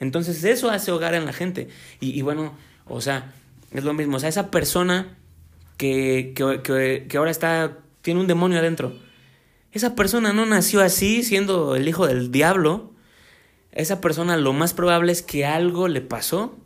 Entonces 0.00 0.44
eso 0.44 0.70
hace 0.70 0.92
hogar 0.92 1.14
en 1.14 1.24
la 1.24 1.32
gente. 1.32 1.68
Y, 2.00 2.18
y 2.18 2.22
bueno, 2.22 2.54
o 2.86 3.00
sea, 3.00 3.34
es 3.70 3.84
lo 3.84 3.94
mismo, 3.94 4.16
o 4.16 4.20
sea, 4.20 4.28
esa 4.28 4.50
persona 4.50 5.16
que, 5.76 6.32
que, 6.34 6.62
que, 6.62 7.06
que 7.08 7.16
ahora 7.16 7.30
está, 7.30 7.78
tiene 8.02 8.20
un 8.20 8.26
demonio 8.26 8.58
adentro, 8.58 8.94
esa 9.72 9.94
persona 9.94 10.32
no 10.32 10.46
nació 10.46 10.80
así, 10.80 11.22
siendo 11.22 11.76
el 11.76 11.86
hijo 11.88 12.06
del 12.06 12.30
diablo. 12.32 12.92
Esa 13.72 14.00
persona 14.00 14.36
lo 14.36 14.52
más 14.52 14.74
probable 14.74 15.12
es 15.12 15.22
que 15.22 15.44
algo 15.44 15.88
le 15.88 16.00
pasó, 16.00 16.56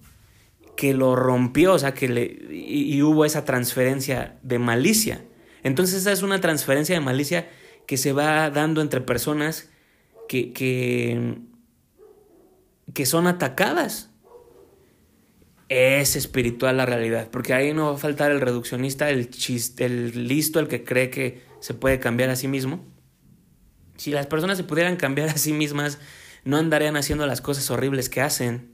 que 0.76 0.94
lo 0.94 1.16
rompió, 1.16 1.74
o 1.74 1.78
sea, 1.78 1.94
que 1.94 2.08
le, 2.08 2.24
y, 2.50 3.02
hubo 3.02 3.24
esa 3.24 3.44
transferencia 3.44 4.38
de 4.42 4.58
malicia. 4.58 5.24
Entonces 5.62 6.00
esa 6.00 6.12
es 6.12 6.22
una 6.22 6.40
transferencia 6.40 6.94
de 6.94 7.00
malicia 7.00 7.48
que 7.86 7.96
se 7.96 8.12
va 8.12 8.50
dando 8.50 8.80
entre 8.80 9.00
personas 9.00 9.70
que, 10.28 10.52
que, 10.52 11.38
que 12.94 13.06
son 13.06 13.26
atacadas. 13.26 14.10
Es 15.68 16.16
espiritual 16.16 16.76
la 16.76 16.86
realidad, 16.86 17.28
porque 17.30 17.54
ahí 17.54 17.72
no 17.72 17.86
va 17.86 17.94
a 17.94 17.98
faltar 17.98 18.30
el 18.30 18.40
reduccionista, 18.40 19.08
el, 19.10 19.30
chiste, 19.30 19.86
el 19.86 20.28
listo, 20.28 20.60
el 20.60 20.68
que 20.68 20.84
cree 20.84 21.10
que 21.10 21.42
se 21.60 21.74
puede 21.74 21.98
cambiar 21.98 22.28
a 22.30 22.36
sí 22.36 22.48
mismo. 22.48 22.84
Si 23.96 24.10
las 24.10 24.26
personas 24.26 24.58
se 24.58 24.64
pudieran 24.64 24.96
cambiar 24.96 25.28
a 25.28 25.38
sí 25.38 25.52
mismas, 25.52 25.98
no 26.44 26.56
andarían 26.56 26.96
haciendo 26.96 27.26
las 27.26 27.40
cosas 27.40 27.70
horribles 27.70 28.08
que 28.08 28.20
hacen. 28.20 28.72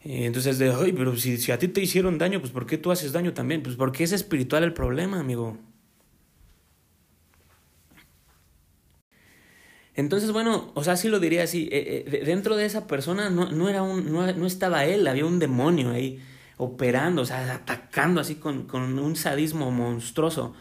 Entonces, 0.00 0.58
de, 0.58 0.72
ay, 0.72 0.92
pero 0.92 1.16
si, 1.16 1.50
a 1.50 1.58
ti 1.58 1.68
te 1.68 1.80
hicieron 1.80 2.18
daño, 2.18 2.40
pues 2.40 2.52
¿por 2.52 2.66
qué 2.66 2.78
tú 2.78 2.90
haces 2.90 3.12
daño 3.12 3.34
también? 3.34 3.62
Pues 3.62 3.76
porque 3.76 4.04
es 4.04 4.12
espiritual 4.12 4.62
el 4.64 4.72
problema, 4.72 5.18
amigo. 5.18 5.58
Entonces, 9.94 10.30
bueno, 10.30 10.70
o 10.74 10.84
sea, 10.84 10.96
sí 10.96 11.08
lo 11.08 11.18
diría 11.18 11.42
así, 11.42 11.68
eh, 11.72 12.04
eh, 12.06 12.22
dentro 12.24 12.56
de 12.56 12.64
esa 12.64 12.86
persona 12.86 13.30
no, 13.30 13.50
no 13.50 13.68
era 13.68 13.82
un, 13.82 14.12
no, 14.12 14.32
no, 14.32 14.46
estaba 14.46 14.84
él, 14.84 15.08
había 15.08 15.26
un 15.26 15.40
demonio 15.40 15.90
ahí 15.90 16.20
operando, 16.56 17.22
o 17.22 17.24
sea, 17.24 17.52
atacando 17.52 18.20
así 18.20 18.36
con, 18.36 18.68
con 18.68 18.96
un 18.98 19.16
sadismo 19.16 19.72
monstruoso. 19.72 20.54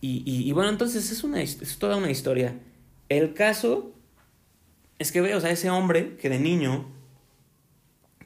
Y, 0.00 0.24
y, 0.26 0.48
y, 0.48 0.52
bueno, 0.52 0.70
entonces 0.70 1.12
es, 1.12 1.22
una, 1.22 1.40
es 1.40 1.78
toda 1.78 1.96
una 1.96 2.10
historia. 2.10 2.58
El 3.08 3.34
caso 3.34 3.94
es 5.00 5.12
que 5.12 5.22
veo, 5.22 5.38
o 5.38 5.40
sea, 5.40 5.50
ese 5.50 5.70
hombre 5.70 6.16
que 6.16 6.28
de 6.28 6.38
niño 6.38 6.86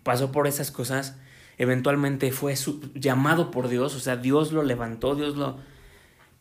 pasó 0.02 0.32
por 0.32 0.48
esas 0.48 0.72
cosas, 0.72 1.16
eventualmente 1.56 2.32
fue 2.32 2.56
llamado 2.94 3.52
por 3.52 3.68
Dios, 3.68 3.94
o 3.94 4.00
sea, 4.00 4.16
Dios 4.16 4.52
lo 4.52 4.64
levantó, 4.64 5.14
Dios 5.14 5.36
lo... 5.36 5.58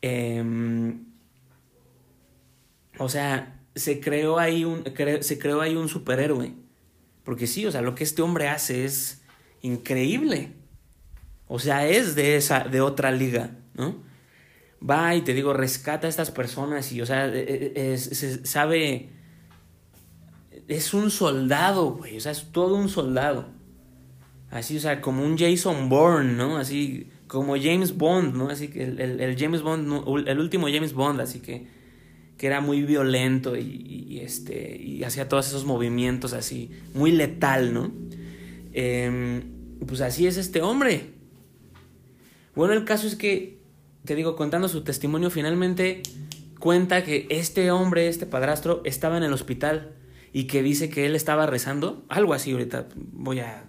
Eh, 0.01 0.43
o 2.97 3.09
sea, 3.09 3.61
se 3.75 3.99
creó 3.99 4.39
ahí 4.39 4.65
un, 4.65 4.83
se 5.21 5.37
creó 5.37 5.61
ahí 5.61 5.75
un 5.75 5.87
superhéroe. 5.87 6.53
Porque 7.23 7.45
sí, 7.45 7.67
o 7.67 7.71
sea, 7.71 7.81
lo 7.81 7.93
que 7.93 8.03
este 8.03 8.23
hombre 8.23 8.47
hace 8.47 8.85
es 8.85 9.23
increíble. 9.61 10.53
O 11.47 11.59
sea, 11.59 11.87
es 11.87 12.15
de 12.15 12.37
esa, 12.37 12.61
de 12.61 12.81
otra 12.81 13.11
liga, 13.11 13.51
¿no? 13.75 14.03
Va 14.81 15.15
y 15.15 15.21
te 15.21 15.35
digo, 15.35 15.53
rescata 15.53 16.07
a 16.07 16.09
estas 16.09 16.31
personas 16.31 16.91
y, 16.91 17.01
o 17.01 17.05
sea, 17.05 17.27
es, 17.27 18.07
es, 18.07 18.23
es, 18.23 18.49
sabe, 18.49 19.09
es 20.67 20.93
un 20.93 21.11
soldado, 21.11 21.91
güey, 21.91 22.17
o 22.17 22.19
sea, 22.19 22.31
es 22.31 22.51
todo 22.51 22.75
un 22.75 22.89
soldado. 22.89 23.47
Así, 24.49 24.77
o 24.77 24.79
sea, 24.79 25.01
como 25.01 25.25
un 25.25 25.37
Jason 25.37 25.89
Bourne, 25.89 26.33
¿no? 26.33 26.57
Así, 26.57 27.09
como 27.27 27.55
James 27.55 27.97
Bond, 27.97 28.35
¿no? 28.35 28.49
Así 28.49 28.67
que 28.67 28.83
el, 28.83 28.99
el, 28.99 29.37
James 29.37 29.63
Bond, 29.63 30.27
el 30.27 30.39
último 30.39 30.67
James 30.67 30.93
Bond, 30.93 31.19
así 31.21 31.39
que 31.39 31.67
que 32.37 32.47
era 32.47 32.61
muy 32.61 32.81
violento 32.81 33.55
y, 33.55 34.19
este, 34.21 34.77
y 34.77 35.03
hacía 35.03 35.29
todos 35.29 35.47
esos 35.47 35.65
movimientos 35.65 36.33
así, 36.33 36.71
muy 36.93 37.11
letal, 37.11 37.73
¿no? 37.73 37.91
Eh, 38.73 39.43
pues 39.85 40.01
así 40.01 40.27
es 40.27 40.37
este 40.37 40.61
hombre. 40.61 41.11
Bueno, 42.55 42.73
el 42.73 42.85
caso 42.85 43.07
es 43.07 43.15
que, 43.15 43.59
te 44.05 44.15
digo, 44.15 44.35
contando 44.35 44.67
su 44.67 44.83
testimonio, 44.83 45.29
finalmente 45.29 46.01
cuenta 46.59 47.03
que 47.03 47.27
este 47.29 47.71
hombre, 47.71 48.07
este 48.07 48.25
padrastro, 48.25 48.81
estaba 48.83 49.17
en 49.17 49.23
el 49.23 49.33
hospital 49.33 49.93
y 50.33 50.45
que 50.45 50.63
dice 50.63 50.89
que 50.89 51.05
él 51.05 51.15
estaba 51.15 51.45
rezando, 51.45 52.03
algo 52.09 52.33
así, 52.33 52.51
ahorita 52.51 52.87
voy 52.95 53.39
a 53.39 53.65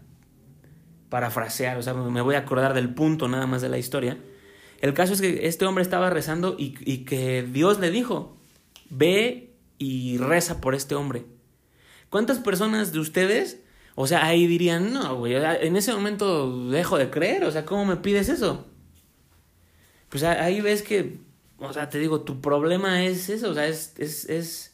parafrasear, 1.10 1.76
o 1.76 1.82
sea, 1.82 1.94
me 1.94 2.22
voy 2.22 2.34
a 2.34 2.38
acordar 2.38 2.74
del 2.74 2.92
punto 2.92 3.28
nada 3.28 3.46
más 3.46 3.62
de 3.62 3.68
la 3.68 3.78
historia. 3.78 4.18
El 4.80 4.94
caso 4.94 5.12
es 5.12 5.20
que 5.20 5.46
este 5.46 5.66
hombre 5.66 5.82
estaba 5.82 6.10
rezando 6.10 6.56
y, 6.58 6.74
y 6.80 7.04
que 7.04 7.42
Dios 7.42 7.78
le 7.78 7.90
dijo, 7.90 8.36
ve 8.90 9.54
y 9.78 10.18
reza 10.18 10.60
por 10.60 10.74
este 10.74 10.94
hombre. 10.94 11.26
¿Cuántas 12.10 12.38
personas 12.38 12.92
de 12.92 13.00
ustedes, 13.00 13.60
o 13.94 14.06
sea, 14.06 14.24
ahí 14.24 14.46
dirían, 14.46 14.92
no, 14.92 15.16
güey, 15.16 15.34
en 15.34 15.76
ese 15.76 15.92
momento 15.92 16.68
dejo 16.68 16.96
de 16.96 17.10
creer, 17.10 17.44
o 17.44 17.50
sea, 17.50 17.64
¿cómo 17.64 17.84
me 17.84 17.96
pides 17.96 18.28
eso? 18.28 18.66
Pues 20.08 20.22
ahí 20.22 20.60
ves 20.60 20.82
que, 20.82 21.18
o 21.58 21.72
sea, 21.72 21.88
te 21.88 21.98
digo, 21.98 22.20
tu 22.20 22.40
problema 22.40 23.04
es 23.04 23.28
eso, 23.28 23.50
o 23.50 23.54
sea, 23.54 23.66
es, 23.66 23.94
es, 23.98 24.28
es, 24.28 24.73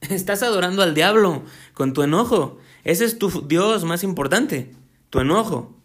estás 0.10 0.42
adorando 0.42 0.82
al 0.82 0.94
diablo 0.94 1.42
con 1.74 1.92
tu 1.92 2.02
enojo. 2.02 2.58
Ese 2.84 3.04
es 3.04 3.18
tu 3.18 3.46
Dios 3.46 3.84
más 3.84 4.02
importante, 4.04 4.74
tu 5.10 5.20
enojo. 5.20 5.76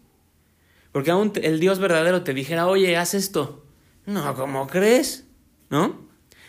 Porque 0.92 1.10
aún 1.10 1.32
el 1.42 1.58
Dios 1.58 1.80
verdadero 1.80 2.22
te 2.22 2.34
dijera, 2.34 2.66
oye, 2.66 2.96
haz 2.96 3.14
esto. 3.14 3.64
No, 4.06 4.34
¿cómo 4.34 4.66
crees? 4.68 5.26
¿No? 5.70 6.04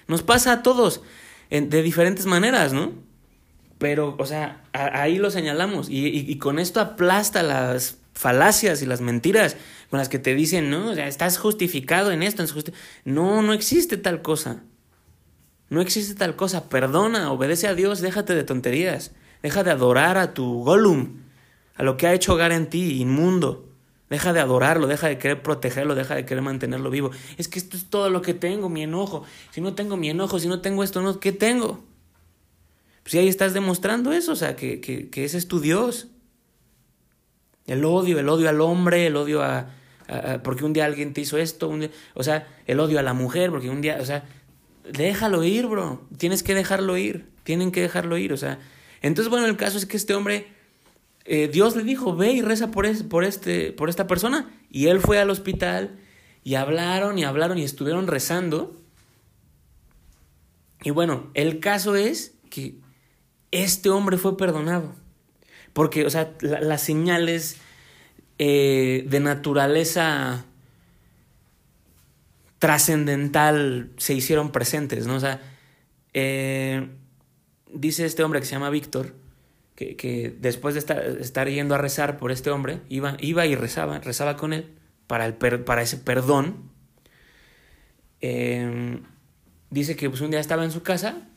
Nos 0.07 0.21
pasa 0.21 0.51
a 0.51 0.63
todos 0.63 1.01
de 1.49 1.81
diferentes 1.81 2.25
maneras, 2.25 2.73
¿no? 2.73 2.93
Pero, 3.77 4.15
o 4.17 4.25
sea, 4.25 4.63
ahí 4.71 5.17
lo 5.17 5.31
señalamos 5.31 5.87
y, 5.89 6.37
con 6.37 6.59
esto 6.59 6.79
aplasta 6.79 7.43
las 7.43 7.97
falacias 8.13 8.81
y 8.81 8.85
las 8.85 9.01
mentiras 9.01 9.57
con 9.89 9.99
las 9.99 10.09
que 10.09 10.19
te 10.19 10.33
dicen, 10.33 10.69
no, 10.69 10.91
o 10.91 10.95
sea, 10.95 11.07
estás 11.07 11.37
justificado 11.37 12.11
en 12.11 12.23
esto. 12.23 12.43
No, 13.03 13.41
no 13.41 13.53
existe 13.53 13.97
tal 13.97 14.21
cosa. 14.21 14.63
No 15.69 15.81
existe 15.81 16.15
tal 16.15 16.35
cosa. 16.35 16.69
Perdona, 16.69 17.31
obedece 17.31 17.67
a 17.67 17.75
Dios, 17.75 18.01
déjate 18.01 18.35
de 18.35 18.43
tonterías. 18.43 19.11
Deja 19.41 19.63
de 19.63 19.71
adorar 19.71 20.17
a 20.17 20.33
tu 20.33 20.63
Gollum, 20.63 21.21
a 21.75 21.83
lo 21.83 21.97
que 21.97 22.07
ha 22.07 22.13
hecho 22.13 22.33
hogar 22.33 22.51
en 22.51 22.69
ti, 22.69 23.01
inmundo. 23.01 23.69
Deja 24.09 24.33
de 24.33 24.39
adorarlo, 24.39 24.87
deja 24.87 25.07
de 25.07 25.17
querer 25.17 25.41
protegerlo, 25.41 25.95
deja 25.95 26.15
de 26.15 26.25
querer 26.25 26.43
mantenerlo 26.43 26.89
vivo. 26.89 27.11
Es 27.37 27.47
que 27.47 27.59
esto 27.59 27.75
es 27.75 27.85
todo 27.89 28.09
lo 28.09 28.21
que 28.21 28.33
tengo, 28.33 28.69
mi 28.69 28.83
enojo. 28.83 29.23
Si 29.51 29.61
no 29.61 29.73
tengo 29.73 29.97
mi 29.97 30.09
enojo, 30.09 30.39
si 30.39 30.47
no 30.47 30.61
tengo 30.61 30.83
esto, 30.83 31.01
no, 31.01 31.19
¿qué 31.19 31.31
tengo? 31.31 31.83
Pues 33.03 33.15
ahí 33.15 33.27
estás 33.27 33.53
demostrando 33.53 34.11
eso, 34.11 34.31
o 34.31 34.35
sea, 34.35 34.55
que, 34.55 34.79
que, 34.79 35.09
que 35.09 35.25
ese 35.25 35.37
es 35.37 35.47
tu 35.47 35.59
Dios. 35.59 36.07
El 37.65 37.83
odio, 37.83 38.19
el 38.19 38.29
odio 38.29 38.49
al 38.49 38.61
hombre, 38.61 39.07
el 39.07 39.15
odio 39.15 39.41
a, 39.41 39.69
porque 40.43 40.65
un 40.65 40.73
día 40.73 40.85
alguien 40.85 41.13
te 41.13 41.21
hizo 41.21 41.37
esto, 41.37 41.71
o 42.13 42.23
sea, 42.23 42.47
el 42.67 42.79
odio 42.79 42.99
a 42.99 43.01
la 43.01 43.13
mujer, 43.13 43.49
porque 43.49 43.69
un 43.69 43.81
día, 43.81 43.97
o 43.99 44.05
sea, 44.05 44.23
déjalo 44.91 45.43
ir, 45.43 45.67
bro. 45.67 46.07
Tienes 46.17 46.43
que 46.43 46.53
dejarlo 46.53 46.97
ir, 46.97 47.29
tienen 47.43 47.71
que 47.71 47.81
dejarlo 47.81 48.17
ir, 48.17 48.33
o 48.33 48.37
sea. 48.37 48.59
Entonces, 49.01 49.29
bueno, 49.29 49.45
el 49.45 49.57
caso 49.57 49.77
es 49.77 49.85
que 49.85 49.97
este 49.97 50.15
hombre 50.15 50.47
eh, 51.25 51.47
Dios 51.47 51.75
le 51.75 51.83
dijo, 51.83 52.15
ve 52.15 52.31
y 52.33 52.41
reza 52.41 52.69
por, 52.69 52.85
es, 52.85 53.01
por, 53.01 53.23
este, 53.23 53.71
por 53.71 53.89
esta 53.89 54.07
persona. 54.07 54.49
Y 54.69 54.87
él 54.87 54.99
fue 54.99 55.19
al 55.19 55.31
hospital 55.31 55.97
y 56.43 56.55
hablaron 56.55 57.17
y 57.17 57.23
hablaron 57.23 57.57
y 57.57 57.63
estuvieron 57.63 58.07
rezando. 58.07 58.79
Y 60.83 60.91
bueno, 60.91 61.31
el 61.33 61.59
caso 61.59 61.95
es 61.95 62.35
que 62.51 62.75
este 63.51 63.89
hombre 63.89 64.17
fue 64.17 64.37
perdonado. 64.37 64.93
Porque, 65.73 66.05
o 66.05 66.09
sea, 66.09 66.33
la, 66.41 66.61
las 66.61 66.81
señales 66.81 67.57
eh, 68.37 69.03
de 69.07 69.19
naturaleza 69.19 70.45
trascendental 72.59 73.91
se 73.97 74.13
hicieron 74.13 74.51
presentes, 74.51 75.07
¿no? 75.07 75.15
O 75.15 75.19
sea, 75.19 75.41
eh, 76.13 76.87
dice 77.73 78.05
este 78.05 78.23
hombre 78.23 78.39
que 78.39 78.45
se 78.45 78.53
llama 78.53 78.69
Víctor, 78.69 79.13
que, 79.75 79.95
que 79.95 80.35
después 80.39 80.73
de 80.75 80.79
estar, 80.79 81.03
estar, 81.03 81.49
yendo 81.49 81.75
a 81.75 81.77
rezar 81.77 82.17
por 82.17 82.31
este 82.31 82.49
hombre, 82.49 82.81
iba, 82.89 83.17
iba 83.19 83.45
y 83.45 83.55
rezaba, 83.55 83.99
rezaba 83.99 84.37
con 84.37 84.53
él 84.53 84.73
para, 85.07 85.25
el 85.25 85.33
para 85.33 85.81
ese 85.81 85.97
perdón. 85.97 86.71
Eh, 88.21 89.01
dice 89.69 89.95
que 89.95 90.09
pues, 90.09 90.21
un 90.21 90.31
día 90.31 90.39
estaba 90.39 90.63
en 90.63 90.71
su 90.71 90.81
casa 90.81 91.27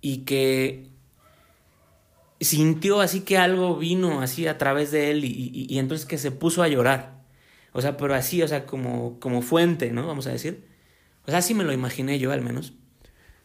y 0.00 0.18
que 0.18 0.90
sintió 2.40 3.00
así 3.00 3.22
que 3.22 3.38
algo 3.38 3.76
vino 3.76 4.20
así 4.20 4.46
a 4.46 4.58
través 4.58 4.92
de 4.92 5.10
él 5.10 5.24
y, 5.24 5.66
y, 5.68 5.78
entonces 5.78 6.06
que 6.06 6.18
se 6.18 6.30
puso 6.30 6.62
a 6.62 6.68
llorar. 6.68 7.17
O 7.72 7.80
sea, 7.82 7.96
pero 7.96 8.14
así, 8.14 8.42
o 8.42 8.48
sea, 8.48 8.66
como, 8.66 9.18
como 9.20 9.42
fuente, 9.42 9.90
¿no? 9.90 10.06
Vamos 10.06 10.26
a 10.26 10.30
decir. 10.30 10.64
O 11.26 11.30
sea, 11.30 11.38
así 11.38 11.54
me 11.54 11.64
lo 11.64 11.72
imaginé 11.72 12.18
yo 12.18 12.32
al 12.32 12.42
menos. 12.42 12.72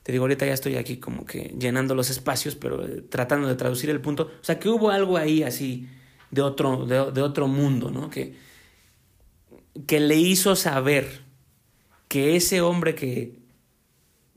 Te 0.03 0.11
digo, 0.11 0.23
ahorita 0.25 0.45
ya 0.45 0.53
estoy 0.53 0.75
aquí 0.75 0.97
como 0.97 1.25
que 1.25 1.55
llenando 1.57 1.95
los 1.95 2.09
espacios, 2.09 2.55
pero 2.55 2.85
eh, 2.85 3.01
tratando 3.09 3.47
de 3.47 3.55
traducir 3.55 3.89
el 3.89 4.01
punto. 4.01 4.31
O 4.41 4.43
sea, 4.43 4.59
que 4.59 4.69
hubo 4.69 4.89
algo 4.89 5.17
ahí 5.17 5.43
así 5.43 5.87
de 6.31 6.41
otro, 6.41 6.85
de, 6.85 7.11
de 7.11 7.21
otro 7.21 7.47
mundo, 7.47 7.89
¿no? 7.91 8.09
Que, 8.09 8.35
que 9.87 9.99
le 9.99 10.15
hizo 10.15 10.55
saber 10.55 11.21
que 12.07 12.35
ese 12.35 12.61
hombre 12.61 12.95
que, 12.95 13.39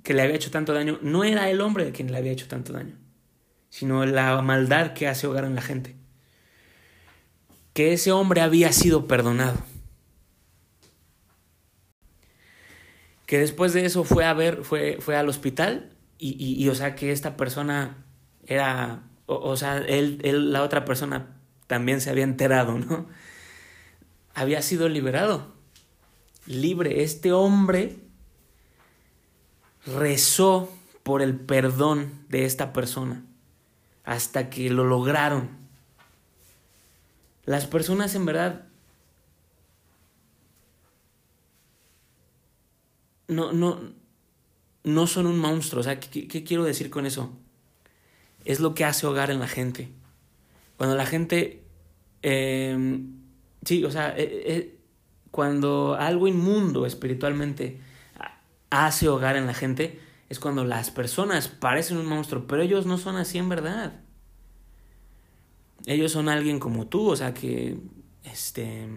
que 0.03 0.15
le 0.15 0.23
había 0.23 0.37
hecho 0.37 0.51
tanto 0.51 0.73
daño 0.73 0.99
no 1.03 1.25
era 1.25 1.51
el 1.51 1.61
hombre 1.61 1.85
de 1.85 1.93
quien 1.93 2.11
le 2.11 2.17
había 2.17 2.33
hecho 2.33 2.49
tanto 2.49 2.73
daño, 2.73 2.97
sino 3.71 4.07
la 4.07 4.41
maldad 4.41 4.93
que 4.93 5.09
hace 5.09 5.27
hogar 5.27 5.45
en 5.45 5.55
la 5.55 5.63
gente. 5.63 5.97
Que 7.75 7.93
ese 7.93 8.13
hombre 8.13 8.41
había 8.41 8.73
sido 8.73 9.07
perdonado. 9.07 9.59
Que 13.27 13.39
después 13.39 13.73
de 13.73 13.85
eso 13.85 14.05
fue 14.05 14.25
a 14.25 14.33
ver, 14.35 14.65
fue, 14.65 14.99
fue 15.01 15.17
al 15.17 15.29
hospital 15.29 15.91
y, 16.19 16.63
y, 16.63 16.69
o 16.69 16.75
sea 16.75 16.95
que 16.95 17.13
esta 17.13 17.37
persona 17.37 18.05
era, 18.47 19.03
o, 19.27 19.57
sea, 19.57 19.79
él, 19.79 20.21
él, 20.23 20.53
la 20.53 20.63
otra 20.63 20.85
persona 20.85 21.37
también 21.67 22.01
se 22.01 22.11
había 22.11 22.25
enterado, 22.25 22.79
¿no? 22.79 23.07
Había 24.35 24.63
sido 24.63 24.89
liberado, 24.89 25.55
libre. 26.47 27.03
Este 27.03 27.33
hombre 27.33 27.99
rezó 29.87 30.71
por 31.03 31.23
el 31.23 31.35
perdón 31.35 32.25
de 32.29 32.45
esta 32.45 32.73
persona 32.73 33.25
hasta 34.05 34.51
que 34.51 34.71
lo 34.71 34.85
lograron. 34.85 35.49
Las 37.45 37.67
personas 37.67 38.15
en 38.15 38.27
verdad 38.27 38.67
no, 43.29 43.53
no, 43.53 43.81
no 44.85 45.07
son 45.07 45.27
un 45.27 45.39
monstruo. 45.39 45.81
O 45.81 45.85
sea, 45.85 46.01
¿qué, 46.01 46.29
¿qué, 46.29 46.45
quiero 46.45 46.65
decir 46.65 46.91
con 46.91 47.07
eso? 47.07 47.33
Es 48.45 48.61
lo 48.61 48.75
que 48.75 48.85
hace 48.85 49.07
hogar 49.07 49.31
en 49.31 49.41
la 49.41 49.49
gente. 49.49 49.89
Cuando 50.77 50.97
la 50.97 51.07
gente... 51.07 51.63
Eh, 52.23 53.01
sí, 53.65 53.85
o 53.85 53.91
sea, 53.91 54.17
eh, 54.17 54.43
eh, 54.47 54.79
cuando 55.31 55.97
algo 55.99 56.29
inmundo 56.29 56.87
espiritualmente 56.87 57.81
hace 58.71 59.09
hogar 59.09 59.37
en 59.37 59.47
la 59.47 59.55
gente, 59.55 60.01
es 60.29 60.41
cuando 60.41 60.65
las 60.65 60.91
personas 60.91 61.49
parecen 61.49 61.99
un 61.99 62.07
monstruo, 62.07 62.47
pero 62.47 62.63
ellos 62.63 62.87
no 62.87 62.99
son 62.99 63.17
así 63.17 63.39
en 63.39 63.49
verdad. 63.49 64.01
Ellos 65.87 66.13
son 66.13 66.29
alguien 66.29 66.59
como 66.59 66.87
tú, 66.87 67.11
o 67.11 67.17
sea 67.17 67.33
que, 67.33 67.79
este... 68.25 68.89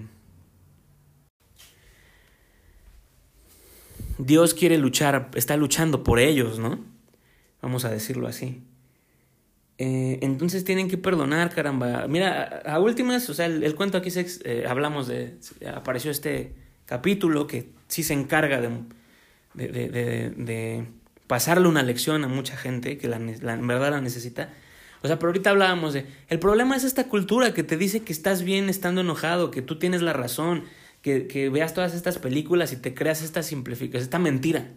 Dios 4.20 4.54
quiere 4.54 4.78
luchar, 4.78 5.32
está 5.34 5.58
luchando 5.58 6.04
por 6.04 6.20
ellos, 6.20 6.60
¿no? 6.60 6.84
Vamos 7.62 7.86
a 7.86 7.90
decirlo 7.90 8.28
así. 8.28 8.62
Eh, 9.78 10.20
entonces 10.22 10.66
tienen 10.66 10.90
que 10.90 10.98
perdonar, 10.98 11.50
caramba. 11.56 12.06
Mira, 12.08 12.62
a, 12.66 12.80
últimas, 12.80 13.30
o 13.30 13.34
sea, 13.34 13.46
el, 13.46 13.76
cuento 13.76 13.98
aquí 13.98 14.12
se, 14.12 14.28
eh, 14.44 14.66
hablamos 14.68 15.08
de, 15.08 15.38
apareció 15.74 16.12
este 16.12 16.54
capítulo 16.86 17.48
que 17.48 17.70
sí 17.88 18.04
se 18.04 18.14
encarga 18.14 18.60
de, 18.60 18.70
de, 19.54 19.90
de, 19.90 20.30
de 20.32 20.86
pasarle 21.28 21.70
una 21.70 21.82
lección 21.82 22.24
a 22.26 22.28
mucha 22.28 22.58
gente 22.58 22.98
que 22.98 23.08
la, 23.08 23.16
en 23.16 23.68
verdad 23.68 23.92
la 23.92 24.02
necesita. 24.02 24.52
O 25.02 25.08
sea, 25.08 25.18
pero 25.18 25.30
ahorita 25.30 25.52
hablábamos 25.52 25.94
de, 25.94 26.06
el 26.28 26.40
problema 26.40 26.76
es 26.76 26.84
esta 26.84 27.06
cultura 27.06 27.54
que 27.54 27.64
te 27.64 27.78
dice 27.78 28.02
que 28.02 28.12
estás 28.12 28.44
bien 28.44 28.68
estando 28.68 29.00
enojado, 29.00 29.50
que 29.50 29.62
tú 29.62 29.80
tienes 29.80 30.02
la 30.02 30.12
razón, 30.12 30.66
que, 31.02 31.28
que 31.28 31.50
veas 31.50 31.74
todas 31.74 31.94
estas 31.94 32.18
películas 32.18 32.74
y 32.74 32.78
te 32.78 32.94
creas 32.94 33.22
esta 33.22 33.44
simplificación, 33.44 34.04
esta 34.04 34.20
mentira. 34.20 34.72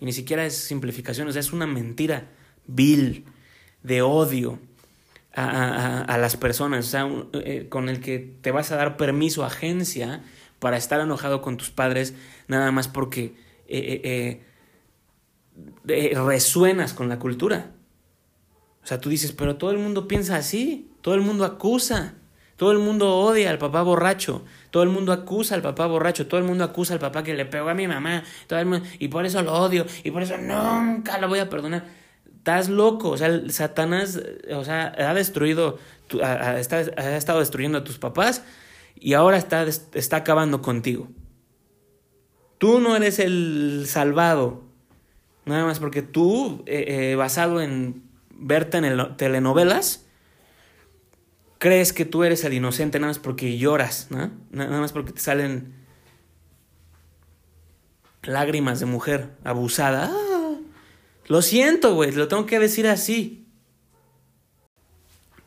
Y 0.00 0.04
ni 0.04 0.12
siquiera 0.12 0.44
es 0.44 0.54
simplificación, 0.56 1.28
o 1.28 1.32
sea, 1.32 1.40
es 1.40 1.52
una 1.52 1.66
mentira 1.66 2.28
vil, 2.66 3.24
de 3.82 4.02
odio 4.02 4.58
a, 5.34 5.44
a, 5.44 6.02
a 6.02 6.18
las 6.18 6.36
personas, 6.36 6.86
o 6.86 6.90
sea, 6.90 7.08
eh, 7.44 7.66
con 7.68 7.88
el 7.88 8.00
que 8.00 8.18
te 8.18 8.50
vas 8.50 8.72
a 8.72 8.76
dar 8.76 8.96
permiso, 8.96 9.44
agencia, 9.44 10.22
para 10.58 10.76
estar 10.78 11.00
enojado 11.00 11.42
con 11.42 11.56
tus 11.56 11.70
padres, 11.70 12.14
nada 12.48 12.72
más 12.72 12.88
porque 12.88 13.34
eh, 13.68 14.40
eh, 15.86 16.14
resuenas 16.14 16.94
con 16.94 17.08
la 17.08 17.18
cultura. 17.18 17.72
O 18.82 18.86
sea, 18.86 19.00
tú 19.00 19.08
dices, 19.10 19.32
pero 19.32 19.56
todo 19.56 19.70
el 19.72 19.78
mundo 19.78 20.08
piensa 20.08 20.36
así, 20.36 20.90
todo 21.00 21.14
el 21.14 21.20
mundo 21.20 21.44
acusa, 21.44 22.14
todo 22.56 22.72
el 22.72 22.78
mundo 22.78 23.16
odia 23.16 23.50
al 23.50 23.58
papá 23.58 23.82
borracho, 23.82 24.42
todo 24.70 24.82
el 24.82 24.88
mundo 24.88 25.12
acusa 25.12 25.54
al 25.54 25.62
papá 25.62 25.86
borracho, 25.86 26.26
todo 26.26 26.38
el 26.38 26.46
mundo 26.46 26.64
acusa 26.64 26.94
al 26.94 27.00
papá 27.00 27.22
que 27.22 27.34
le 27.34 27.46
pegó 27.46 27.68
a 27.68 27.74
mi 27.74 27.88
mamá, 27.88 28.22
todo 28.46 28.58
el 28.58 28.66
mundo, 28.66 28.86
y 28.98 29.08
por 29.08 29.26
eso 29.26 29.42
lo 29.42 29.52
odio, 29.54 29.86
y 30.04 30.10
por 30.10 30.22
eso 30.22 30.36
nunca 30.38 31.18
lo 31.18 31.28
voy 31.28 31.40
a 31.40 31.50
perdonar. 31.50 31.84
Estás 32.38 32.68
loco, 32.68 33.10
o 33.10 33.16
sea, 33.16 33.40
Satanás, 33.48 34.20
o 34.52 34.64
sea, 34.64 34.94
ha 34.98 35.14
destruido, 35.14 35.78
ha, 36.22 36.58
estado 36.58 37.38
destruyendo 37.40 37.78
a 37.78 37.84
tus 37.84 37.98
papás 37.98 38.42
y 38.94 39.14
ahora 39.14 39.38
está, 39.38 39.64
está 39.64 40.16
acabando 40.16 40.60
contigo. 40.60 41.08
Tú 42.58 42.80
no 42.80 42.96
eres 42.96 43.18
el 43.18 43.84
salvado. 43.86 44.62
Nada 45.44 45.64
más 45.64 45.78
porque 45.78 46.02
tú, 46.02 46.62
eh, 46.66 47.12
eh, 47.12 47.14
basado 47.16 47.60
en 47.60 48.02
verte 48.30 48.78
en 48.78 49.16
telenovelas, 49.16 50.03
crees 51.64 51.94
que 51.94 52.04
tú 52.04 52.24
eres 52.24 52.44
el 52.44 52.52
inocente 52.52 53.00
nada 53.00 53.08
más 53.08 53.18
porque 53.18 53.56
lloras, 53.56 54.08
¿no? 54.10 54.30
Nada 54.50 54.80
más 54.82 54.92
porque 54.92 55.12
te 55.12 55.20
salen 55.20 55.72
lágrimas 58.22 58.80
de 58.80 58.84
mujer 58.84 59.30
abusada. 59.44 60.10
Ah, 60.12 60.56
lo 61.26 61.40
siento, 61.40 61.94
güey, 61.94 62.12
lo 62.12 62.28
tengo 62.28 62.44
que 62.44 62.58
decir 62.58 62.86
así. 62.86 63.46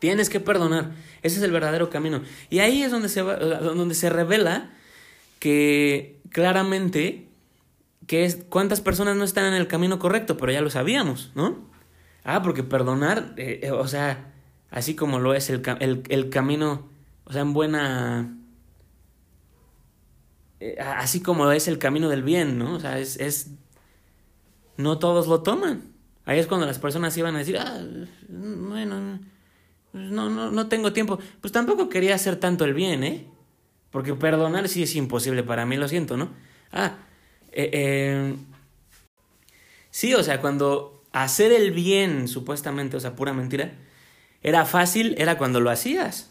Tienes 0.00 0.28
que 0.28 0.40
perdonar. 0.40 0.90
Ese 1.22 1.36
es 1.36 1.42
el 1.44 1.52
verdadero 1.52 1.88
camino. 1.88 2.22
Y 2.50 2.58
ahí 2.58 2.82
es 2.82 2.90
donde 2.90 3.08
se, 3.08 3.22
va, 3.22 3.36
donde 3.36 3.94
se 3.94 4.10
revela 4.10 4.72
que 5.38 6.20
claramente 6.30 7.28
que 8.08 8.24
es 8.24 8.40
cuántas 8.48 8.80
personas 8.80 9.14
no 9.14 9.22
están 9.22 9.44
en 9.44 9.54
el 9.54 9.68
camino 9.68 10.00
correcto, 10.00 10.36
pero 10.36 10.50
ya 10.50 10.62
lo 10.62 10.70
sabíamos, 10.70 11.30
¿no? 11.36 11.70
Ah, 12.24 12.42
porque 12.42 12.64
perdonar, 12.64 13.34
eh, 13.36 13.60
eh, 13.62 13.70
o 13.70 13.86
sea, 13.86 14.32
así 14.70 14.94
como 14.94 15.18
lo 15.18 15.34
es 15.34 15.50
el, 15.50 15.62
el, 15.80 16.02
el 16.08 16.30
camino, 16.30 16.88
o 17.24 17.32
sea, 17.32 17.42
en 17.42 17.52
buena... 17.52 18.34
Eh, 20.60 20.76
así 20.80 21.20
como 21.20 21.50
es 21.52 21.68
el 21.68 21.78
camino 21.78 22.08
del 22.08 22.22
bien, 22.22 22.58
¿no? 22.58 22.74
O 22.74 22.80
sea, 22.80 22.98
es, 22.98 23.16
es... 23.18 23.50
No 24.76 24.98
todos 24.98 25.26
lo 25.26 25.42
toman. 25.42 25.92
Ahí 26.24 26.38
es 26.38 26.46
cuando 26.46 26.66
las 26.66 26.78
personas 26.78 27.16
iban 27.16 27.34
a 27.36 27.38
decir, 27.38 27.58
ah, 27.58 27.80
bueno, 28.28 29.18
no, 29.92 30.30
no, 30.30 30.50
no 30.50 30.68
tengo 30.68 30.92
tiempo. 30.92 31.18
Pues 31.40 31.52
tampoco 31.52 31.88
quería 31.88 32.14
hacer 32.14 32.36
tanto 32.36 32.64
el 32.64 32.74
bien, 32.74 33.02
¿eh? 33.02 33.26
Porque 33.90 34.14
perdonar 34.14 34.68
sí 34.68 34.82
es 34.82 34.94
imposible 34.94 35.42
para 35.42 35.64
mí, 35.64 35.76
lo 35.76 35.88
siento, 35.88 36.16
¿no? 36.16 36.30
Ah, 36.70 36.98
eh, 37.52 37.70
eh, 37.72 38.36
sí, 39.90 40.14
o 40.14 40.22
sea, 40.22 40.40
cuando 40.40 41.02
hacer 41.12 41.52
el 41.52 41.72
bien, 41.72 42.28
supuestamente, 42.28 42.96
o 42.96 43.00
sea, 43.00 43.16
pura 43.16 43.32
mentira, 43.32 43.72
era 44.42 44.64
fácil, 44.64 45.14
era 45.18 45.38
cuando 45.38 45.60
lo 45.60 45.70
hacías. 45.70 46.30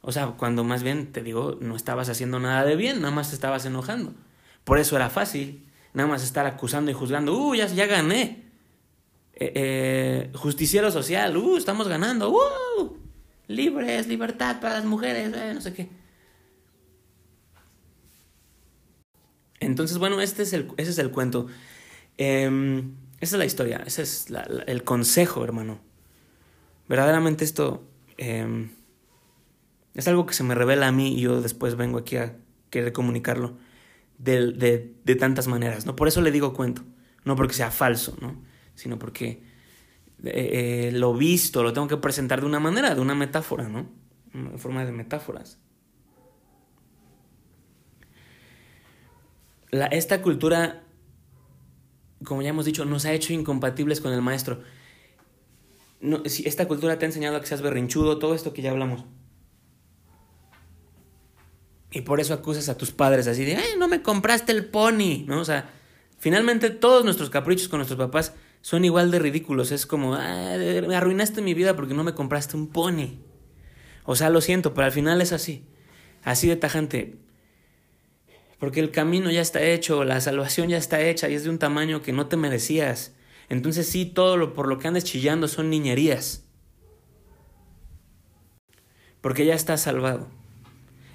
O 0.00 0.12
sea, 0.12 0.26
cuando 0.36 0.64
más 0.64 0.82
bien, 0.82 1.12
te 1.12 1.22
digo, 1.22 1.58
no 1.60 1.74
estabas 1.76 2.08
haciendo 2.08 2.38
nada 2.38 2.64
de 2.64 2.76
bien, 2.76 3.00
nada 3.00 3.14
más 3.14 3.30
te 3.30 3.34
estabas 3.34 3.64
enojando. 3.66 4.14
Por 4.64 4.78
eso 4.78 4.96
era 4.96 5.10
fácil, 5.10 5.68
nada 5.94 6.08
más 6.08 6.22
estar 6.22 6.46
acusando 6.46 6.90
y 6.90 6.94
juzgando, 6.94 7.36
uh, 7.36 7.54
ya, 7.54 7.66
ya 7.66 7.86
gané. 7.86 8.44
Eh, 9.34 10.30
justiciero 10.34 10.90
social, 10.90 11.36
uh, 11.36 11.56
estamos 11.56 11.88
ganando, 11.88 12.30
uh, 12.30 12.96
libres, 13.48 14.06
libertad 14.06 14.60
para 14.60 14.74
las 14.74 14.84
mujeres, 14.84 15.30
no 15.54 15.60
sé 15.60 15.72
qué. 15.74 15.88
Entonces, 19.60 19.98
bueno, 19.98 20.20
este 20.20 20.42
es 20.42 20.52
el, 20.52 20.70
ese 20.76 20.90
es 20.90 20.98
el 20.98 21.10
cuento. 21.10 21.46
Em, 22.16 22.94
esa 23.20 23.36
es 23.36 23.38
la 23.38 23.44
historia, 23.44 23.82
ese 23.86 24.02
es 24.02 24.26
el 24.66 24.84
consejo, 24.84 25.44
hermano. 25.44 25.85
Verdaderamente 26.88 27.44
esto 27.44 27.88
em, 28.16 28.70
es 29.94 30.06
algo 30.08 30.26
que 30.26 30.34
se 30.34 30.44
me 30.44 30.54
revela 30.54 30.88
a 30.88 30.92
mí 30.92 31.14
y 31.16 31.20
yo 31.20 31.40
después 31.40 31.76
vengo 31.76 31.98
aquí 31.98 32.16
a 32.16 32.36
querer 32.70 32.92
comunicarlo 32.92 33.56
de, 34.18 34.52
de, 35.04 35.16
tantas 35.16 35.46
maneras, 35.46 35.86
¿no? 35.86 35.96
Por 35.96 36.08
eso 36.08 36.20
le 36.20 36.30
digo 36.30 36.52
cuento, 36.52 36.82
no 37.24 37.36
porque 37.36 37.54
sea 37.54 37.70
falso, 37.70 38.16
¿no? 38.20 38.42
Sino 38.74 38.98
porque 38.98 39.42
eh, 40.24 40.88
eh, 40.88 40.92
lo 40.92 41.14
visto 41.14 41.62
lo 41.62 41.72
tengo 41.72 41.88
que 41.88 41.96
presentar 41.96 42.40
de 42.40 42.46
una 42.46 42.60
manera, 42.60 42.94
de 42.94 43.00
una 43.00 43.14
metáfora, 43.14 43.68
¿no? 43.68 43.88
En 44.32 44.58
forma 44.58 44.84
de 44.84 44.92
metáforas. 44.92 45.58
esta 49.90 50.22
cultura, 50.22 50.84
como 52.24 52.40
ya 52.42 52.50
hemos 52.50 52.64
dicho, 52.64 52.84
nos 52.84 53.04
ha 53.04 53.12
hecho 53.12 53.32
incompatibles 53.32 54.00
con 54.00 54.12
el 54.12 54.22
maestro. 54.22 54.62
No, 56.06 56.22
si 56.26 56.46
esta 56.46 56.68
cultura 56.68 56.98
te 56.98 57.04
ha 57.04 57.08
enseñado 57.08 57.36
a 57.36 57.40
que 57.40 57.46
seas 57.46 57.62
berrinchudo, 57.62 58.18
todo 58.18 58.34
esto 58.34 58.52
que 58.52 58.62
ya 58.62 58.70
hablamos. 58.70 59.04
Y 61.90 62.02
por 62.02 62.20
eso 62.20 62.32
acusas 62.32 62.68
a 62.68 62.76
tus 62.76 62.92
padres 62.92 63.26
así 63.26 63.44
de, 63.44 63.58
no 63.76 63.88
me 63.88 64.02
compraste 64.02 64.52
el 64.52 64.66
pony, 64.66 65.24
¿no? 65.26 65.40
O 65.40 65.44
sea, 65.44 65.68
finalmente 66.18 66.70
todos 66.70 67.04
nuestros 67.04 67.28
caprichos 67.28 67.68
con 67.68 67.78
nuestros 67.78 67.98
papás 67.98 68.34
son 68.60 68.84
igual 68.84 69.10
de 69.10 69.18
ridículos. 69.18 69.72
Es 69.72 69.84
como, 69.84 70.12
me 70.12 70.94
arruinaste 70.94 71.42
mi 71.42 71.54
vida 71.54 71.74
porque 71.74 71.94
no 71.94 72.04
me 72.04 72.14
compraste 72.14 72.56
un 72.56 72.68
pony. 72.68 73.18
O 74.04 74.14
sea, 74.14 74.30
lo 74.30 74.40
siento, 74.40 74.74
pero 74.74 74.84
al 74.84 74.92
final 74.92 75.20
es 75.20 75.32
así. 75.32 75.64
Así 76.22 76.46
de 76.46 76.56
tajante 76.56 77.18
Porque 78.60 78.78
el 78.78 78.92
camino 78.92 79.30
ya 79.32 79.40
está 79.40 79.60
hecho, 79.60 80.04
la 80.04 80.20
salvación 80.20 80.68
ya 80.68 80.76
está 80.76 81.00
hecha 81.00 81.28
y 81.28 81.34
es 81.34 81.42
de 81.42 81.50
un 81.50 81.58
tamaño 81.58 82.00
que 82.02 82.12
no 82.12 82.26
te 82.28 82.36
merecías. 82.36 83.15
Entonces 83.48 83.88
sí, 83.88 84.06
todo 84.06 84.36
lo 84.36 84.54
por 84.54 84.68
lo 84.68 84.78
que 84.78 84.88
andes 84.88 85.04
chillando 85.04 85.48
son 85.48 85.70
niñerías. 85.70 86.44
Porque 89.20 89.46
ya 89.46 89.54
estás 89.54 89.82
salvado. 89.82 90.28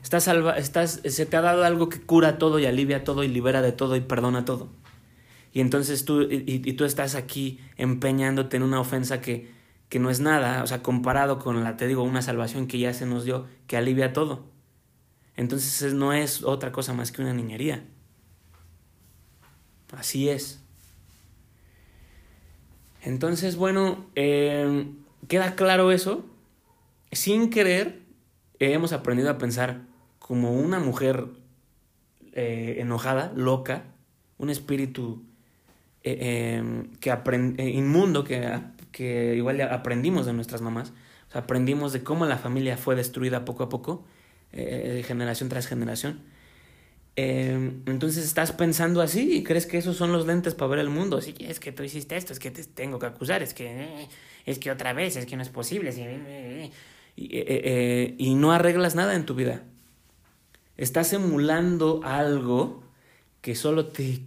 Estás 0.03 0.23
salva, 0.23 0.57
estás, 0.57 1.01
se 1.05 1.25
te 1.25 1.37
ha 1.37 1.41
dado 1.41 1.63
algo 1.63 1.89
que 1.89 2.01
cura 2.01 2.37
todo 2.37 2.59
y 2.59 2.65
alivia 2.65 3.03
todo 3.03 3.23
y 3.23 3.27
libera 3.27 3.61
de 3.61 3.71
todo 3.71 3.95
y 3.95 4.01
perdona 4.01 4.45
todo. 4.45 4.69
Y 5.53 5.61
entonces 5.61 6.05
tú, 6.05 6.23
y, 6.23 6.43
y 6.47 6.73
tú 6.73 6.85
estás 6.85 7.15
aquí 7.15 7.59
empeñándote 7.77 8.57
en 8.57 8.63
una 8.63 8.79
ofensa 8.79 9.21
que, 9.21 9.51
que 9.89 9.99
no 9.99 10.09
es 10.09 10.21
nada, 10.21 10.63
o 10.63 10.67
sea, 10.67 10.81
comparado 10.81 11.37
con 11.37 11.63
la, 11.63 11.77
te 11.77 11.85
digo, 11.85 12.03
una 12.03 12.21
salvación 12.21 12.67
que 12.67 12.79
ya 12.79 12.93
se 12.93 13.05
nos 13.05 13.25
dio, 13.25 13.47
que 13.67 13.77
alivia 13.77 14.13
todo. 14.13 14.49
Entonces 15.35 15.93
no 15.93 16.13
es 16.13 16.43
otra 16.43 16.71
cosa 16.71 16.93
más 16.93 17.11
que 17.11 17.21
una 17.21 17.33
niñería. 17.33 17.85
Así 19.91 20.29
es. 20.29 20.60
Entonces, 23.01 23.55
bueno, 23.55 24.05
eh, 24.15 24.87
queda 25.27 25.55
claro 25.55 25.91
eso. 25.91 26.25
Sin 27.11 27.49
querer, 27.49 27.99
hemos 28.59 28.93
aprendido 28.93 29.29
a 29.29 29.37
pensar 29.37 29.81
como 30.19 30.53
una 30.53 30.79
mujer 30.79 31.25
eh, 32.33 32.77
enojada, 32.79 33.33
loca, 33.35 33.83
un 34.37 34.49
espíritu 34.49 35.23
eh, 36.03 36.83
que 36.99 37.11
inmundo 37.71 38.23
que, 38.23 38.59
que 38.91 39.35
igual 39.35 39.61
aprendimos 39.61 40.25
de 40.25 40.33
nuestras 40.33 40.61
mamás. 40.61 40.93
Aprendimos 41.33 41.93
de 41.93 42.03
cómo 42.03 42.25
la 42.25 42.37
familia 42.37 42.77
fue 42.77 42.95
destruida 42.95 43.45
poco 43.45 43.63
a 43.63 43.69
poco 43.69 44.05
eh, 44.53 45.03
generación 45.05 45.49
tras 45.49 45.67
generación. 45.67 46.21
Eh, 47.15 47.81
entonces 47.85 48.25
estás 48.25 48.51
pensando 48.53 49.01
así 49.01 49.37
y 49.37 49.43
crees 49.43 49.65
que 49.65 49.77
esos 49.77 49.97
son 49.97 50.11
los 50.11 50.25
lentes 50.25 50.55
para 50.55 50.69
ver 50.69 50.79
el 50.79 50.89
mundo. 50.89 51.21
Sí, 51.21 51.35
es 51.39 51.59
que 51.59 51.71
tú 51.71 51.83
hiciste 51.83 52.15
esto, 52.15 52.33
es 52.33 52.39
que 52.39 52.51
te 52.51 52.63
tengo 52.63 52.99
que 52.99 53.05
acusar, 53.05 53.43
es 53.43 53.53
que, 53.53 53.67
eh, 53.67 54.07
es 54.45 54.59
que 54.59 54.71
otra 54.71 54.93
vez, 54.93 55.15
es 55.17 55.25
que 55.25 55.35
no 55.35 55.41
es 55.43 55.49
posible. 55.49 55.91
y, 57.15 58.15
y 58.17 58.35
no 58.35 58.51
arreglas 58.51 58.95
nada 58.95 59.15
en 59.15 59.25
tu 59.25 59.35
vida. 59.35 59.63
Estás 60.77 61.13
emulando 61.13 62.01
algo 62.03 62.83
que 63.41 63.55
solo 63.55 63.87
te 63.87 64.21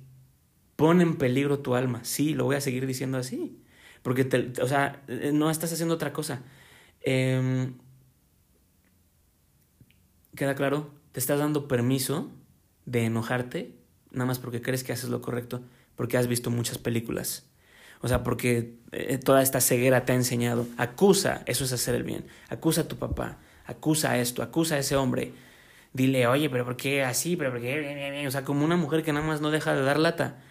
pone 0.77 1.03
en 1.03 1.17
peligro 1.17 1.61
tu 1.61 1.75
alma. 1.75 2.05
Sí, 2.05 2.35
lo 2.35 2.45
voy 2.45 2.57
a 2.57 2.61
seguir 2.61 2.87
diciendo 2.87 3.19
así. 3.19 3.61
Porque, 4.03 4.25
te, 4.25 4.53
o 4.63 4.69
sea, 4.69 5.03
no 5.33 5.51
estás 5.51 5.73
haciendo 5.73 5.95
otra 5.95 6.13
cosa. 6.13 6.43
Eh, 7.03 7.73
¿Queda 10.37 10.55
claro? 10.55 10.91
Te 11.13 11.21
estás 11.21 11.39
dando 11.39 11.69
permiso 11.69 12.31
de 12.87 13.05
enojarte 13.05 13.75
nada 14.15 14.27
más 14.27 14.39
porque 14.39 14.63
crees 14.63 14.85
que 14.85 14.93
haces 14.93 15.11
lo 15.11 15.21
correcto, 15.21 15.63
porque 15.97 16.17
has 16.17 16.27
visto 16.27 16.51
muchas 16.51 16.79
películas. 16.79 17.47
O 18.01 18.09
sea, 18.09 18.23
porque 18.23 18.77
eh, 18.93 19.19
toda 19.19 19.43
esta 19.43 19.61
ceguera 19.61 20.05
te 20.05 20.13
ha 20.13 20.15
enseñado. 20.15 20.67
Acusa, 20.77 21.43
eso 21.47 21.65
es 21.65 21.73
hacer 21.73 21.95
el 21.95 22.05
bien. 22.05 22.27
Acusa 22.49 22.83
a 22.83 22.89
tu 22.89 22.97
papá, 22.97 23.39
acusa 23.67 24.13
a 24.13 24.19
esto, 24.19 24.43
acusa 24.43 24.77
a 24.77 24.79
ese 24.79 24.97
hombre. 24.97 25.33
Dile, 25.93 26.27
oye, 26.27 26.51
pero 26.51 26.65
¿por 26.65 26.77
qué 26.77 27.03
así? 27.03 27.37
¿Pero 27.37 27.53
por 27.53 27.61
qué? 27.61 28.25
O 28.27 28.31
sea, 28.31 28.45
como 28.45 28.65
una 28.65 28.77
mujer 28.77 29.03
que 29.03 29.13
nada 29.13 29.27
más 29.27 29.41
no 29.41 29.51
deja 29.51 29.75
de 29.75 29.83
dar 29.83 29.99
lata. 29.99 30.43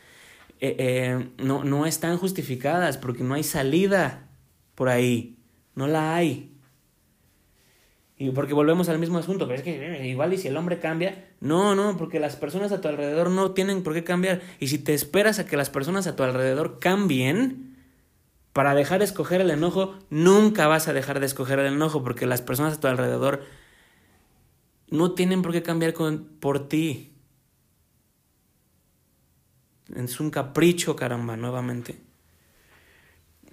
Eh, 0.59 0.75
eh, 0.79 1.29
no, 1.37 1.63
no 1.63 1.85
están 1.85 2.17
justificadas 2.17 2.97
porque 2.97 3.23
no 3.23 3.33
hay 3.33 3.43
salida 3.43 4.29
por 4.75 4.89
ahí. 4.89 5.37
No 5.75 5.87
la 5.87 6.15
hay. 6.15 6.52
Y 8.23 8.31
porque 8.31 8.53
volvemos 8.53 8.87
al 8.87 8.99
mismo 8.99 9.17
asunto, 9.17 9.47
pero 9.47 9.57
es 9.57 9.63
que 9.63 9.85
eh, 9.85 10.07
igual 10.07 10.31
y 10.31 10.37
si 10.37 10.47
el 10.47 10.55
hombre 10.55 10.79
cambia, 10.79 11.27
no, 11.41 11.75
no, 11.75 11.97
porque 11.97 12.21
las 12.21 12.37
personas 12.37 12.71
a 12.71 12.79
tu 12.79 12.87
alrededor 12.87 13.29
no 13.29 13.51
tienen 13.51 13.83
por 13.83 13.93
qué 13.93 14.05
cambiar. 14.05 14.39
Y 14.61 14.69
si 14.69 14.77
te 14.77 14.93
esperas 14.93 15.39
a 15.39 15.45
que 15.45 15.57
las 15.57 15.69
personas 15.69 16.07
a 16.07 16.15
tu 16.15 16.23
alrededor 16.23 16.79
cambien 16.79 17.75
para 18.53 18.75
dejar 18.75 18.99
de 18.99 19.05
escoger 19.05 19.41
el 19.41 19.51
enojo, 19.51 19.99
nunca 20.09 20.67
vas 20.67 20.87
a 20.87 20.93
dejar 20.93 21.19
de 21.19 21.25
escoger 21.25 21.59
el 21.59 21.73
enojo, 21.73 22.01
porque 22.01 22.25
las 22.25 22.41
personas 22.41 22.75
a 22.77 22.79
tu 22.79 22.87
alrededor 22.87 23.41
no 24.89 25.11
tienen 25.11 25.41
por 25.41 25.51
qué 25.51 25.61
cambiar 25.61 25.91
con, 25.91 26.23
por 26.39 26.69
ti. 26.69 27.11
Es 29.93 30.21
un 30.21 30.29
capricho, 30.29 30.95
caramba, 30.95 31.35
nuevamente. 31.35 31.97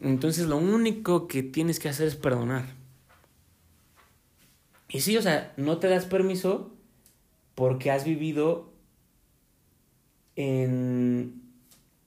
Entonces 0.00 0.46
lo 0.46 0.58
único 0.58 1.26
que 1.26 1.42
tienes 1.42 1.80
que 1.80 1.88
hacer 1.88 2.06
es 2.06 2.14
perdonar. 2.14 2.79
Y 4.90 5.00
sí, 5.00 5.16
o 5.16 5.22
sea, 5.22 5.52
no 5.56 5.78
te 5.78 5.88
das 5.88 6.04
permiso 6.04 6.74
porque 7.54 7.90
has 7.90 8.04
vivido 8.04 8.72
en, 10.34 11.42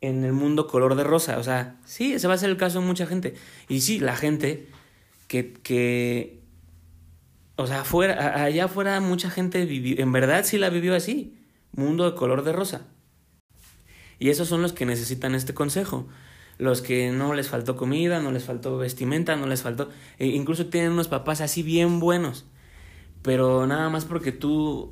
en 0.01 0.25
el 0.25 0.33
mundo 0.33 0.67
color 0.67 0.95
de 0.95 1.05
rosa. 1.05 1.37
O 1.37 1.43
sea, 1.43 1.77
sí, 1.85 2.13
ese 2.13 2.27
va 2.27 2.33
a 2.33 2.37
ser 2.37 2.49
el 2.49 2.57
caso 2.57 2.81
de 2.81 2.85
mucha 2.85 3.05
gente. 3.05 3.35
Y 3.69 3.81
sí, 3.81 3.99
la 3.99 4.17
gente 4.17 4.67
que, 5.27 5.53
que 5.53 6.41
o 7.55 7.67
sea, 7.67 7.81
afuera, 7.81 8.43
allá 8.43 8.65
afuera 8.65 8.99
mucha 8.99 9.29
gente 9.29 9.65
vivió, 9.65 9.99
en 9.99 10.11
verdad 10.11 10.43
sí 10.43 10.57
la 10.57 10.69
vivió 10.69 10.93
así, 10.93 11.37
mundo 11.71 12.09
de 12.09 12.17
color 12.17 12.43
de 12.43 12.51
rosa. 12.51 12.87
Y 14.19 14.29
esos 14.29 14.49
son 14.49 14.61
los 14.61 14.73
que 14.73 14.85
necesitan 14.85 15.35
este 15.35 15.53
consejo. 15.53 16.07
Los 16.57 16.81
que 16.81 17.11
no 17.11 17.33
les 17.33 17.47
faltó 17.47 17.77
comida, 17.77 18.19
no 18.19 18.31
les 18.31 18.43
faltó 18.43 18.77
vestimenta, 18.77 19.35
no 19.35 19.47
les 19.47 19.61
faltó... 19.61 19.89
E 20.19 20.27
incluso 20.27 20.67
tienen 20.67 20.91
unos 20.91 21.07
papás 21.07 21.41
así 21.41 21.63
bien 21.63 21.99
buenos 21.99 22.45
pero 23.23 23.65
nada 23.65 23.89
más 23.89 24.05
porque 24.05 24.31
tú, 24.31 24.89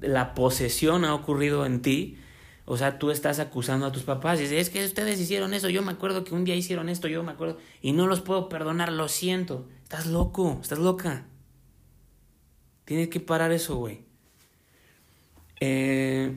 la 0.00 0.34
posesión 0.34 1.04
ha 1.04 1.14
ocurrido 1.14 1.66
en 1.66 1.82
ti, 1.82 2.18
o 2.64 2.78
sea, 2.78 2.98
tú 2.98 3.10
estás 3.10 3.38
acusando 3.38 3.84
a 3.84 3.92
tus 3.92 4.04
papás 4.04 4.38
y 4.38 4.44
dices, 4.44 4.58
es 4.58 4.70
que 4.70 4.84
ustedes 4.84 5.20
hicieron 5.20 5.52
eso, 5.52 5.68
yo 5.68 5.82
me 5.82 5.92
acuerdo 5.92 6.24
que 6.24 6.34
un 6.34 6.44
día 6.44 6.54
hicieron 6.54 6.88
esto, 6.88 7.08
yo 7.08 7.22
me 7.22 7.32
acuerdo, 7.32 7.58
y 7.82 7.92
no 7.92 8.06
los 8.06 8.22
puedo 8.22 8.48
perdonar, 8.48 8.90
lo 8.90 9.08
siento, 9.08 9.68
estás 9.82 10.06
loco, 10.06 10.58
estás 10.62 10.78
loca. 10.78 11.26
Tienes 12.86 13.08
que 13.08 13.20
parar 13.20 13.52
eso, 13.52 13.76
güey. 13.76 14.00
Eh, 15.60 16.36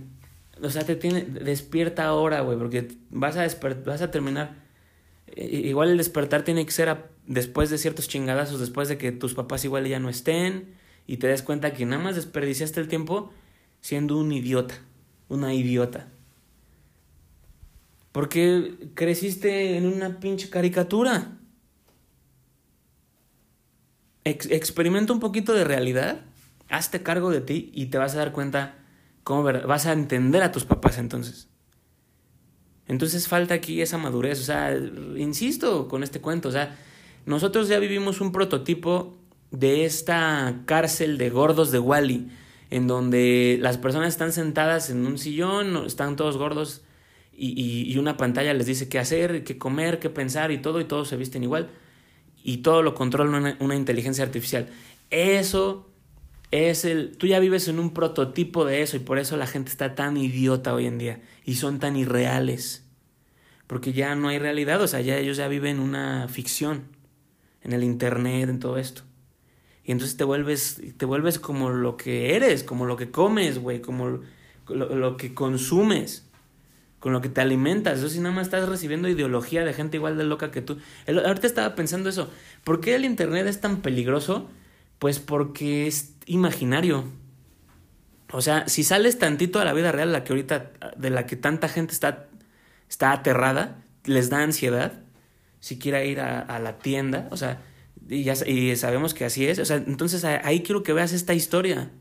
o 0.61 0.69
sea, 0.69 0.85
te 0.85 0.95
tiene, 0.95 1.21
despierta 1.23 2.05
ahora, 2.05 2.41
güey, 2.41 2.57
porque 2.57 2.89
vas 3.09 3.37
a, 3.37 3.47
vas 3.85 4.01
a 4.01 4.11
terminar. 4.11 4.55
igual 5.35 5.89
el 5.91 5.97
despertar 5.97 6.43
tiene 6.43 6.65
que 6.65 6.71
ser 6.71 7.05
después 7.25 7.69
de 7.69 7.77
ciertos 7.77 8.09
chingadazos, 8.09 8.59
después 8.59 8.89
de 8.89 8.97
que 8.97 9.13
tus 9.13 9.33
papás 9.33 9.63
igual 9.63 9.87
ya 9.87 9.99
no 9.99 10.09
estén 10.09 10.76
y 11.07 11.17
te 11.17 11.29
das 11.29 11.41
cuenta 11.41 11.73
que 11.73 11.85
nada 11.85 12.03
más 12.03 12.15
desperdiciaste 12.15 12.81
el 12.81 12.89
tiempo 12.89 13.33
siendo 13.79 14.17
un 14.17 14.31
idiota, 14.31 14.75
una 15.29 15.53
idiota. 15.53 16.09
Porque 18.11 18.75
creciste 18.93 19.77
en 19.77 19.85
una 19.85 20.19
pinche 20.19 20.49
caricatura. 20.49 21.37
experimenta 24.25 25.13
un 25.13 25.21
poquito 25.21 25.53
de 25.53 25.63
realidad, 25.63 26.25
hazte 26.67 27.01
cargo 27.01 27.29
de 27.31 27.39
ti 27.39 27.71
y 27.73 27.85
te 27.85 27.97
vas 27.97 28.13
a 28.15 28.17
dar 28.17 28.33
cuenta 28.33 28.75
cómo 29.23 29.43
vas 29.43 29.85
a 29.85 29.93
entender 29.93 30.43
a 30.43 30.51
tus 30.51 30.65
papás 30.65 30.97
entonces. 30.97 31.47
Entonces 32.87 33.29
falta 33.29 33.53
aquí 33.53 33.81
esa 33.81 33.97
madurez, 33.97 34.41
o 34.41 34.43
sea, 34.43 34.75
insisto 35.15 35.87
con 35.87 36.03
este 36.03 36.19
cuento, 36.19 36.49
o 36.49 36.51
sea, 36.51 36.77
nosotros 37.25 37.69
ya 37.69 37.79
vivimos 37.79 38.19
un 38.19 38.31
prototipo 38.31 39.17
de 39.51 39.85
esta 39.85 40.61
cárcel 40.65 41.17
de 41.17 41.29
gordos 41.29 41.71
de 41.71 41.79
Wally, 41.79 42.29
en 42.69 42.87
donde 42.87 43.57
las 43.61 43.77
personas 43.77 44.09
están 44.09 44.31
sentadas 44.33 44.89
en 44.89 45.05
un 45.05 45.17
sillón, 45.17 45.85
están 45.85 46.15
todos 46.15 46.37
gordos 46.37 46.83
y, 47.33 47.91
y, 47.91 47.97
una 47.97 48.17
pantalla 48.17 48.53
les 48.53 48.65
dice 48.65 48.89
qué 48.89 48.97
hacer, 48.97 49.43
qué 49.43 49.57
comer, 49.57 49.99
qué 49.99 50.09
pensar 50.09 50.51
y 50.51 50.57
todo, 50.57 50.81
y 50.81 50.85
todos 50.85 51.07
se 51.07 51.17
visten 51.17 51.43
igual, 51.43 51.69
y 52.43 52.57
todo 52.57 52.81
lo 52.81 52.95
controla 52.95 53.37
una, 53.37 53.57
una 53.59 53.75
inteligencia 53.75 54.23
artificial. 54.23 54.69
Eso 55.11 55.87
es 56.51 56.83
el... 56.83 57.15
Tú 57.17 57.27
ya 57.27 57.39
vives 57.39 57.67
en 57.67 57.79
un 57.79 57.93
prototipo 57.93 58.65
de 58.65 58.81
eso 58.81 58.97
y 58.97 59.01
por 59.01 59.19
eso 59.19 59.37
la 59.37 59.47
gente 59.47 59.69
está 59.69 59.93
tan 59.93 60.17
idiota 60.17 60.73
hoy 60.73 60.87
en 60.87 60.97
día 60.97 61.21
y 61.45 61.55
son 61.55 61.79
tan 61.79 61.95
irreales. 61.95 62.83
Porque 63.67 63.93
ya 63.93 64.15
no 64.15 64.29
hay 64.29 64.39
realidad, 64.39 64.81
o 64.81 64.87
sea, 64.87 65.01
ya 65.01 65.17
ellos 65.17 65.37
ya 65.37 65.47
viven 65.47 65.79
una 65.79 66.27
ficción 66.29 66.85
en 67.61 67.73
el 67.73 67.83
internet, 67.83 68.49
en 68.49 68.59
todo 68.59 68.77
esto. 68.77 69.03
Y 69.87 69.93
entonces 69.93 70.17
te 70.17 70.25
vuelves, 70.25 70.81
te 70.97 71.05
vuelves 71.05 71.39
como 71.39 71.69
lo 71.69 71.95
que 71.95 72.35
eres, 72.35 72.61
como 72.65 72.85
lo 72.85 72.97
que 72.97 73.09
comes, 73.09 73.57
güey, 73.57 73.81
como 73.81 74.19
lo, 74.67 75.15
que 75.15 75.33
consumes, 75.33 76.27
con 76.99 77.13
lo 77.13 77.21
que 77.21 77.29
te 77.29 77.39
alimentas. 77.39 77.99
Eso 77.99 78.09
si 78.09 78.19
nada 78.19 78.35
más 78.35 78.47
estás 78.47 78.67
recibiendo 78.67 79.07
ideología 79.07 79.63
de 79.63 79.71
gente 79.71 79.95
igual 79.95 80.17
de 80.17 80.25
loca 80.25 80.51
que 80.51 80.61
tú. 80.61 80.77
ahorita 81.07 81.47
estaba 81.47 81.73
pensando 81.75 82.09
eso. 82.09 82.29
¿Por 82.65 82.81
qué 82.81 82.95
el 82.95 83.05
Internet 83.05 83.47
es 83.47 83.61
tan 83.61 83.77
peligroso? 83.77 84.49
Pues 84.99 85.19
porque 85.19 85.87
es 85.87 86.15
imaginario. 86.25 87.05
O 88.33 88.41
sea, 88.41 88.67
si 88.67 88.83
sales 88.83 89.17
tantito 89.17 89.61
a 89.61 89.63
la 89.63 89.71
vida 89.71 89.93
real, 89.93 90.11
la 90.11 90.25
que 90.25 90.33
ahorita, 90.33 90.69
de 90.97 91.09
la 91.11 91.25
que 91.25 91.37
tanta 91.37 91.69
gente 91.69 91.93
está, 91.93 92.27
está 92.89 93.13
aterrada, 93.13 93.85
les 94.03 94.29
da 94.29 94.43
ansiedad, 94.43 94.99
si 95.61 95.79
quiera 95.79 96.03
ir 96.03 96.19
a 96.19 96.59
la 96.59 96.77
tienda, 96.79 97.29
o 97.31 97.37
sea, 97.37 97.61
y, 98.09 98.23
ya, 98.23 98.33
y 98.45 98.75
sabemos 98.75 99.13
que 99.13 99.25
así 99.25 99.47
es. 99.47 99.59
O 99.59 99.65
sea, 99.65 99.77
entonces 99.77 100.23
ahí 100.23 100.61
quiero 100.61 100.83
que 100.83 100.93
veas 100.93 101.13
esta 101.13 101.33
historia. 101.33 101.91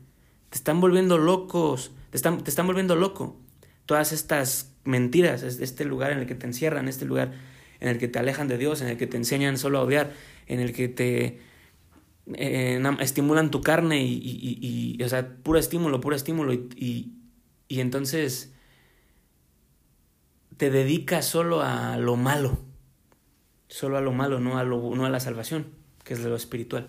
Te 0.49 0.57
están 0.57 0.79
volviendo 0.79 1.17
locos. 1.17 1.91
Te 2.11 2.17
están, 2.17 2.43
te 2.43 2.49
están 2.49 2.67
volviendo 2.67 2.95
loco. 2.95 3.39
Todas 3.85 4.11
estas 4.11 4.73
mentiras, 4.83 5.43
este 5.43 5.85
lugar 5.85 6.11
en 6.11 6.19
el 6.19 6.27
que 6.27 6.35
te 6.35 6.45
encierran, 6.45 6.87
este 6.87 7.05
lugar 7.05 7.33
en 7.79 7.89
el 7.89 7.97
que 7.97 8.07
te 8.07 8.19
alejan 8.19 8.47
de 8.47 8.57
Dios, 8.57 8.81
en 8.81 8.87
el 8.87 8.97
que 8.97 9.07
te 9.07 9.17
enseñan 9.17 9.57
solo 9.57 9.79
a 9.79 9.83
odiar, 9.83 10.13
en 10.47 10.59
el 10.59 10.73
que 10.73 10.87
te 10.87 11.39
eh, 12.33 12.81
estimulan 12.99 13.51
tu 13.51 13.61
carne 13.61 14.03
y, 14.03 14.13
y, 14.13 14.95
y, 14.97 15.03
o 15.03 15.09
sea, 15.09 15.27
puro 15.43 15.59
estímulo, 15.59 16.01
puro 16.01 16.15
estímulo 16.15 16.53
y, 16.53 17.13
y 17.67 17.79
entonces 17.79 18.53
te 20.57 20.69
dedicas 20.69 21.25
solo 21.25 21.61
a 21.61 21.97
lo 21.97 22.15
malo, 22.15 22.59
solo 23.67 23.97
a 23.97 24.01
lo 24.01 24.11
malo, 24.11 24.39
no 24.39 24.57
a, 24.57 24.63
lo, 24.63 24.95
no 24.95 25.05
a 25.05 25.09
la 25.09 25.19
salvación, 25.19 25.67
que 26.07 26.13
es 26.13 26.21
lo 26.21 26.35
espiritual. 26.35 26.87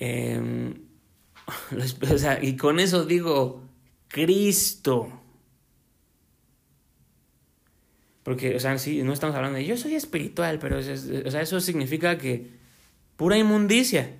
Em, 0.00 0.74
o 2.12 2.18
sea, 2.18 2.42
y 2.42 2.56
con 2.56 2.80
eso 2.80 3.04
digo, 3.04 3.62
Cristo. 4.08 5.20
Porque, 8.24 8.56
o 8.56 8.60
sea, 8.60 8.76
sí, 8.78 9.02
no 9.02 9.12
estamos 9.12 9.36
hablando 9.36 9.58
de 9.58 9.66
yo 9.66 9.76
soy 9.76 9.94
espiritual, 9.94 10.58
pero 10.58 10.78
o 10.78 10.82
sea, 10.82 11.42
eso 11.42 11.60
significa 11.60 12.18
que 12.18 12.50
pura 13.16 13.38
inmundicia. 13.38 14.18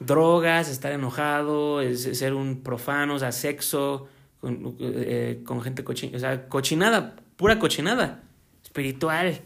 Drogas, 0.00 0.68
estar 0.68 0.92
enojado, 0.92 1.80
ser 1.94 2.34
un 2.34 2.62
profano, 2.62 3.14
o 3.14 3.18
sea, 3.18 3.32
sexo, 3.32 4.08
con, 4.40 4.76
eh, 4.80 5.42
gente 5.62 5.84
cochinada, 5.84 6.16
o 6.16 6.20
sea, 6.20 6.48
cochinada, 6.48 7.16
pura 7.36 7.58
cochinada, 7.58 8.24
espiritual. 8.64 9.40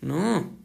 No. 0.00 0.63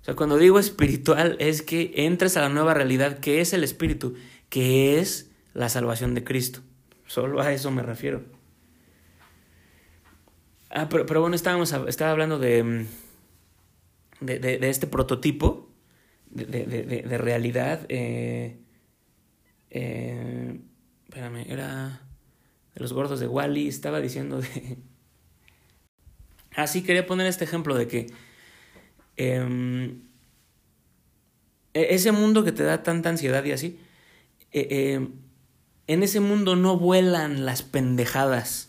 O 0.00 0.04
sea, 0.04 0.14
cuando 0.16 0.38
digo 0.38 0.58
espiritual 0.58 1.36
es 1.40 1.62
que 1.62 1.92
entres 1.94 2.36
a 2.36 2.40
la 2.40 2.48
nueva 2.48 2.74
realidad 2.74 3.18
que 3.18 3.40
es 3.40 3.52
el 3.52 3.64
espíritu, 3.64 4.14
que 4.48 4.98
es 4.98 5.30
la 5.52 5.68
salvación 5.68 6.14
de 6.14 6.24
Cristo. 6.24 6.60
Solo 7.06 7.40
a 7.40 7.52
eso 7.52 7.70
me 7.70 7.82
refiero. 7.82 8.22
Ah, 10.70 10.88
pero, 10.88 11.04
pero 11.04 11.20
bueno, 11.20 11.36
estábamos, 11.36 11.72
estaba 11.88 12.12
hablando 12.12 12.38
de, 12.38 12.86
de, 14.20 14.38
de, 14.38 14.70
este 14.70 14.86
prototipo 14.86 15.68
de, 16.30 16.46
de 16.46 17.18
realidad. 17.18 17.84
Eh, 17.88 18.60
eh, 19.70 20.60
espérame, 21.04 21.44
era 21.48 22.02
de 22.74 22.80
los 22.80 22.92
gordos 22.92 23.20
de 23.20 23.26
Wally. 23.26 23.68
Estaba 23.68 24.00
diciendo 24.00 24.40
de... 24.40 24.78
Ah, 26.56 26.66
sí, 26.66 26.82
quería 26.82 27.06
poner 27.06 27.28
este 27.28 27.44
ejemplo 27.44 27.76
de 27.76 27.86
que 27.86 28.06
em, 29.20 30.00
e, 31.74 31.94
ese 31.94 32.12
mundo 32.12 32.42
que 32.44 32.52
te 32.52 32.62
da 32.64 32.82
tanta 32.82 33.10
ansiedad 33.10 33.44
y 33.44 33.52
así, 33.52 33.78
e, 34.52 34.94
em, 34.94 35.12
en 35.86 36.02
ese 36.02 36.20
mundo 36.20 36.56
no 36.56 36.78
vuelan 36.78 37.44
las 37.44 37.62
pendejadas. 37.62 38.68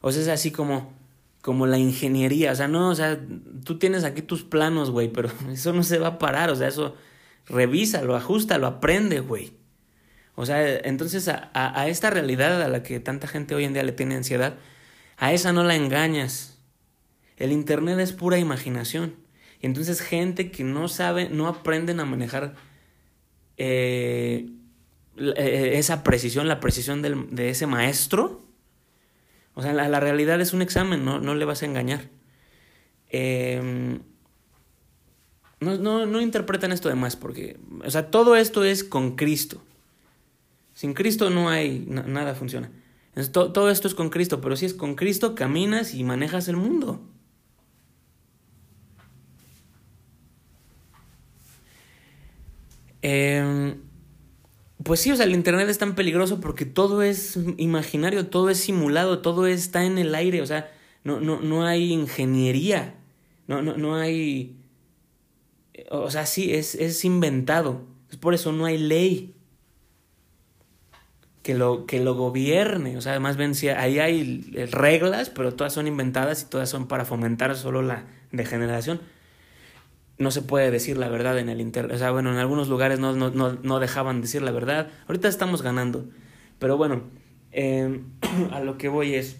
O 0.00 0.12
sea, 0.12 0.22
es 0.22 0.28
así 0.28 0.50
como, 0.52 0.92
como 1.40 1.66
la 1.66 1.78
ingeniería. 1.78 2.52
O 2.52 2.54
sea, 2.54 2.68
no, 2.68 2.90
o 2.90 2.94
sea, 2.94 3.18
tú 3.64 3.78
tienes 3.78 4.04
aquí 4.04 4.22
tus 4.22 4.44
planos, 4.44 4.90
güey, 4.90 5.08
pero 5.08 5.30
eso 5.52 5.72
no 5.72 5.82
se 5.82 5.98
va 5.98 6.08
a 6.08 6.18
parar. 6.18 6.50
O 6.50 6.56
sea, 6.56 6.68
eso 6.68 6.94
revísalo, 7.46 8.14
ajustalo, 8.16 8.66
aprende, 8.66 9.20
güey. 9.20 9.52
O 10.36 10.46
sea, 10.46 10.78
entonces 10.84 11.26
a, 11.28 11.50
a, 11.52 11.88
esta 11.88 12.10
realidad 12.10 12.62
a 12.62 12.68
la 12.68 12.84
que 12.84 13.00
tanta 13.00 13.26
gente 13.26 13.56
hoy 13.56 13.64
en 13.64 13.72
día 13.72 13.82
le 13.82 13.92
tiene 13.92 14.14
ansiedad, 14.14 14.54
a 15.16 15.32
esa 15.32 15.52
no 15.52 15.64
la 15.64 15.74
engañas. 15.74 16.58
El 17.36 17.50
Internet 17.52 17.98
es 17.98 18.12
pura 18.12 18.38
imaginación. 18.38 19.14
Y 19.60 19.66
entonces 19.66 20.00
gente 20.00 20.50
que 20.50 20.64
no 20.64 20.88
sabe, 20.88 21.28
no 21.28 21.48
aprenden 21.48 22.00
a 22.00 22.04
manejar 22.04 22.54
eh, 23.56 24.48
eh, 25.16 25.72
esa 25.74 26.04
precisión, 26.04 26.48
la 26.48 26.60
precisión 26.60 27.02
del, 27.02 27.34
de 27.34 27.50
ese 27.50 27.66
maestro. 27.66 28.42
O 29.54 29.62
sea, 29.62 29.72
la, 29.72 29.88
la, 29.88 29.98
realidad 29.98 30.40
es 30.40 30.52
un 30.52 30.62
examen, 30.62 31.04
no, 31.04 31.18
no 31.18 31.34
le 31.34 31.44
vas 31.44 31.62
a 31.62 31.66
engañar. 31.66 32.08
Eh, 33.10 33.98
no, 35.60 35.76
no, 35.76 36.06
no 36.06 36.20
interpretan 36.20 36.70
esto 36.70 36.88
de 36.88 36.94
más, 36.94 37.16
porque, 37.16 37.58
o 37.84 37.90
sea, 37.90 38.10
todo 38.10 38.36
esto 38.36 38.62
es 38.62 38.84
con 38.84 39.16
Cristo. 39.16 39.60
Sin 40.74 40.94
Cristo 40.94 41.30
no 41.30 41.48
hay, 41.48 41.84
nada 41.88 42.36
funciona. 42.36 42.70
Entonces, 43.08 43.32
todo 43.32 43.68
esto 43.68 43.88
es 43.88 43.96
con 43.96 44.10
Cristo, 44.10 44.40
pero 44.40 44.54
si 44.54 44.66
es 44.66 44.74
con 44.74 44.94
Cristo, 44.94 45.34
caminas 45.34 45.94
y 45.94 46.04
manejas 46.04 46.46
el 46.46 46.56
mundo. 46.56 47.00
Eh, 53.02 53.76
pues 54.82 55.00
sí, 55.00 55.10
o 55.10 55.16
sea, 55.16 55.26
el 55.26 55.34
Internet 55.34 55.68
es 55.68 55.78
tan 55.78 55.94
peligroso 55.94 56.40
porque 56.40 56.64
todo 56.64 57.02
es 57.02 57.38
imaginario, 57.56 58.28
todo 58.28 58.48
es 58.50 58.58
simulado, 58.58 59.20
todo 59.20 59.46
está 59.46 59.84
en 59.84 59.98
el 59.98 60.14
aire, 60.14 60.40
o 60.40 60.46
sea, 60.46 60.70
no, 61.04 61.20
no, 61.20 61.40
no 61.40 61.66
hay 61.66 61.92
ingeniería, 61.92 62.94
no, 63.46 63.62
no, 63.62 63.76
no 63.76 63.96
hay... 63.96 64.56
O 65.90 66.10
sea, 66.10 66.26
sí, 66.26 66.52
es, 66.54 66.74
es 66.74 67.04
inventado. 67.04 67.86
Por 68.20 68.34
eso 68.34 68.52
no 68.52 68.64
hay 68.64 68.78
ley 68.78 69.34
que 71.42 71.54
lo, 71.54 71.86
que 71.86 72.00
lo 72.00 72.14
gobierne. 72.14 72.96
O 72.96 73.00
sea, 73.00 73.18
más 73.20 73.36
bien, 73.36 73.52
ahí 73.76 73.98
hay 74.00 74.40
reglas, 74.70 75.30
pero 75.30 75.54
todas 75.54 75.72
son 75.72 75.86
inventadas 75.86 76.42
y 76.42 76.46
todas 76.46 76.68
son 76.68 76.88
para 76.88 77.04
fomentar 77.04 77.54
solo 77.56 77.80
la 77.82 78.06
degeneración 78.32 79.00
no 80.18 80.30
se 80.32 80.42
puede 80.42 80.70
decir 80.70 80.98
la 80.98 81.08
verdad 81.08 81.38
en 81.38 81.48
el 81.48 81.60
internet. 81.60 81.94
O 81.94 81.98
sea, 81.98 82.10
bueno, 82.10 82.32
en 82.32 82.38
algunos 82.38 82.68
lugares 82.68 82.98
no, 82.98 83.14
no, 83.14 83.30
no, 83.30 83.52
no, 83.62 83.78
dejaban 83.78 84.20
decir 84.20 84.42
la 84.42 84.50
verdad. 84.50 84.90
Ahorita 85.06 85.28
estamos 85.28 85.62
ganando. 85.62 86.06
Pero 86.58 86.76
bueno, 86.76 87.02
eh, 87.52 88.00
a 88.50 88.60
lo 88.60 88.78
que 88.78 88.88
voy 88.88 89.14
es... 89.14 89.36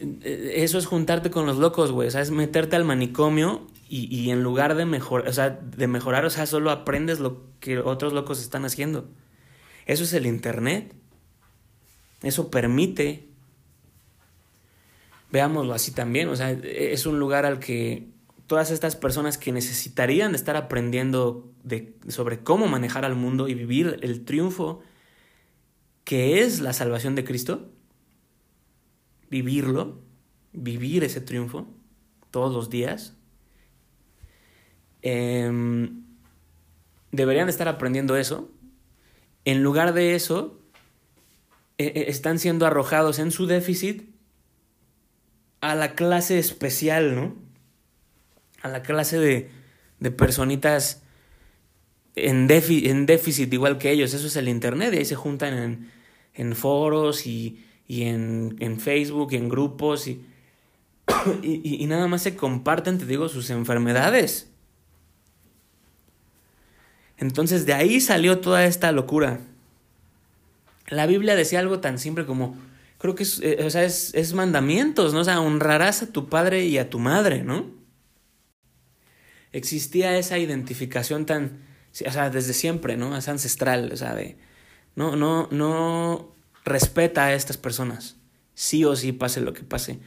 Eh, 0.00 0.52
eso 0.56 0.78
es 0.78 0.86
juntarte 0.86 1.30
con 1.30 1.46
los 1.46 1.56
locos, 1.56 1.92
güey. 1.92 2.08
O 2.08 2.10
sea, 2.10 2.20
es 2.20 2.30
meterte 2.30 2.76
al 2.76 2.84
manicomio 2.84 3.66
y, 3.88 4.14
y 4.14 4.30
en 4.30 4.42
lugar 4.42 4.74
de, 4.74 4.84
mejor, 4.84 5.26
o 5.26 5.32
sea, 5.32 5.50
de 5.50 5.86
mejorar, 5.86 6.26
o 6.26 6.30
sea, 6.30 6.44
solo 6.44 6.70
aprendes 6.70 7.20
lo 7.20 7.42
que 7.60 7.78
otros 7.78 8.12
locos 8.12 8.40
están 8.40 8.66
haciendo. 8.66 9.08
Eso 9.86 10.04
es 10.04 10.12
el 10.12 10.26
Internet. 10.26 10.94
Eso 12.22 12.50
permite. 12.50 13.28
Veámoslo 15.30 15.72
así 15.72 15.92
también. 15.92 16.28
O 16.28 16.36
sea, 16.36 16.50
es 16.50 17.06
un 17.06 17.18
lugar 17.18 17.46
al 17.46 17.58
que 17.58 18.17
todas 18.48 18.70
estas 18.70 18.96
personas 18.96 19.36
que 19.36 19.52
necesitarían 19.52 20.34
estar 20.34 20.56
aprendiendo 20.56 21.52
sobre 22.08 22.40
cómo 22.40 22.66
manejar 22.66 23.04
al 23.04 23.14
mundo 23.14 23.46
y 23.46 23.54
vivir 23.54 23.98
el 24.02 24.24
triunfo 24.24 24.82
que 26.02 26.40
es 26.40 26.60
la 26.60 26.72
salvación 26.72 27.14
de 27.14 27.24
Cristo, 27.24 27.70
vivirlo, 29.28 30.00
vivir 30.54 31.04
ese 31.04 31.20
triunfo 31.20 31.68
todos 32.30 32.54
los 32.54 32.70
días, 32.70 33.14
em, 35.02 36.04
deberían 37.12 37.50
estar 37.50 37.68
aprendiendo 37.68 38.16
eso. 38.16 38.50
En 39.44 39.62
lugar 39.62 39.92
de 39.92 40.14
eso, 40.14 40.58
e, 41.76 41.84
e, 41.84 42.10
están 42.10 42.38
siendo 42.38 42.64
arrojados 42.64 43.18
en 43.18 43.30
su 43.30 43.46
déficit 43.46 44.08
a 45.60 45.74
la 45.74 45.94
clase 45.94 46.38
especial, 46.38 47.14
¿no? 47.14 47.47
A 48.62 48.68
la 48.68 48.82
clase 48.82 49.18
de, 49.18 49.50
de 50.00 50.10
personitas 50.10 51.02
en, 52.14 52.48
en, 52.50 53.06
déficit 53.06 53.52
igual 53.52 53.78
que 53.78 53.90
ellos. 53.90 54.14
Eso 54.14 54.26
es 54.26 54.36
el 54.36 54.48
Internet 54.48 54.92
y 54.94 54.98
ahí 54.98 55.04
se 55.04 55.14
juntan 55.14 55.54
en, 55.54 55.90
en 56.34 56.56
foros 56.56 57.26
y, 57.26 57.64
y 57.86 58.04
en, 58.04 58.56
en, 58.60 58.80
Facebook 58.80 59.32
y 59.32 59.36
en 59.36 59.48
grupos 59.48 60.06
y, 60.08 60.20
y, 61.42 61.86
nada 61.86 62.06
más 62.08 62.22
se 62.22 62.36
comparten, 62.36 62.98
te 62.98 63.06
digo, 63.06 63.28
sus 63.28 63.50
enfermedades. 63.50 64.50
Entonces 67.16 67.66
de 67.66 67.74
ahí 67.74 68.00
salió 68.00 68.38
toda 68.38 68.64
esta 68.64 68.92
locura. 68.92 69.40
La 70.88 71.06
Biblia 71.06 71.36
decía 71.36 71.60
algo 71.60 71.80
tan 71.80 71.98
simple 71.98 72.24
como, 72.24 72.56
creo 72.98 73.14
que 73.14 73.24
es, 73.24 73.40
eh, 73.42 73.58
o 73.64 73.70
sea, 73.70 73.84
es, 73.84 74.14
es 74.14 74.32
mandamientos, 74.34 75.12
¿no? 75.12 75.20
O 75.20 75.24
sea, 75.24 75.40
honrarás 75.40 76.02
a 76.02 76.12
tu 76.12 76.28
padre 76.28 76.64
y 76.64 76.78
a 76.78 76.88
tu 76.88 76.98
madre, 76.98 77.42
¿no? 77.42 77.77
Existía 79.52 80.18
esa 80.18 80.38
identificación 80.38 81.26
tan, 81.26 81.60
o 82.06 82.10
sea, 82.10 82.30
desde 82.30 82.52
siempre, 82.52 82.96
¿no? 82.96 83.16
Es 83.16 83.28
ancestral, 83.28 83.90
o 83.92 83.96
sea, 83.96 84.16
no, 84.96 85.16
no, 85.16 85.48
no 85.50 86.34
respeta 86.64 87.26
a 87.26 87.34
estas 87.34 87.56
personas, 87.56 88.16
sí 88.54 88.84
o 88.84 88.96
sí, 88.96 89.12
pase 89.12 89.40
lo 89.40 89.52
que 89.52 89.62
pase. 89.62 90.00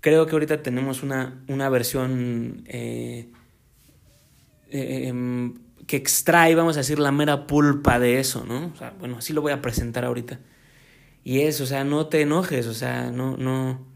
Creo 0.00 0.26
que 0.26 0.32
ahorita 0.32 0.62
tenemos 0.62 1.02
una, 1.02 1.44
una 1.48 1.68
versión 1.68 2.64
eh, 2.66 3.30
eh, 4.70 5.08
em, 5.08 5.54
que 5.86 5.96
extrae, 5.96 6.54
vamos 6.54 6.76
a 6.76 6.80
decir, 6.80 6.98
la 6.98 7.12
mera 7.12 7.46
pulpa 7.46 7.98
de 7.98 8.18
eso, 8.18 8.44
¿no? 8.44 8.72
O 8.74 8.76
sea, 8.76 8.94
bueno, 8.98 9.18
así 9.18 9.32
lo 9.32 9.42
voy 9.42 9.52
a 9.52 9.62
presentar 9.62 10.04
ahorita. 10.04 10.40
Y 11.24 11.40
es, 11.40 11.60
o 11.60 11.66
sea, 11.66 11.84
no 11.84 12.06
te 12.08 12.22
enojes, 12.22 12.66
o 12.66 12.74
sea, 12.74 13.12
no, 13.12 13.36
no, 13.36 13.86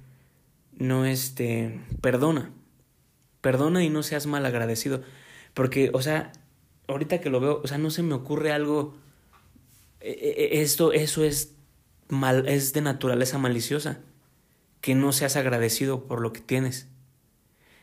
no, 0.79 1.07
este, 1.07 1.81
perdona 2.01 2.53
perdona 3.47 3.85
y 3.85 3.91
no 3.91 4.03
seas 4.03 4.27
mal 4.27 4.45
agradecido. 4.45 5.03
Porque, 5.55 5.91
o 5.93 6.03
sea, 6.03 6.33
ahorita 6.89 7.21
que 7.21 7.31
lo 7.31 7.39
veo, 7.39 7.61
o 7.63 7.67
sea, 7.69 7.79
no 7.79 7.91
se 7.91 8.03
me 8.03 8.15
ocurre 8.15 8.51
algo. 8.51 8.97
E, 10.01 10.11
e, 10.11 10.59
e, 10.59 10.63
esto, 10.63 10.93
eso 10.93 11.23
es 11.23 11.55
mal, 12.09 12.49
es 12.49 12.73
de 12.73 12.81
naturaleza 12.81 13.39
maliciosa. 13.39 14.01
Que 14.81 14.97
no 14.97 15.13
seas 15.13 15.37
agradecido 15.37 16.09
por 16.09 16.23
lo 16.23 16.33
que 16.33 16.41
tienes. 16.41 16.89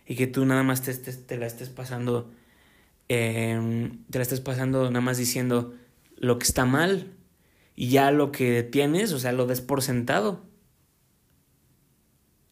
Y 0.05 0.18
que 0.18 0.28
tú 0.28 0.45
nada 0.45 0.64
más 0.64 0.82
te, 0.82 0.93
te, 0.95 1.38
la 1.38 1.45
estés 1.45 1.70
pasando. 1.70 2.30
Em, 3.07 4.03
te 4.09 4.20
la 4.20 4.24
estés 4.24 4.41
pasando 4.41 4.89
nada 4.89 4.99
más 4.99 5.18
diciendo 5.18 5.74
lo 6.18 6.39
que 6.39 6.45
está 6.45 6.66
mal. 6.66 7.14
Y 7.78 7.88
ya 7.88 8.11
lo 8.11 8.34
que 8.34 8.64
tienes, 8.64 9.14
o 9.14 9.20
sea, 9.20 9.32
lo 9.32 9.45
des 9.45 9.61
por 9.61 9.82
sentado. 9.82 10.43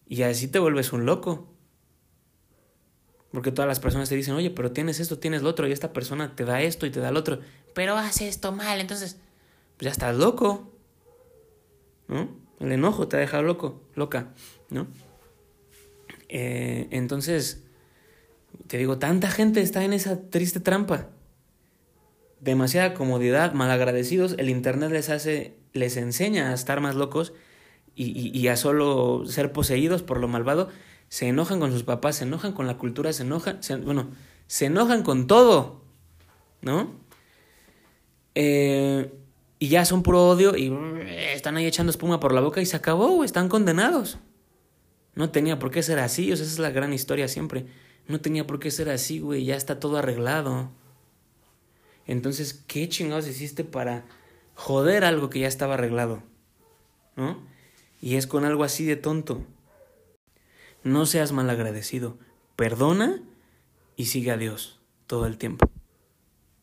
Y 0.07 0.21
así 0.21 0.47
te 0.47 0.59
vuelves 0.59 0.93
un 0.93 1.05
loco. 1.05 1.50
Porque 3.31 3.51
todas 3.51 3.67
las 3.67 3.79
personas 3.79 4.09
te 4.09 4.15
dicen, 4.15 4.33
oye, 4.33 4.49
pero 4.49 4.71
tienes 4.71 4.99
esto, 4.99 5.17
tienes 5.17 5.41
lo 5.41 5.49
otro, 5.49 5.67
y 5.67 5.71
esta 5.71 5.93
persona 5.93 6.35
te 6.35 6.43
da 6.43 6.61
esto 6.61 6.85
y 6.85 6.91
te 6.91 6.99
da 6.99 7.11
lo 7.11 7.19
otro, 7.19 7.39
pero 7.73 7.97
hace 7.97 8.27
esto 8.27 8.51
mal, 8.51 8.81
entonces, 8.81 9.17
pues 9.77 9.85
ya 9.85 9.91
estás 9.91 10.15
loco. 10.15 10.69
¿No? 12.07 12.29
El 12.59 12.73
enojo 12.73 13.07
te 13.07 13.15
ha 13.15 13.19
dejado 13.19 13.43
loco, 13.43 13.81
loca, 13.95 14.33
¿no? 14.69 14.87
Eh, 16.27 16.87
entonces, 16.91 17.63
te 18.67 18.77
digo, 18.77 18.97
tanta 18.97 19.31
gente 19.31 19.61
está 19.61 19.83
en 19.83 19.93
esa 19.93 20.29
triste 20.29 20.59
trampa. 20.59 21.07
Demasiada 22.41 22.93
comodidad, 22.93 23.53
malagradecidos, 23.53 24.35
el 24.37 24.49
Internet 24.49 24.91
les 24.91 25.09
hace, 25.09 25.55
les 25.73 25.95
enseña 25.95 26.51
a 26.51 26.53
estar 26.53 26.81
más 26.81 26.95
locos 26.95 27.33
y, 27.95 28.37
y 28.37 28.47
a 28.47 28.57
solo 28.57 29.25
ser 29.25 29.53
poseídos 29.53 30.03
por 30.03 30.19
lo 30.19 30.27
malvado 30.27 30.69
se 31.11 31.27
enojan 31.27 31.59
con 31.59 31.73
sus 31.73 31.83
papás, 31.83 32.15
se 32.15 32.23
enojan 32.23 32.53
con 32.53 32.67
la 32.67 32.77
cultura, 32.77 33.11
se 33.11 33.23
enojan, 33.23 33.59
bueno, 33.83 34.11
se 34.47 34.67
enojan 34.67 35.03
con 35.03 35.27
todo, 35.27 35.81
¿no? 36.61 36.89
Eh, 38.33 39.11
y 39.59 39.67
ya 39.67 39.83
son 39.83 40.03
puro 40.03 40.29
odio 40.29 40.55
y 40.55 40.73
están 41.33 41.57
ahí 41.57 41.65
echando 41.65 41.89
espuma 41.89 42.21
por 42.21 42.33
la 42.33 42.39
boca 42.39 42.61
y 42.61 42.65
se 42.65 42.77
acabó, 42.77 43.25
están 43.25 43.49
condenados. 43.49 44.19
No 45.13 45.31
tenía 45.31 45.59
por 45.59 45.69
qué 45.69 45.83
ser 45.83 45.99
así, 45.99 46.31
o 46.31 46.37
sea, 46.37 46.45
esa 46.45 46.53
es 46.53 46.59
la 46.59 46.69
gran 46.71 46.93
historia 46.93 47.27
siempre. 47.27 47.65
No 48.07 48.21
tenía 48.21 48.47
por 48.47 48.59
qué 48.59 48.71
ser 48.71 48.89
así, 48.89 49.19
güey, 49.19 49.43
ya 49.43 49.57
está 49.57 49.81
todo 49.81 49.97
arreglado. 49.97 50.69
Entonces, 52.07 52.63
¿qué 52.67 52.87
chingados 52.87 53.27
hiciste 53.27 53.65
para 53.65 54.05
joder 54.55 55.03
algo 55.03 55.29
que 55.29 55.39
ya 55.39 55.49
estaba 55.49 55.73
arreglado? 55.73 56.23
¿No? 57.17 57.37
Y 58.01 58.15
es 58.15 58.27
con 58.27 58.45
algo 58.45 58.63
así 58.63 58.85
de 58.85 58.95
tonto. 58.95 59.45
No 60.83 61.05
seas 61.05 61.31
mal 61.31 61.49
agradecido. 61.49 62.17
Perdona 62.55 63.21
y 63.95 64.05
sigue 64.05 64.31
a 64.31 64.37
Dios 64.37 64.79
todo 65.07 65.27
el 65.27 65.37
tiempo. 65.37 65.69